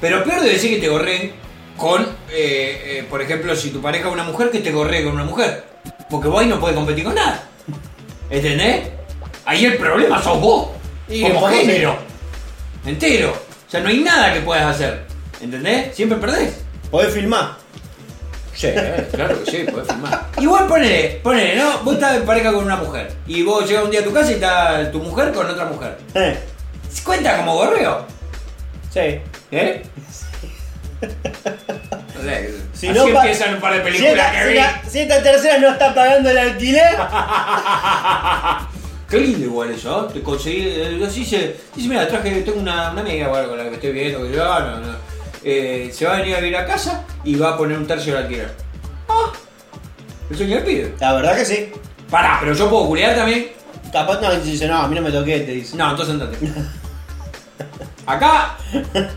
[0.00, 1.32] Pero peor de decir que te gorreen
[1.76, 5.14] con, eh, eh, por ejemplo, si tu pareja es una mujer, que te gorree con
[5.14, 5.64] una mujer.
[6.10, 7.44] Porque vos ahí no podés competir con nada.
[8.30, 8.88] ¿Entendés?
[9.44, 10.68] Ahí el problema sos vos.
[11.08, 11.96] Y como género.
[12.84, 13.30] Entero.
[13.30, 15.11] O sea, no hay nada que puedas hacer.
[15.42, 15.94] ¿Entendés?
[15.94, 16.54] Siempre perdés.
[16.90, 17.56] Podés filmar.
[18.54, 18.68] Sí,
[19.12, 20.26] claro que sí, podés filmar.
[20.38, 21.78] Igual ponele, ponele, ¿no?
[21.80, 23.10] Vos estás en pareja con una mujer.
[23.26, 25.98] Y vos llegas un día a tu casa y está tu mujer con otra mujer.
[26.14, 26.38] Eh,
[27.04, 28.04] ¿Cuenta como gorreo?
[28.92, 29.20] sí.
[29.50, 29.82] ¿Eh?
[32.22, 34.54] Sé, Si así no empiezan un par de Si películas esta, que si vi.
[34.58, 36.96] la- si esta tercera no está pagando el alquiler,
[39.10, 40.12] Qué lindo igual eso, ¿eh?
[40.14, 40.62] Te conseguí.
[40.68, 41.56] eh, Así se.
[41.74, 44.32] Dice, mira, traje, tengo una, una amiga bueno, con la que me estoy viendo, que
[44.32, 44.96] yo, ah, no, no.
[45.44, 48.14] Eh, se va a venir a vivir a casa y va a poner un tercio
[48.14, 48.52] de alquiler.
[49.08, 49.32] Ah,
[50.30, 50.94] el sueño del pibe.
[51.00, 51.72] la verdad que sí.
[52.10, 53.48] Pará, pero yo puedo culiar también.
[53.92, 55.76] Capaz no, dice, no, a mí no me toqué, te dice.
[55.76, 56.38] No, entonces andate.
[58.06, 58.56] Acá,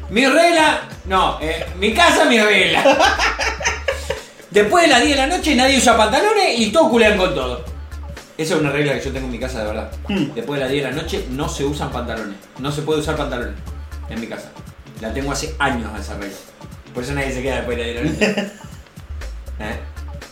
[0.09, 0.81] mi regla.
[1.05, 2.83] No, eh, mi casa, mi regla.
[4.51, 7.65] Después de las 10 de la noche nadie usa pantalones y todos culean con todo.
[8.37, 9.91] Esa es una regla que yo tengo en mi casa de verdad.
[10.07, 10.33] Hmm.
[10.33, 12.37] Después de las 10 de la noche no se usan pantalones.
[12.59, 13.55] No se puede usar pantalones
[14.09, 14.51] en mi casa.
[15.01, 16.37] La tengo hace años esa regla.
[16.93, 18.41] Por eso nadie se queda después de las 10 de la.
[19.59, 19.79] ¿Eh?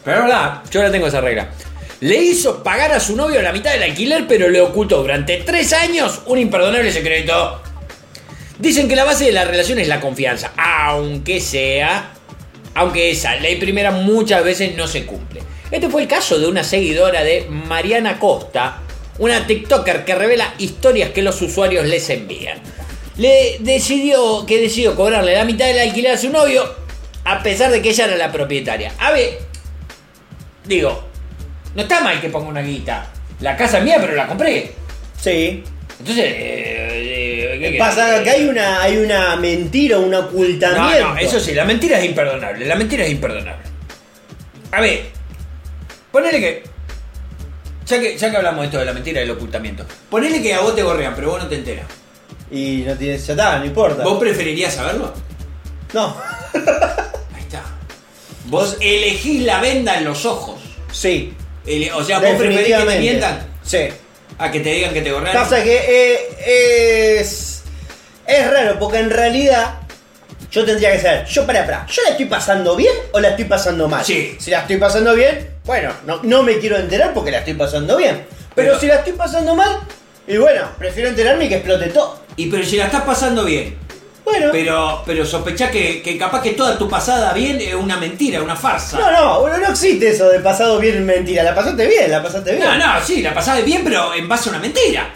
[0.03, 1.49] Pero es verdad, yo la tengo esa regla.
[1.99, 5.71] Le hizo pagar a su novio la mitad del alquiler, pero le ocultó durante tres
[5.73, 7.61] años un imperdonable secreto.
[8.59, 12.11] Dicen que la base de la relación es la confianza, aunque sea,
[12.75, 15.41] aunque esa ley primera muchas veces no se cumple.
[15.71, 18.81] Este fue el caso de una seguidora de Mariana Costa,
[19.19, 22.59] una TikToker que revela historias que los usuarios les envían.
[23.17, 26.63] Le decidió que decidió cobrarle la mitad del alquiler a su novio,
[27.25, 28.91] a pesar de que ella era la propietaria.
[28.99, 29.39] A ver,
[30.65, 31.03] digo,
[31.75, 33.07] no está mal que ponga una guita.
[33.39, 34.71] La casa es mía, pero la compré.
[35.19, 35.63] Sí.
[35.99, 41.07] Entonces, eh, eh, ¿qué Pasa que hay una, hay una mentira, un ocultamiento.
[41.07, 42.65] No, no, eso sí, la mentira es imperdonable.
[42.65, 43.63] La mentira es imperdonable.
[44.71, 45.05] A ver,
[46.11, 46.63] ponele que.
[47.85, 49.85] Ya que, ya que hablamos de esto de la mentira y el ocultamiento.
[50.09, 51.85] Ponele que a vos te gorrean, pero vos no te enteras.
[52.53, 54.03] Y no tienes, ya está, no importa.
[54.03, 55.11] ¿Vos preferirías saberlo?
[55.93, 56.15] No.
[56.53, 57.63] Ahí está.
[58.45, 60.61] Vos elegís la venda en los ojos.
[60.91, 61.33] Sí.
[61.65, 62.99] Ele- o sea, vos preferís que te definitivamente.
[63.01, 63.87] mientan Sí.
[64.37, 65.33] a que te digan que te gorrean.
[65.35, 67.63] Pasa que eh, es.
[68.27, 69.79] Es raro, porque en realidad.
[70.51, 73.45] Yo tendría que saber, yo para, para, ¿yo la estoy pasando bien o la estoy
[73.45, 74.05] pasando mal?
[74.05, 74.35] Sí.
[74.39, 77.97] Si la estoy pasando bien, bueno, no, no me quiero enterar porque la estoy pasando
[77.97, 78.27] bien.
[78.53, 79.79] Pero, Pero- si la estoy pasando mal,
[80.27, 82.21] y bueno, prefiero enterarme y que explote todo.
[82.35, 83.77] Y pero si la estás pasando bien,
[84.25, 84.49] Bueno.
[84.51, 88.55] pero, pero sospechá que, que capaz que toda tu pasada bien es una mentira, una
[88.55, 88.97] farsa.
[88.99, 91.43] No, no, bueno, no existe eso de pasado bien mentira.
[91.43, 92.63] La pasaste bien, la pasaste bien.
[92.63, 95.13] No, no, sí, la pasaste bien, pero en base a una mentira.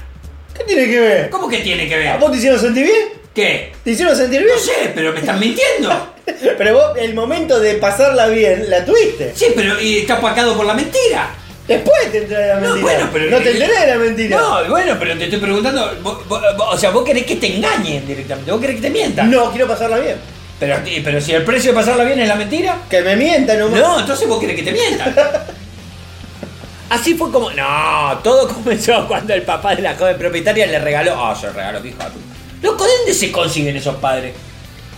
[0.55, 1.29] ¿Qué tiene que ver?
[1.29, 2.19] ¿Cómo que tiene que ¿A ver?
[2.19, 3.07] vos te hicieron sentir bien?
[3.33, 3.71] ¿Qué?
[3.83, 4.53] ¿Te hicieron sentir bien?
[4.55, 6.15] No sé, pero me están mintiendo.
[6.57, 9.31] Pero vos, el momento de pasarla bien, la tuviste.
[9.33, 11.29] Sí, pero y está opacado por la mentira.
[11.67, 12.81] Después te enteré de la No, mentira.
[12.81, 13.29] bueno, pero.
[13.31, 14.37] No te enteré de la mentira.
[14.37, 15.95] No, bueno, pero te estoy preguntando.
[16.01, 18.51] vos- vos- vos- o sea, vos querés que te engañen directamente.
[18.51, 19.29] Vos querés que te mientan.
[19.29, 20.15] No, quiero pasarla bien.
[20.59, 22.77] Pero, pero si el precio de pasarla bien es la mentira.
[22.89, 23.79] Que me mientan nomás.
[23.79, 25.13] No, entonces vos querés que te mientan.
[26.89, 27.51] Así fue como.
[27.51, 31.15] No, todo comenzó cuando el papá de la joven propietaria le regaló.
[31.23, 32.15] Ah, se regaló, hijo de puta.
[32.61, 34.33] Loco, ¿de dónde se consiguen esos padres?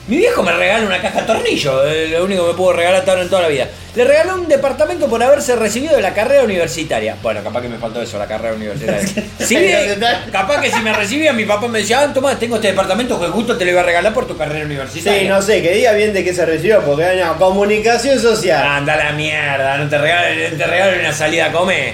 [0.10, 3.20] Mi viejo me regala una caja de tornillo, eh, lo único que me pudo regalar
[3.20, 3.68] en toda la vida.
[3.96, 7.16] Le regaló un departamento por haberse recibido de la carrera universitaria.
[7.22, 9.08] Bueno, capaz que me faltó eso, la carrera universitaria.
[9.38, 9.56] Sí,
[10.32, 13.28] capaz que si me recibía, mi papá me decía, ah, toma, tengo este departamento que
[13.28, 15.22] justo te lo iba a regalar por tu carrera universitaria.
[15.22, 18.64] Sí, no sé, que diga bien de qué se recibió, porque no, comunicación social.
[18.64, 21.94] Anda la mierda, no te regalen, te regalen una salida a comer.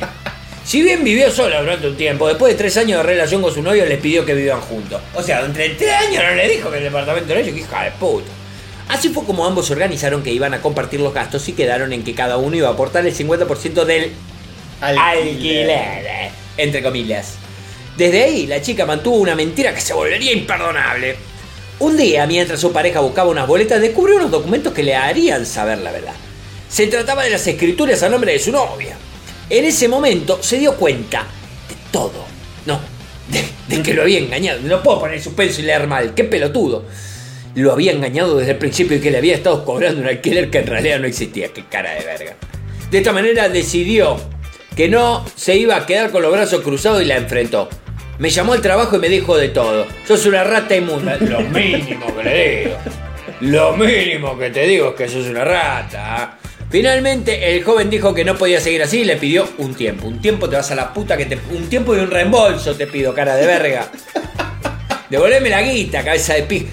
[0.65, 3.61] Si bien vivió sola durante un tiempo, después de tres años de relación con su
[3.61, 4.99] novio les pidió que vivan juntos.
[5.13, 7.83] O sea, entre tres años no le dijo que el departamento era ellos, que hija
[7.83, 8.31] de puta.
[8.89, 12.15] Así fue como ambos organizaron que iban a compartir los gastos y quedaron en que
[12.15, 14.11] cada uno iba a aportar el 50% del
[14.81, 17.35] alquiler, entre comillas.
[17.95, 21.15] Desde ahí, la chica mantuvo una mentira que se volvería imperdonable.
[21.77, 25.77] Un día, mientras su pareja buscaba unas boletas, descubrió unos documentos que le harían saber
[25.77, 26.15] la verdad.
[26.67, 28.97] Se trataba de las escrituras a nombre de su novia.
[29.49, 31.26] En ese momento se dio cuenta
[31.69, 32.26] de todo.
[32.65, 32.80] No,
[33.67, 34.59] de, que lo había engañado.
[34.63, 36.85] No puedo poner suspenso y leer mal, qué pelotudo.
[37.55, 40.59] Lo había engañado desde el principio y que le había estado cobrando un alquiler que
[40.59, 41.49] en realidad no existía.
[41.49, 42.35] Qué cara de verga.
[42.91, 44.17] De esta manera decidió
[44.76, 47.69] que no se iba a quedar con los brazos cruzados y la enfrentó.
[48.19, 49.85] Me llamó al trabajo y me dijo de todo.
[50.07, 51.17] Sos una rata inmunda.
[51.17, 52.77] Lo mínimo que le digo.
[53.41, 56.39] Lo mínimo que te digo es que sos una rata.
[56.69, 60.07] Finalmente el joven dijo que no podía seguir así y le pidió un tiempo.
[60.07, 61.37] Un tiempo te vas a la puta que te...
[61.51, 63.87] Un tiempo y un reembolso te pido, cara de verga.
[65.09, 66.67] Devolveme la guita, cabeza de pi.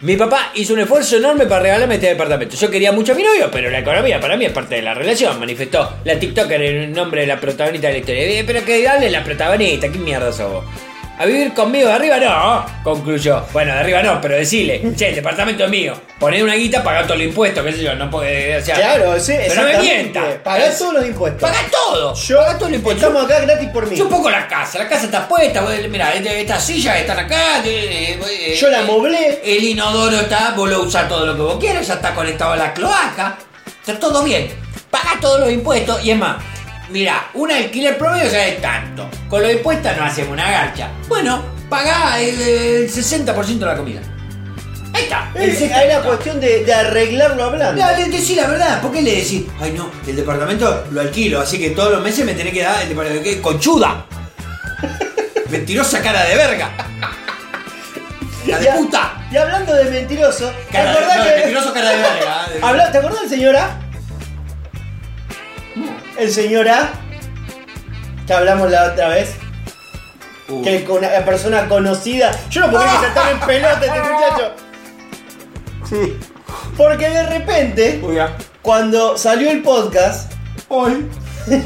[0.00, 2.56] Mi papá hizo un esfuerzo enorme para regalarme este departamento.
[2.56, 4.94] Yo quería mucho a mi novio, pero la economía para mí es parte de la
[4.94, 8.22] relación, manifestó la TikToker en el nombre de la protagonista de la historia.
[8.22, 10.64] Eh, Pero que dale la protagonista, ¿qué mierda sos vos?
[11.22, 13.44] A vivir conmigo de arriba no, concluyó.
[13.52, 15.94] Bueno, de arriba no, pero decile, che, el departamento es mío.
[16.18, 18.56] Poné una guita, pagá todos los impuestos, qué sé yo, no puede.
[18.56, 20.20] O sea, Claro, sí, Pero no me mienta.
[20.42, 21.40] Pagás Es- todos los impuestos.
[21.48, 22.12] Pagá todo.
[22.16, 23.04] Yo, pagá todos los impuestos.
[23.08, 23.94] estamos acá gratis por mí.
[23.94, 28.56] Yo pongo la casa, la casa está puesta, este- estas sillas están acá, eh, eh,
[28.60, 29.40] Yo la eh, moblé.
[29.44, 32.56] El inodoro está, vos lo usás todo lo que vos quieras, ya está conectado a
[32.56, 33.38] la cloaca,
[33.78, 34.48] está todo bien.
[34.90, 36.42] Pagá todos los impuestos y es más,
[36.92, 39.08] mirá, un alquiler promedio ya es tanto.
[39.28, 40.88] Con los impuestos no hacemos una garcha.
[41.08, 44.00] Bueno, pagá el, el 60% de la comida.
[44.94, 45.30] Ahí está.
[45.34, 45.82] Es, 60%.
[45.82, 47.80] es la cuestión de, de arreglarlo hablando.
[47.80, 49.44] Dale, decí la verdad, ¿por qué le decís?
[49.60, 52.82] Ay no, el departamento lo alquilo, así que todos los meses me tenés que dar
[52.82, 53.24] el departamento.
[53.24, 53.40] ¿Qué?
[53.40, 54.04] ¡Conchuda!
[55.50, 56.70] Mentirosa cara de verga.
[58.46, 59.26] ¡La de puta!
[59.30, 62.46] Y hablando de mentiroso, ¿te Cara de, acordás no, que- mentiroso cara de verga.
[62.86, 62.88] ¿eh?
[62.92, 63.78] ¿Te acordás del señor A?
[66.18, 66.90] El señor A,
[68.26, 69.34] que hablamos la otra vez,
[70.48, 70.62] Uh.
[70.62, 72.30] que con una persona conocida.
[72.50, 74.52] Yo no se estaba en pelota este muchacho.
[75.88, 76.18] Sí.
[76.76, 78.18] Porque de repente, Uy,
[78.60, 80.32] cuando salió el podcast,
[80.68, 81.06] Hoy.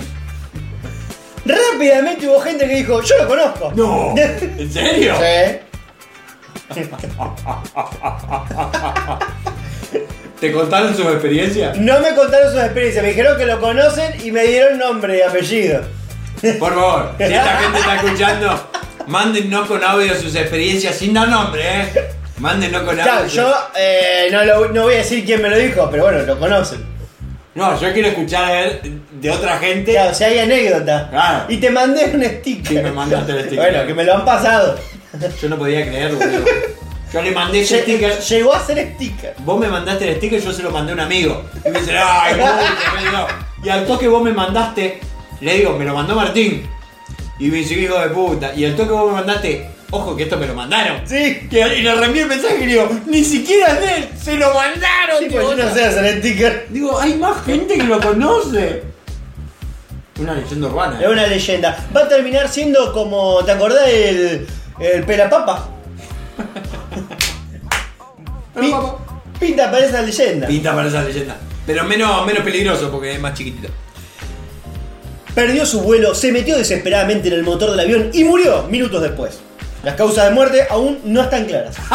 [1.47, 3.73] rápidamente hubo gente que dijo, yo lo conozco.
[3.75, 4.15] No.
[4.17, 5.15] ¿En serio?
[5.17, 6.81] Sí.
[10.41, 11.77] ¿Te contaron sus experiencias?
[11.79, 15.23] No me contaron sus experiencias, me dijeron que lo conocen y me dieron nombre y
[15.23, 15.81] apellido.
[16.59, 18.71] Por favor, si esta gente está escuchando,
[19.07, 21.89] mándennos con audio sus experiencias sin dar nombre, ¿eh?
[22.39, 23.27] Mándennos con Claro, audio.
[23.29, 26.39] yo eh, no, lo- no voy a decir quién me lo dijo, pero bueno, lo
[26.39, 26.85] conocen.
[27.55, 29.93] No, yo quiero escuchar de otra gente.
[29.93, 31.09] Claro, si hay anécdota.
[31.09, 31.45] Claro.
[31.49, 32.67] Y te mandé un sticker.
[32.69, 33.59] Sí, me mandaste el sticker.
[33.59, 34.79] Bueno, que me lo han pasado.
[35.41, 36.45] Yo no podía creerlo, boludo.
[37.13, 38.19] Yo le mandé ese sticker.
[38.21, 39.35] Llegó a ser sticker.
[39.39, 41.45] Vos me mandaste el sticker y yo se lo mandé a un amigo.
[41.65, 43.27] Y me dice, ay, digo.
[43.63, 45.01] Y al toque vos me mandaste,
[45.41, 46.69] le digo, me lo mandó Martín.
[47.39, 48.53] Y me dice, hijo de puta.
[48.55, 51.01] Y al toque vos me mandaste, ojo que esto me lo mandaron.
[51.07, 51.47] Sí.
[51.51, 54.35] Que- Y le reenvié el mensaje y le digo, ni siquiera es de él, se
[54.35, 55.19] lo mandaron.
[55.21, 55.41] Sí, tío".
[55.43, 56.67] pues yo no sé hacer sticker.
[56.71, 58.83] Digo, hay más gente que lo conoce.
[60.19, 61.01] Una leyenda urbana.
[61.01, 61.87] Es una leyenda.
[61.95, 63.45] Va a terminar siendo como.
[63.45, 64.47] ¿Te acordás del.
[64.81, 65.69] el pelapapa?
[68.61, 68.75] Pi-
[69.39, 70.47] Pinta para esa leyenda.
[70.47, 71.37] Pinta para esa leyenda.
[71.67, 73.69] Pero menos, menos peligroso porque es más chiquitito.
[75.35, 79.39] Perdió su vuelo, se metió desesperadamente en el motor del avión y murió minutos después.
[79.83, 81.77] Las causas de muerte aún no están claras.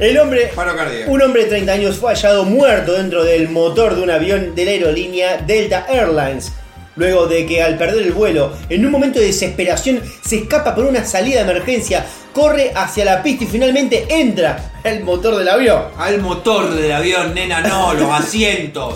[0.00, 1.10] El hombre, Paro cardíaco.
[1.10, 4.64] un hombre de 30 años fue hallado muerto dentro del motor de un avión de
[4.64, 6.52] la aerolínea Delta Airlines.
[6.96, 10.84] Luego de que al perder el vuelo, en un momento de desesperación, se escapa por
[10.84, 12.04] una salida de emergencia,
[12.36, 15.84] corre hacia la pista y finalmente entra al motor del avión.
[15.96, 18.94] Al motor del avión, nena, no, los asientos.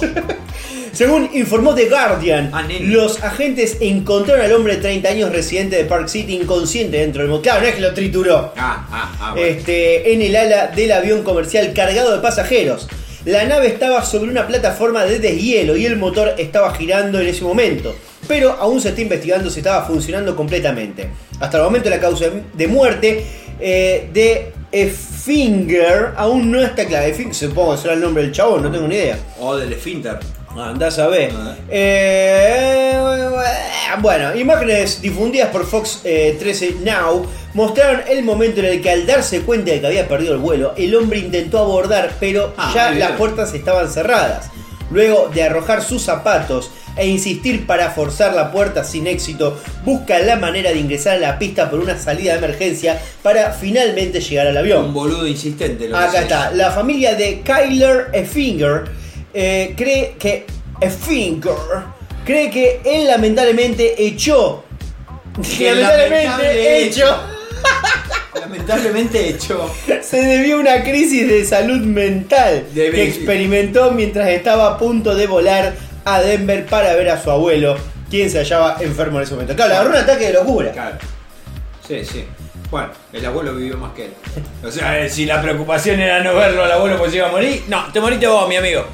[0.92, 5.86] Según informó The Guardian, Ah, los agentes encontraron al hombre de 30 años residente de
[5.86, 7.44] Park City inconsciente dentro del motor.
[7.44, 8.52] Claro, no es que lo trituró.
[8.58, 9.30] Ah, ah, ah.
[9.32, 9.46] bueno.
[9.46, 12.88] Este, en el ala del avión comercial cargado de pasajeros.
[13.24, 17.42] La nave estaba sobre una plataforma de deshielo y el motor estaba girando en ese
[17.44, 17.96] momento.
[18.30, 21.10] Pero aún se está investigando si estaba funcionando completamente.
[21.40, 23.26] Hasta el momento la causa de muerte
[23.58, 27.08] eh, de Effinger aún no está clara.
[27.08, 29.18] Effinger, supongo que será el nombre del chabón, no tengo ni idea.
[29.40, 30.20] O del esfínter.
[30.56, 31.32] Andás a ver.
[31.34, 31.56] Ah.
[31.68, 32.94] Eh,
[34.00, 39.06] bueno, imágenes difundidas por Fox eh, 13 Now mostraron el momento en el que al
[39.06, 42.90] darse cuenta de que había perdido el vuelo, el hombre intentó abordar, pero Ah, ya
[42.92, 44.50] las puertas estaban cerradas.
[44.92, 46.70] Luego de arrojar sus zapatos
[47.00, 51.38] e insistir para forzar la puerta sin éxito, busca la manera de ingresar a la
[51.38, 54.84] pista por una salida de emergencia para finalmente llegar al avión.
[54.86, 55.88] Un boludo insistente.
[55.88, 56.50] Lo Acá está.
[56.52, 58.84] La familia de Kyler Effinger
[59.32, 60.44] eh, cree que
[60.80, 61.54] Effinger
[62.26, 64.62] cree que él lamentablemente echó.
[65.58, 67.20] Que lamentablemente lamentable hecho.
[68.40, 69.74] Lamentablemente hecho.
[70.02, 75.14] Se debió a una crisis de salud mental Debe- que experimentó mientras estaba a punto
[75.14, 75.74] de volar
[76.04, 77.76] a Denver para ver a su abuelo,
[78.08, 79.54] quien se hallaba enfermo en ese momento.
[79.54, 80.72] Claro, le agarró un ataque de locura.
[80.72, 80.96] Claro.
[81.86, 82.24] Sí, sí.
[82.70, 84.14] Bueno, el abuelo vivió más que él.
[84.64, 87.32] O sea, eh, si la preocupación era no verlo al abuelo porque se iba a
[87.32, 88.86] morir, no, te moriste vos, mi amigo.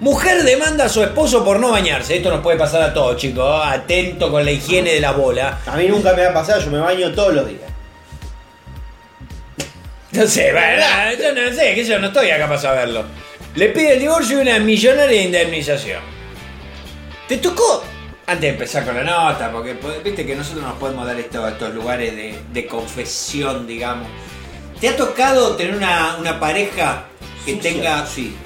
[0.00, 2.16] Mujer demanda a su esposo por no bañarse.
[2.16, 3.62] Esto nos puede pasar a todos, chicos.
[3.64, 5.58] Atento con la higiene de la bola.
[5.66, 7.70] A mí nunca me ha pasado, yo me baño todos los días.
[10.12, 10.82] No sé, bueno,
[11.18, 13.04] yo no sé, que yo no estoy acá para saberlo.
[13.54, 16.00] Le pide el divorcio y una millonaria indemnización.
[17.28, 17.84] ¿Te tocó?
[18.26, 21.46] Antes de empezar con la nota, porque po- viste que nosotros nos podemos dar esto-
[21.48, 24.06] estos lugares de, de confesión, digamos.
[24.80, 27.04] ¿Te ha tocado tener una, una pareja
[27.44, 28.36] que tenga, sí,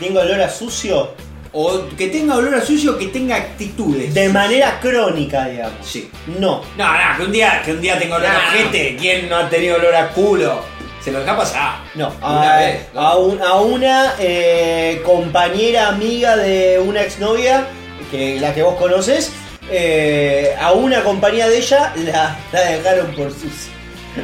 [0.00, 1.14] Tengo olor a sucio
[1.52, 4.12] o que tenga olor a sucio o que tenga actitudes?
[4.14, 5.86] de manera crónica, digamos.
[5.86, 6.10] Sí.
[6.38, 6.62] No.
[6.76, 8.50] No, no, que un día, que un día tenga olor a No.
[8.58, 8.96] gente.
[8.98, 10.60] ¿Quién no ha tenido olor a culo?
[11.02, 11.78] Se lo deja pasar.
[11.94, 13.00] No, Una a, vez, ¿no?
[13.00, 17.66] a un- a una eh, compañera amiga de una exnovia,
[18.10, 19.32] que la que vos conoces,
[19.70, 23.72] eh, a una compañía de ella la, la dejaron por sucia.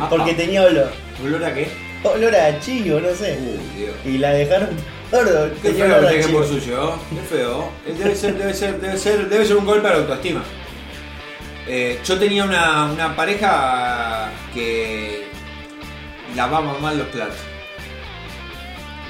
[0.00, 0.36] Ah, Porque ah.
[0.36, 0.90] tenía olor.
[1.24, 1.68] ¿Olor a qué?
[2.04, 3.38] Olor a chivo, no sé.
[3.40, 3.94] Uy, Dios.
[4.04, 4.68] Y la dejaron
[5.62, 7.70] Qué feo dejen por sucio, qué feo.
[7.86, 10.42] Eh, Debe ser, debe ser, debe ser, debe ser un golpe a la autoestima.
[11.68, 15.25] Eh, yo tenía una, una pareja que
[16.36, 17.36] lavaba mal los platos.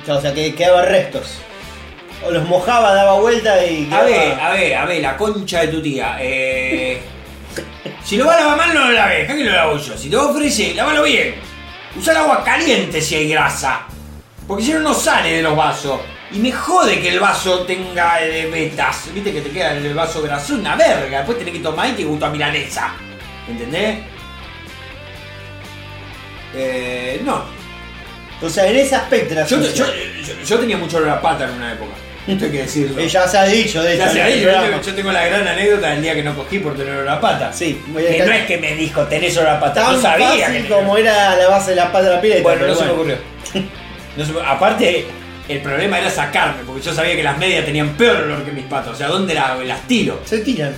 [0.08, 1.38] O sea, que quedaba restos.
[2.24, 3.84] O los mojaba, daba vuelta y.
[3.86, 6.16] A quedaba- ver, a ver, a ver, la concha de tu tía.
[6.20, 7.00] Eh,
[8.04, 9.96] si lo va a lavar mal, no lo laves, ¿qué lo lavo yo?
[9.96, 11.34] Si te va a ofrecer, lávalo bien.
[11.96, 13.82] Usa el agua caliente si hay grasa.
[14.46, 16.00] Porque si no, no sale de los vasos.
[16.30, 19.12] Y me jode que el vaso tenga eh, vetas.
[19.12, 21.18] Viste que te queda el vaso grasoso, una verga.
[21.18, 22.92] Después tenés que tomar y te gusta milanesa.
[23.48, 23.98] ¿Entendés?
[26.54, 27.44] Eh, no.
[28.42, 29.74] O sea, en ese aspecto era Yo, sucia.
[29.74, 29.86] yo-
[30.26, 31.92] yo- yo tenía mucho olor a pata en una época.
[32.26, 33.00] Esto hay que decirlo.
[33.00, 34.12] Eh, Ya se ha dicho, de hecho.
[34.14, 34.66] Ya en yo, programa.
[34.68, 37.20] tengo, yo tengo la gran anécdota del día que no cogí por tener olor a
[37.20, 37.52] pata.
[37.52, 38.26] Sí, muy Que bien.
[38.26, 39.82] no es que me dijo, tenés olor a pata.
[39.84, 40.76] Tan no sabía fácil que tenía.
[40.76, 42.42] como era la base de la pata de la pileta.
[42.42, 43.16] Bueno, pero no se me ocurrió.
[44.16, 45.04] No se me- Aparte,
[45.48, 48.64] el problema era sacarme, porque yo sabía que las medias tenían peor olor que mis
[48.64, 48.94] patas.
[48.94, 50.20] O sea, ¿dónde la- las tiro?
[50.24, 50.74] Se tiran.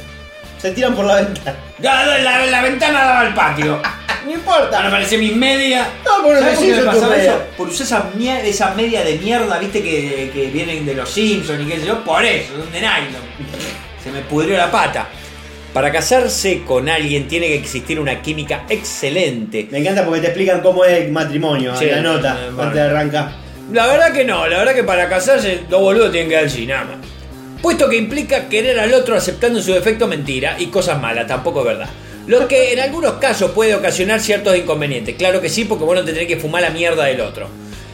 [0.58, 1.56] Se tiran por la ventana.
[1.80, 3.80] La, la- la ventana daba al patio.
[4.26, 4.76] No importa.
[4.78, 5.86] Ahora parecía mis medias.
[6.04, 7.42] No, bueno, ¿Sabes por qué me pasaba eso?
[7.56, 8.10] Por usar
[8.44, 12.04] esa, media de mierda, viste, que, que vienen de los Simpsons y qué sé yo.
[12.04, 13.22] Por eso, son de nylon.
[14.04, 15.06] Se me pudrió la pata.
[15.72, 19.66] Para casarse con alguien tiene que existir una química excelente.
[19.70, 22.62] Me encanta porque te explican cómo es el matrimonio Sí, en la nota eh, bueno.
[22.64, 23.30] antes de arrancar.
[23.72, 26.66] La verdad que no, la verdad que para casarse los boludos tienen que dar sí,
[26.66, 26.96] nada más.
[27.62, 31.66] Puesto que implica querer al otro aceptando su defecto mentira y cosas malas, tampoco es
[31.66, 31.88] verdad.
[32.28, 35.16] Lo que en algunos casos puede ocasionar ciertos inconvenientes.
[35.16, 37.48] Claro que sí, porque vos no te tenés que fumar la mierda del otro.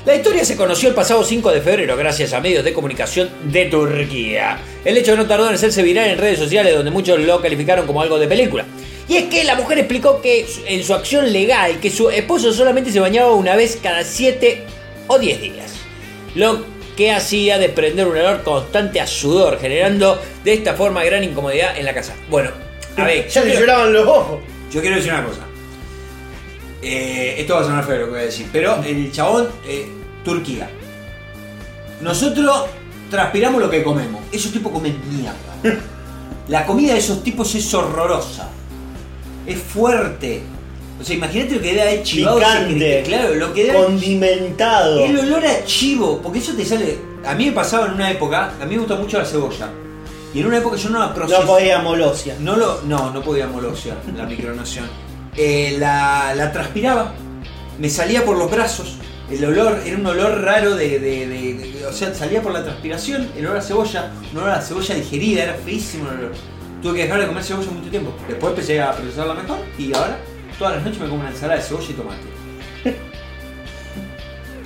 [0.04, 3.64] La historia se conoció el pasado 5 de febrero gracias a medios de comunicación de
[3.66, 4.58] Turquía.
[4.84, 8.02] El hecho no tardó en hacerse viral en redes sociales donde muchos lo calificaron como
[8.02, 8.66] algo de película.
[9.08, 12.92] Y es que la mujer explicó que en su acción legal que su esposo solamente
[12.92, 14.62] se bañaba una vez cada 7
[15.06, 15.72] o 10 días.
[16.34, 16.64] Lo
[16.96, 21.84] que hacía desprender un olor constante a sudor, generando de esta forma gran incomodidad en
[21.84, 22.14] la casa.
[22.30, 22.50] Bueno,
[22.96, 24.40] a ver, Ya quiero- lloraban los ojos.
[24.70, 25.40] yo quiero decir una cosa.
[26.82, 29.86] Eh, esto va a sonar feo lo que voy a decir, pero el chabón, eh,
[30.24, 30.68] Turquía.
[32.00, 32.66] Nosotros
[33.10, 34.20] transpiramos lo que comemos.
[34.32, 35.34] Esos tipos comen mierda.
[36.48, 38.50] La comida de esos tipos es horrorosa.
[39.46, 40.42] Es fuerte.
[41.04, 42.38] O sea, imagínate lo que da de chivado.
[42.40, 42.78] ese Picante.
[42.78, 45.04] que- Claro, lo que da Condimentado.
[45.04, 46.96] el olor a chivo, porque eso te sale.
[47.26, 49.68] A mí me pasaba en una época, a mí me gusta mucho la cebolla.
[50.32, 51.40] Y en una época yo no la procesé.
[51.42, 52.36] No podía molosia.
[52.40, 52.80] No lo.
[52.86, 54.86] No, no podía molosia, la micronación.
[55.36, 57.12] Eh, la, la transpiraba,
[57.78, 58.96] me salía por los brazos
[59.30, 62.62] El olor era un olor raro de, de- de- de- O sea, salía por la
[62.62, 66.32] transpiración, el olor a cebolla, un olor a cebolla digerida, era feísimo el olor.
[66.82, 68.12] Tuve que dejar de comer cebolla mucho tiempo.
[68.28, 70.18] Después empecé a procesarla mejor y ahora
[70.58, 72.22] todas las noches me como una ensalada de cebolla y tomate.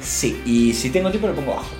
[0.02, 1.70] Sí, y si tengo tiempo lo pongo abajo.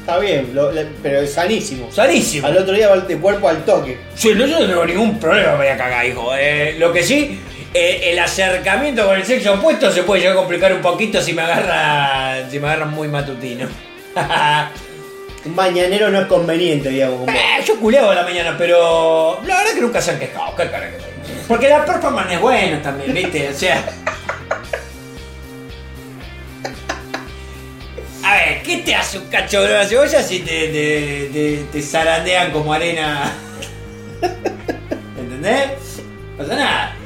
[0.00, 1.90] Está bien, lo- le- pero es sanísimo.
[1.92, 2.46] Sanísimo.
[2.46, 3.98] Al otro día va de cuerpo al toque.
[4.14, 6.34] Sí, no, yo no tengo ningún problema para ir a cagar, hijo.
[6.36, 7.38] Eh, lo que sí,
[7.72, 11.32] eh, el acercamiento con el sexo opuesto se puede llegar a complicar un poquito si
[11.34, 13.68] me agarra, si me agarra muy matutino.
[15.44, 17.20] Un mañanero no es conveniente, digamos.
[17.20, 20.54] como- Eh, yo culeaba a la mañana, pero la verdad que nunca se han quejado.
[20.56, 21.07] ¿Qué cara que tengo?
[21.48, 23.48] Porque la performance es buena también, ¿viste?
[23.48, 23.82] O sea.
[28.22, 32.52] A ver, ¿qué te hace un cacho de cebolla si te, te, te, te zarandean
[32.52, 33.32] como arena?
[35.16, 36.02] ¿Entendés?
[36.32, 36.96] No pasa nada.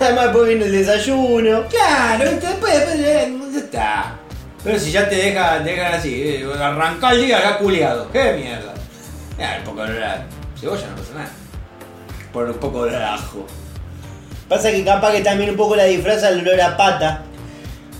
[0.00, 1.66] Además, después viene el desayuno.
[1.68, 2.46] Claro, ¿viste?
[2.46, 4.16] después, después está.
[4.64, 8.10] Pero si ya te dejan, te dejan así, eh, arrancá el día acá culiado.
[8.10, 8.72] ¿Qué mierda?
[9.38, 10.26] Ya, un poco de olor a
[10.58, 11.47] cebolla no pasa nada.
[12.32, 13.46] Por un poco de ajo.
[14.48, 17.22] Pasa que capaz que también un poco la disfraza el olor a pata.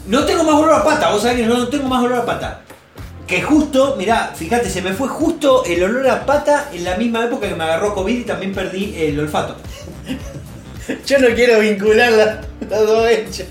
[0.06, 2.60] No tengo más olor a pata, vos sabés que no tengo más olor a pata.
[3.26, 7.24] Que justo, mirá, fíjate, se me fue justo el olor a pata en la misma
[7.26, 9.56] época que me agarró COVID y también perdí el olfato.
[11.06, 12.40] Yo no quiero vincular la-
[12.70, 13.46] los dos hechos.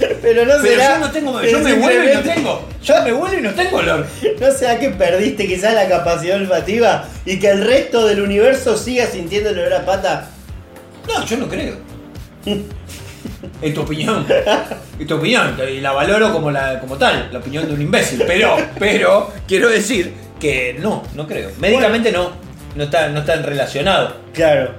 [0.22, 0.94] Pero no Pero será.
[0.94, 2.68] yo no tengo, yo me vuelvo y no tengo.
[2.82, 4.04] Yo me vuelvo y no tengo olor.
[4.40, 9.06] ¿No será que perdiste quizás la capacidad olfativa y que el resto del universo siga
[9.06, 10.28] sintiendo el olor a pata?
[11.06, 11.76] No, yo no creo.
[13.60, 14.26] Es tu opinión.
[14.98, 15.56] Es tu opinión.
[15.70, 18.24] Y la valoro como, la, como tal, la opinión de un imbécil.
[18.26, 21.50] Pero, pero, quiero decir que no, no creo.
[21.60, 22.32] Médicamente no.
[22.74, 24.14] No está, no están relacionados.
[24.32, 24.72] Claro.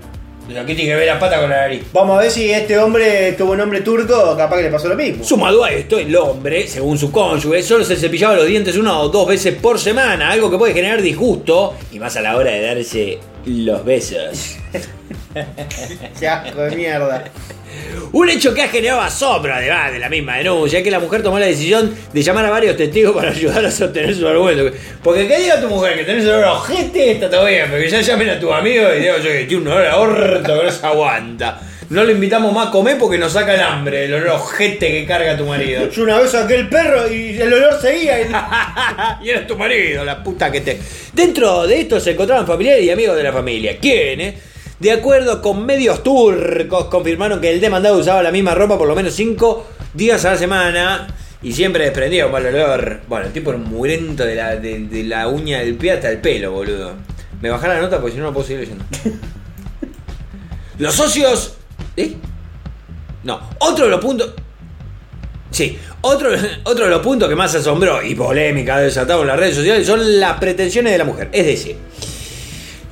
[0.47, 1.83] Pero aquí tiene que ver la pata con la nariz.
[1.93, 4.95] Vamos a ver si este hombre tuvo un nombre turco, capaz que le pasó lo
[4.95, 5.23] mismo.
[5.23, 9.09] Sumado a esto, el hombre, según su cónyuge, solo se cepillaba los dientes una o
[9.09, 12.61] dos veces por semana, algo que puede generar disgusto, y más a la hora de
[12.61, 14.57] darse los besos.
[16.19, 17.23] Qué asco de mierda.
[18.11, 21.39] Un hecho que ha generado asombro, además de la misma denuncia, que la mujer tomó
[21.39, 24.69] la decisión de llamar a varios testigos para ayudar a sostener su argumento.
[25.03, 27.89] Porque que diga tu mujer que tenés olor a ojete, está todo bien, pero que
[27.89, 30.63] ya llamen a tu amigo y digo yo que tiene un olor a orto que
[30.65, 31.59] no se aguanta.
[31.89, 34.91] No le invitamos más a comer porque nos saca el hambre, el olor a ojete
[34.91, 35.89] que carga tu marido.
[35.89, 38.21] Yo una vez saqué el perro y el olor seguía.
[39.21, 40.79] y- y eres tu marido, la puta que te.
[41.13, 44.35] Dentro de esto se encontraban familiares y amigos de la familia, quienes,
[44.79, 48.95] de acuerdo con medios turcos, confirmaron que el demandado usaba la misma ropa por lo
[48.95, 51.07] menos 5 días a la semana
[51.41, 53.01] y siempre desprendía un mal olor.
[53.07, 56.09] Bueno, el tipo era un murento de la, de, de la uña del pie hasta
[56.09, 56.93] el pelo, boludo.
[57.41, 58.85] Me bajá la nota porque si no no puedo seguir leyendo.
[60.79, 61.55] Los socios.
[61.95, 62.15] ¿Eh?
[63.23, 64.33] No, otro de los puntos.
[65.51, 66.29] Sí, otro,
[66.63, 69.85] otro de los puntos que más asombró y polémica ha desatado en las redes sociales
[69.85, 71.29] son las pretensiones de la mujer.
[71.31, 71.75] Es decir,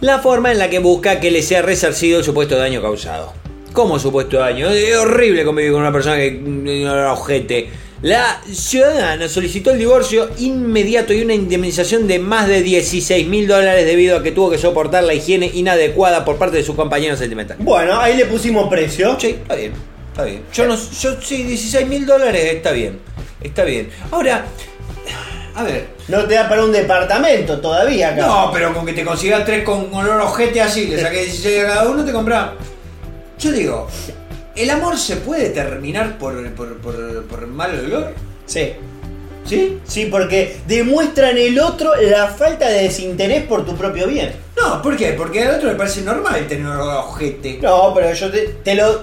[0.01, 3.33] la forma en la que busca que le sea resarcido el supuesto daño causado.
[3.71, 4.69] ¿Cómo supuesto daño?
[4.69, 7.69] Es horrible convivir con una persona que mm, ojete.
[8.01, 13.85] La ciudadana solicitó el divorcio inmediato y una indemnización de más de 16 mil dólares
[13.85, 17.57] debido a que tuvo que soportar la higiene inadecuada por parte de su compañero sentimental.
[17.59, 19.17] Bueno, ahí le pusimos precio.
[19.19, 19.73] Sí, está bien,
[20.09, 20.41] está bien.
[20.51, 22.97] Yo no, yo sí, 16 mil dólares está bien,
[23.39, 23.89] está bien.
[24.09, 24.45] Ahora,
[25.55, 25.87] a ver.
[26.07, 28.25] No te da para un departamento todavía acá.
[28.25, 31.67] No, pero con que te consigas tres con olor ojete así, le saqué 16 a
[31.67, 32.51] cada uno, te compras.
[33.39, 33.87] Yo digo,
[34.55, 38.13] ¿el amor se puede terminar por, por, por, por mal olor?
[38.45, 38.73] Sí.
[39.45, 39.79] ¿Sí?
[39.85, 44.31] Sí, porque demuestran el otro la falta de desinterés por tu propio bien.
[44.55, 45.13] No, ¿por qué?
[45.13, 47.57] Porque al otro le parece normal tener olor a ojete.
[47.61, 49.01] No, pero yo te, te lo.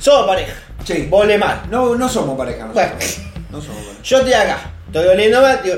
[0.00, 0.54] Somos pareja.
[0.84, 1.06] Sí.
[1.10, 1.64] Vole mal.
[1.70, 2.92] No, no somos pareja, no Bueno.
[2.98, 3.20] somos,
[3.50, 4.02] no somos pareja.
[4.02, 4.72] Yo estoy acá.
[4.90, 5.60] Estoy oliendo mal.
[5.62, 5.76] Digo,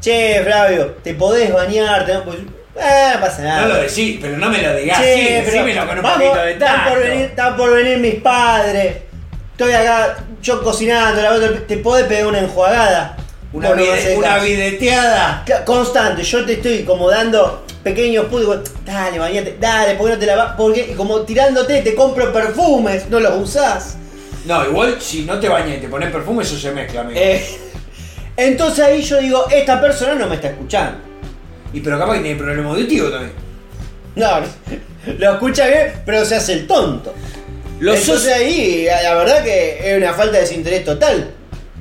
[0.00, 2.04] che, Flavio, ¿te podés bañar?
[2.06, 2.36] Te- Pues,
[2.76, 3.60] eh, no pasa nada.
[3.62, 6.22] No lo decís, pero no me lo digas Che, así, pero decímelo con un vamos,
[6.28, 7.08] poquito de están por, tacto.
[7.08, 8.96] venir, están por venir mis padres.
[9.52, 13.16] Estoy acá, yo cocinando, lavando el- ¿te podés pegar una enjuagada?
[13.52, 15.44] Una, vide- una videteada.
[15.64, 18.72] Constante, yo te estoy como dando pequeños puntos.
[18.84, 20.54] Dale, bañate, dale, ¿por qué no te lavas?
[20.56, 23.96] Porque como tirándote te compro perfumes, no los usás.
[24.44, 27.18] No, igual si no te bañas y te pones perfume, eso se mezcla, amigo.
[27.22, 27.46] Eh,
[28.36, 30.98] entonces ahí yo digo, esta persona no me está escuchando.
[31.72, 33.32] Y pero capaz que tiene problema auditivo también.
[34.16, 34.28] No,
[35.18, 37.12] lo escucha bien, pero se hace el tonto.
[37.80, 41.30] Los Entonces ahí, la verdad que es una falta de desinterés total.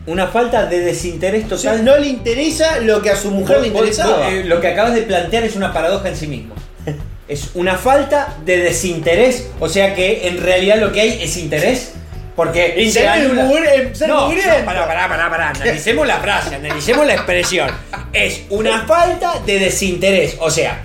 [0.05, 3.81] Una falta de desinterés sea, no le interesa lo que a su mujer le Vos-
[3.81, 4.29] vos- interesaba.
[4.29, 6.55] eh, lo que acabas de plantear es una paradoja en sí mismo.
[7.25, 11.93] Es una falta de desinterés, o sea que en realidad lo que hay es interés.
[12.35, 14.35] Porque Y se ser anula- mugre- ser no, no,
[14.65, 15.49] pará, pará, pará, pará.
[15.49, 17.69] Analicemos la frase, analicemos la expresión.
[18.11, 20.37] Es una falta de desinterés.
[20.39, 20.83] O sea,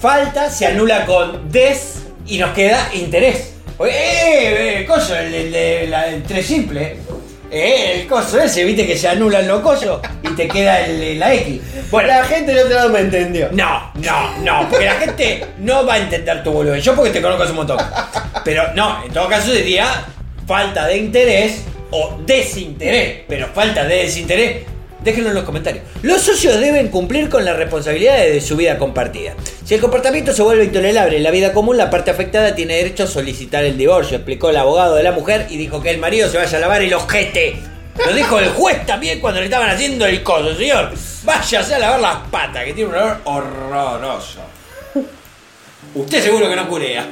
[0.00, 3.54] falta se anula con des y nos queda interés.
[3.80, 6.96] Eh, eh, coso, el, el, el- la- el tres simple.
[7.50, 11.32] Eh, el coso ese, viste que se anulan los cosos y te queda el- la
[11.34, 11.60] X.
[11.90, 13.48] Bueno, la gente del otro lado me entendió.
[13.52, 16.76] No, no, no, porque la gente no va a entender tu boludo.
[16.76, 17.78] Yo porque te conozco hace un montón.
[18.44, 20.04] Pero no, en todo caso diría
[20.48, 23.24] falta de interés o desinterés.
[23.28, 24.64] Pero falta de desinterés,
[25.04, 25.84] déjenlo en los comentarios.
[26.02, 29.34] Los socios deben cumplir con las responsabilidades de su vida compartida.
[29.64, 33.04] Si el comportamiento se vuelve intolerable en la vida común, la parte afectada tiene derecho
[33.04, 36.30] a solicitar el divorcio, explicó el abogado de la mujer y dijo que el marido
[36.30, 37.56] se vaya a lavar el ojete.
[38.06, 40.92] Lo dijo el juez también cuando le estaban haciendo el coso, señor.
[41.24, 44.40] Váyase a lavar las patas, que tiene un olor horroroso.
[45.94, 47.08] Usted seguro que no curea.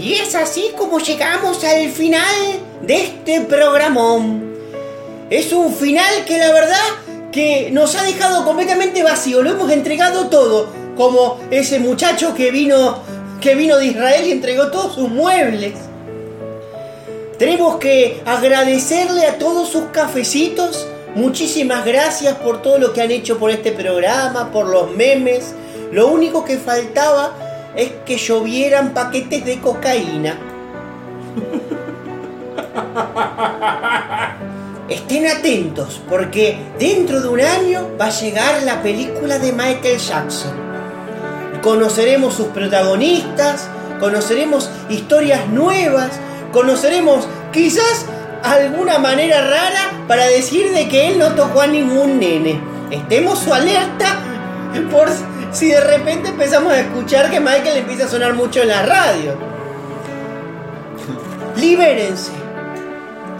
[0.00, 2.24] Y es así como llegamos al final
[2.80, 4.54] de este programón.
[5.28, 6.78] Es un final que la verdad
[7.30, 9.42] que nos ha dejado completamente vacío.
[9.42, 10.68] Lo hemos entregado todo.
[10.96, 13.00] Como ese muchacho que vino,
[13.42, 15.74] que vino de Israel y entregó todos sus muebles.
[17.38, 20.86] Tenemos que agradecerle a todos sus cafecitos.
[21.14, 25.54] Muchísimas gracias por todo lo que han hecho por este programa, por los memes.
[25.92, 30.38] Lo único que faltaba es que llovieran paquetes de cocaína.
[34.88, 40.52] Estén atentos porque dentro de un año va a llegar la película de Michael Jackson.
[41.62, 43.68] Conoceremos sus protagonistas,
[44.00, 46.10] conoceremos historias nuevas,
[46.52, 48.06] conoceremos quizás
[48.42, 52.60] alguna manera rara para decir de que él no tocó a ningún nene.
[52.90, 54.18] Estemos alerta
[54.90, 55.08] por
[55.52, 59.34] si de repente empezamos a escuchar que Michael empieza a sonar mucho en la radio.
[61.56, 62.32] Libérense.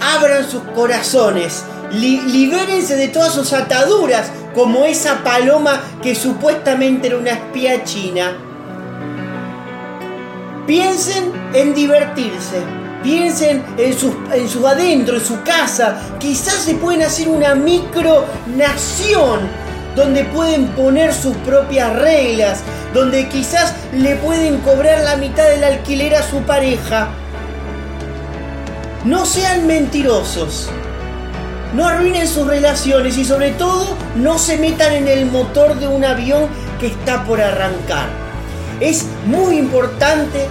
[0.01, 1.65] Abran sus corazones.
[1.93, 8.37] Li- libérense de todas sus ataduras, como esa paloma que supuestamente era una espía china.
[10.67, 12.63] Piensen en divertirse.
[13.03, 16.01] Piensen en su, en su adentro, en su casa.
[16.19, 18.25] Quizás se pueden hacer una micro
[18.57, 19.41] nación
[19.97, 22.63] donde pueden poner sus propias reglas,
[22.95, 27.09] donde quizás le pueden cobrar la mitad del alquiler a su pareja.
[29.05, 30.69] No sean mentirosos.
[31.75, 36.05] No arruinen sus relaciones y sobre todo no se metan en el motor de un
[36.05, 36.49] avión
[36.81, 38.09] que está por arrancar.
[38.81, 40.49] Es muy importante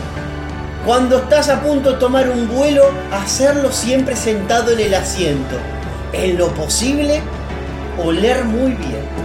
[0.85, 5.57] cuando estás a punto de tomar un vuelo hacerlo siempre sentado en el asiento.
[6.13, 7.21] En lo posible,
[8.03, 9.18] oler muy bien.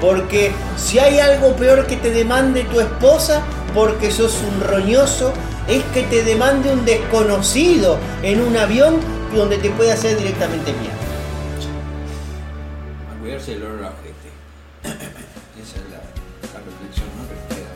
[0.00, 3.42] Porque si hay algo peor que te demande tu esposa
[3.74, 5.32] porque sos un roñoso,
[5.68, 9.00] es que te demande un desconocido en un avión
[9.34, 10.96] donde te puede hacer directamente mierda.
[13.12, 14.30] A cuidarse el olor a ojete.
[15.62, 16.00] Esa es la,
[16.54, 17.28] la reflexión, ¿no?
[17.28, 17.70] Que queda.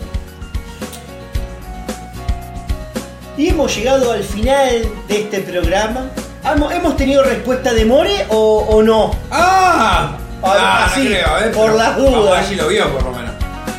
[3.36, 6.10] Y hemos llegado al final de este programa.
[6.44, 9.14] Hemos, hemos tenido respuesta de More o, o no?
[9.30, 10.18] ¡Ah!
[10.42, 11.50] Ah, no sí, creo, ¿eh?
[11.54, 12.46] por Pero las a ver dudas.
[12.46, 13.32] si lo vio, por lo menos.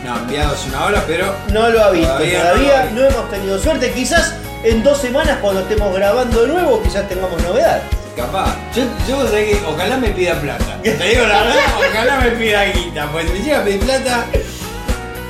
[0.04, 1.34] No, enviado hace una hora, pero.
[1.52, 2.08] No lo ha visto.
[2.14, 3.92] Todavía Todavía, no no, hemos tenido suerte.
[3.92, 4.34] Quizás
[4.64, 7.82] en dos semanas cuando estemos grabando de nuevo, quizás tengamos novedad.
[8.16, 8.56] Capaz.
[8.76, 10.78] Yo, yo sé que ojalá me pida plata.
[10.84, 11.56] Te digo la verdad,
[11.92, 13.10] ojalá me pida guita.
[13.12, 14.26] Pues me llega a pedir plata.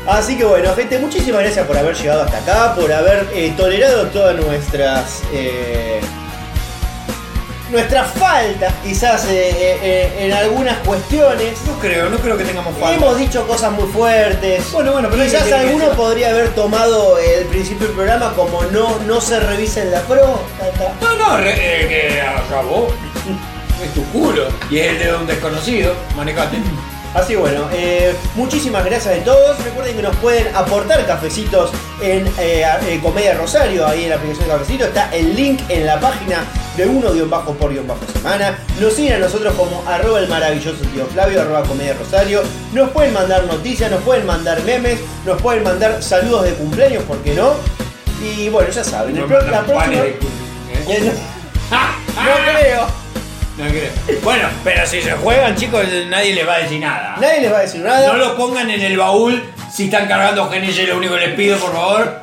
[0.07, 4.07] Así que bueno, gente, muchísimas gracias por haber llegado hasta acá, por haber eh, tolerado
[4.07, 5.92] todas nuestras eh,
[7.73, 11.59] nuestras faltas, quizás eh, eh, en algunas cuestiones.
[11.65, 12.95] No creo, no creo que tengamos falta.
[12.95, 14.71] Hemos dicho cosas muy fuertes.
[14.71, 19.19] Bueno, bueno, pero quizás alguno podría haber tomado el principio del programa como no, no
[19.19, 20.93] se revisen la próstata.
[21.01, 22.93] No, no, re- eh, que acabó.
[23.83, 24.47] Es tu culo.
[24.69, 25.93] Y es el de un desconocido.
[26.15, 26.57] Manejate.
[27.13, 29.63] Así bueno, eh, muchísimas gracias a todos.
[29.63, 31.69] Recuerden que nos pueden aportar cafecitos
[32.01, 34.85] en eh, eh, Comedia Rosario, ahí en la aplicación de Cafecito.
[34.85, 36.43] Está el link en la página
[36.75, 38.57] de uno bajo por guion bajo semana.
[38.81, 42.41] Nos siguen a nosotros como arroba el maravilloso tío Flavio, arroba Comedia Rosario.
[42.73, 47.17] Nos pueden mandar noticias, nos pueden mandar memes, nos pueden mandar saludos de cumpleaños, ¿por
[47.19, 47.53] qué no?
[48.23, 49.93] Y bueno, ya saben, el pro- la próxima...
[50.07, 51.13] ¿eh?
[52.15, 53.02] No creo.
[53.57, 53.91] No creo.
[54.23, 57.17] Bueno, pero si se juegan, chicos, nadie les va a decir nada.
[57.19, 58.07] Nadie les va a decir nada.
[58.07, 61.57] No lo pongan en el baúl si están cargando GNG, lo único que les pido,
[61.57, 62.21] por favor.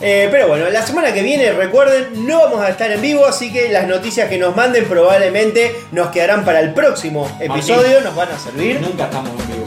[0.00, 3.52] Eh, pero bueno, la semana que viene, recuerden, no vamos a estar en vivo, así
[3.52, 8.28] que las noticias que nos manden probablemente nos quedarán para el próximo episodio, nos van
[8.30, 8.80] a servir.
[8.80, 9.64] Nunca estamos en vivo.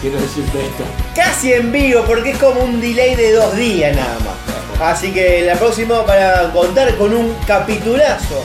[0.00, 0.84] Quiero decirte esto.
[1.14, 4.92] Casi en vivo, porque es como un delay de dos días nada más.
[4.92, 8.44] Así que la próxima para contar con un capitulazo.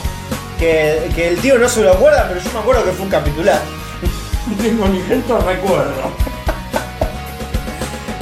[0.60, 3.12] Que, que el tío no se lo acuerda, pero yo me acuerdo que fue un
[3.12, 3.64] capitulazo.
[4.48, 5.94] No tengo ni tanto recuerdo.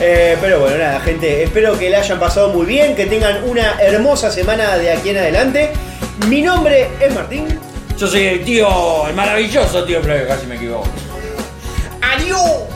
[0.06, 3.80] Eh, pero bueno, nada, gente, espero que la hayan pasado muy bien, que tengan una
[3.80, 5.72] hermosa semana de aquí en adelante.
[6.28, 7.58] Mi nombre es Martín.
[7.98, 10.90] Yo soy el tío, el maravilloso tío Flavio, casi me equivoco.
[12.02, 12.73] ¡Adiós!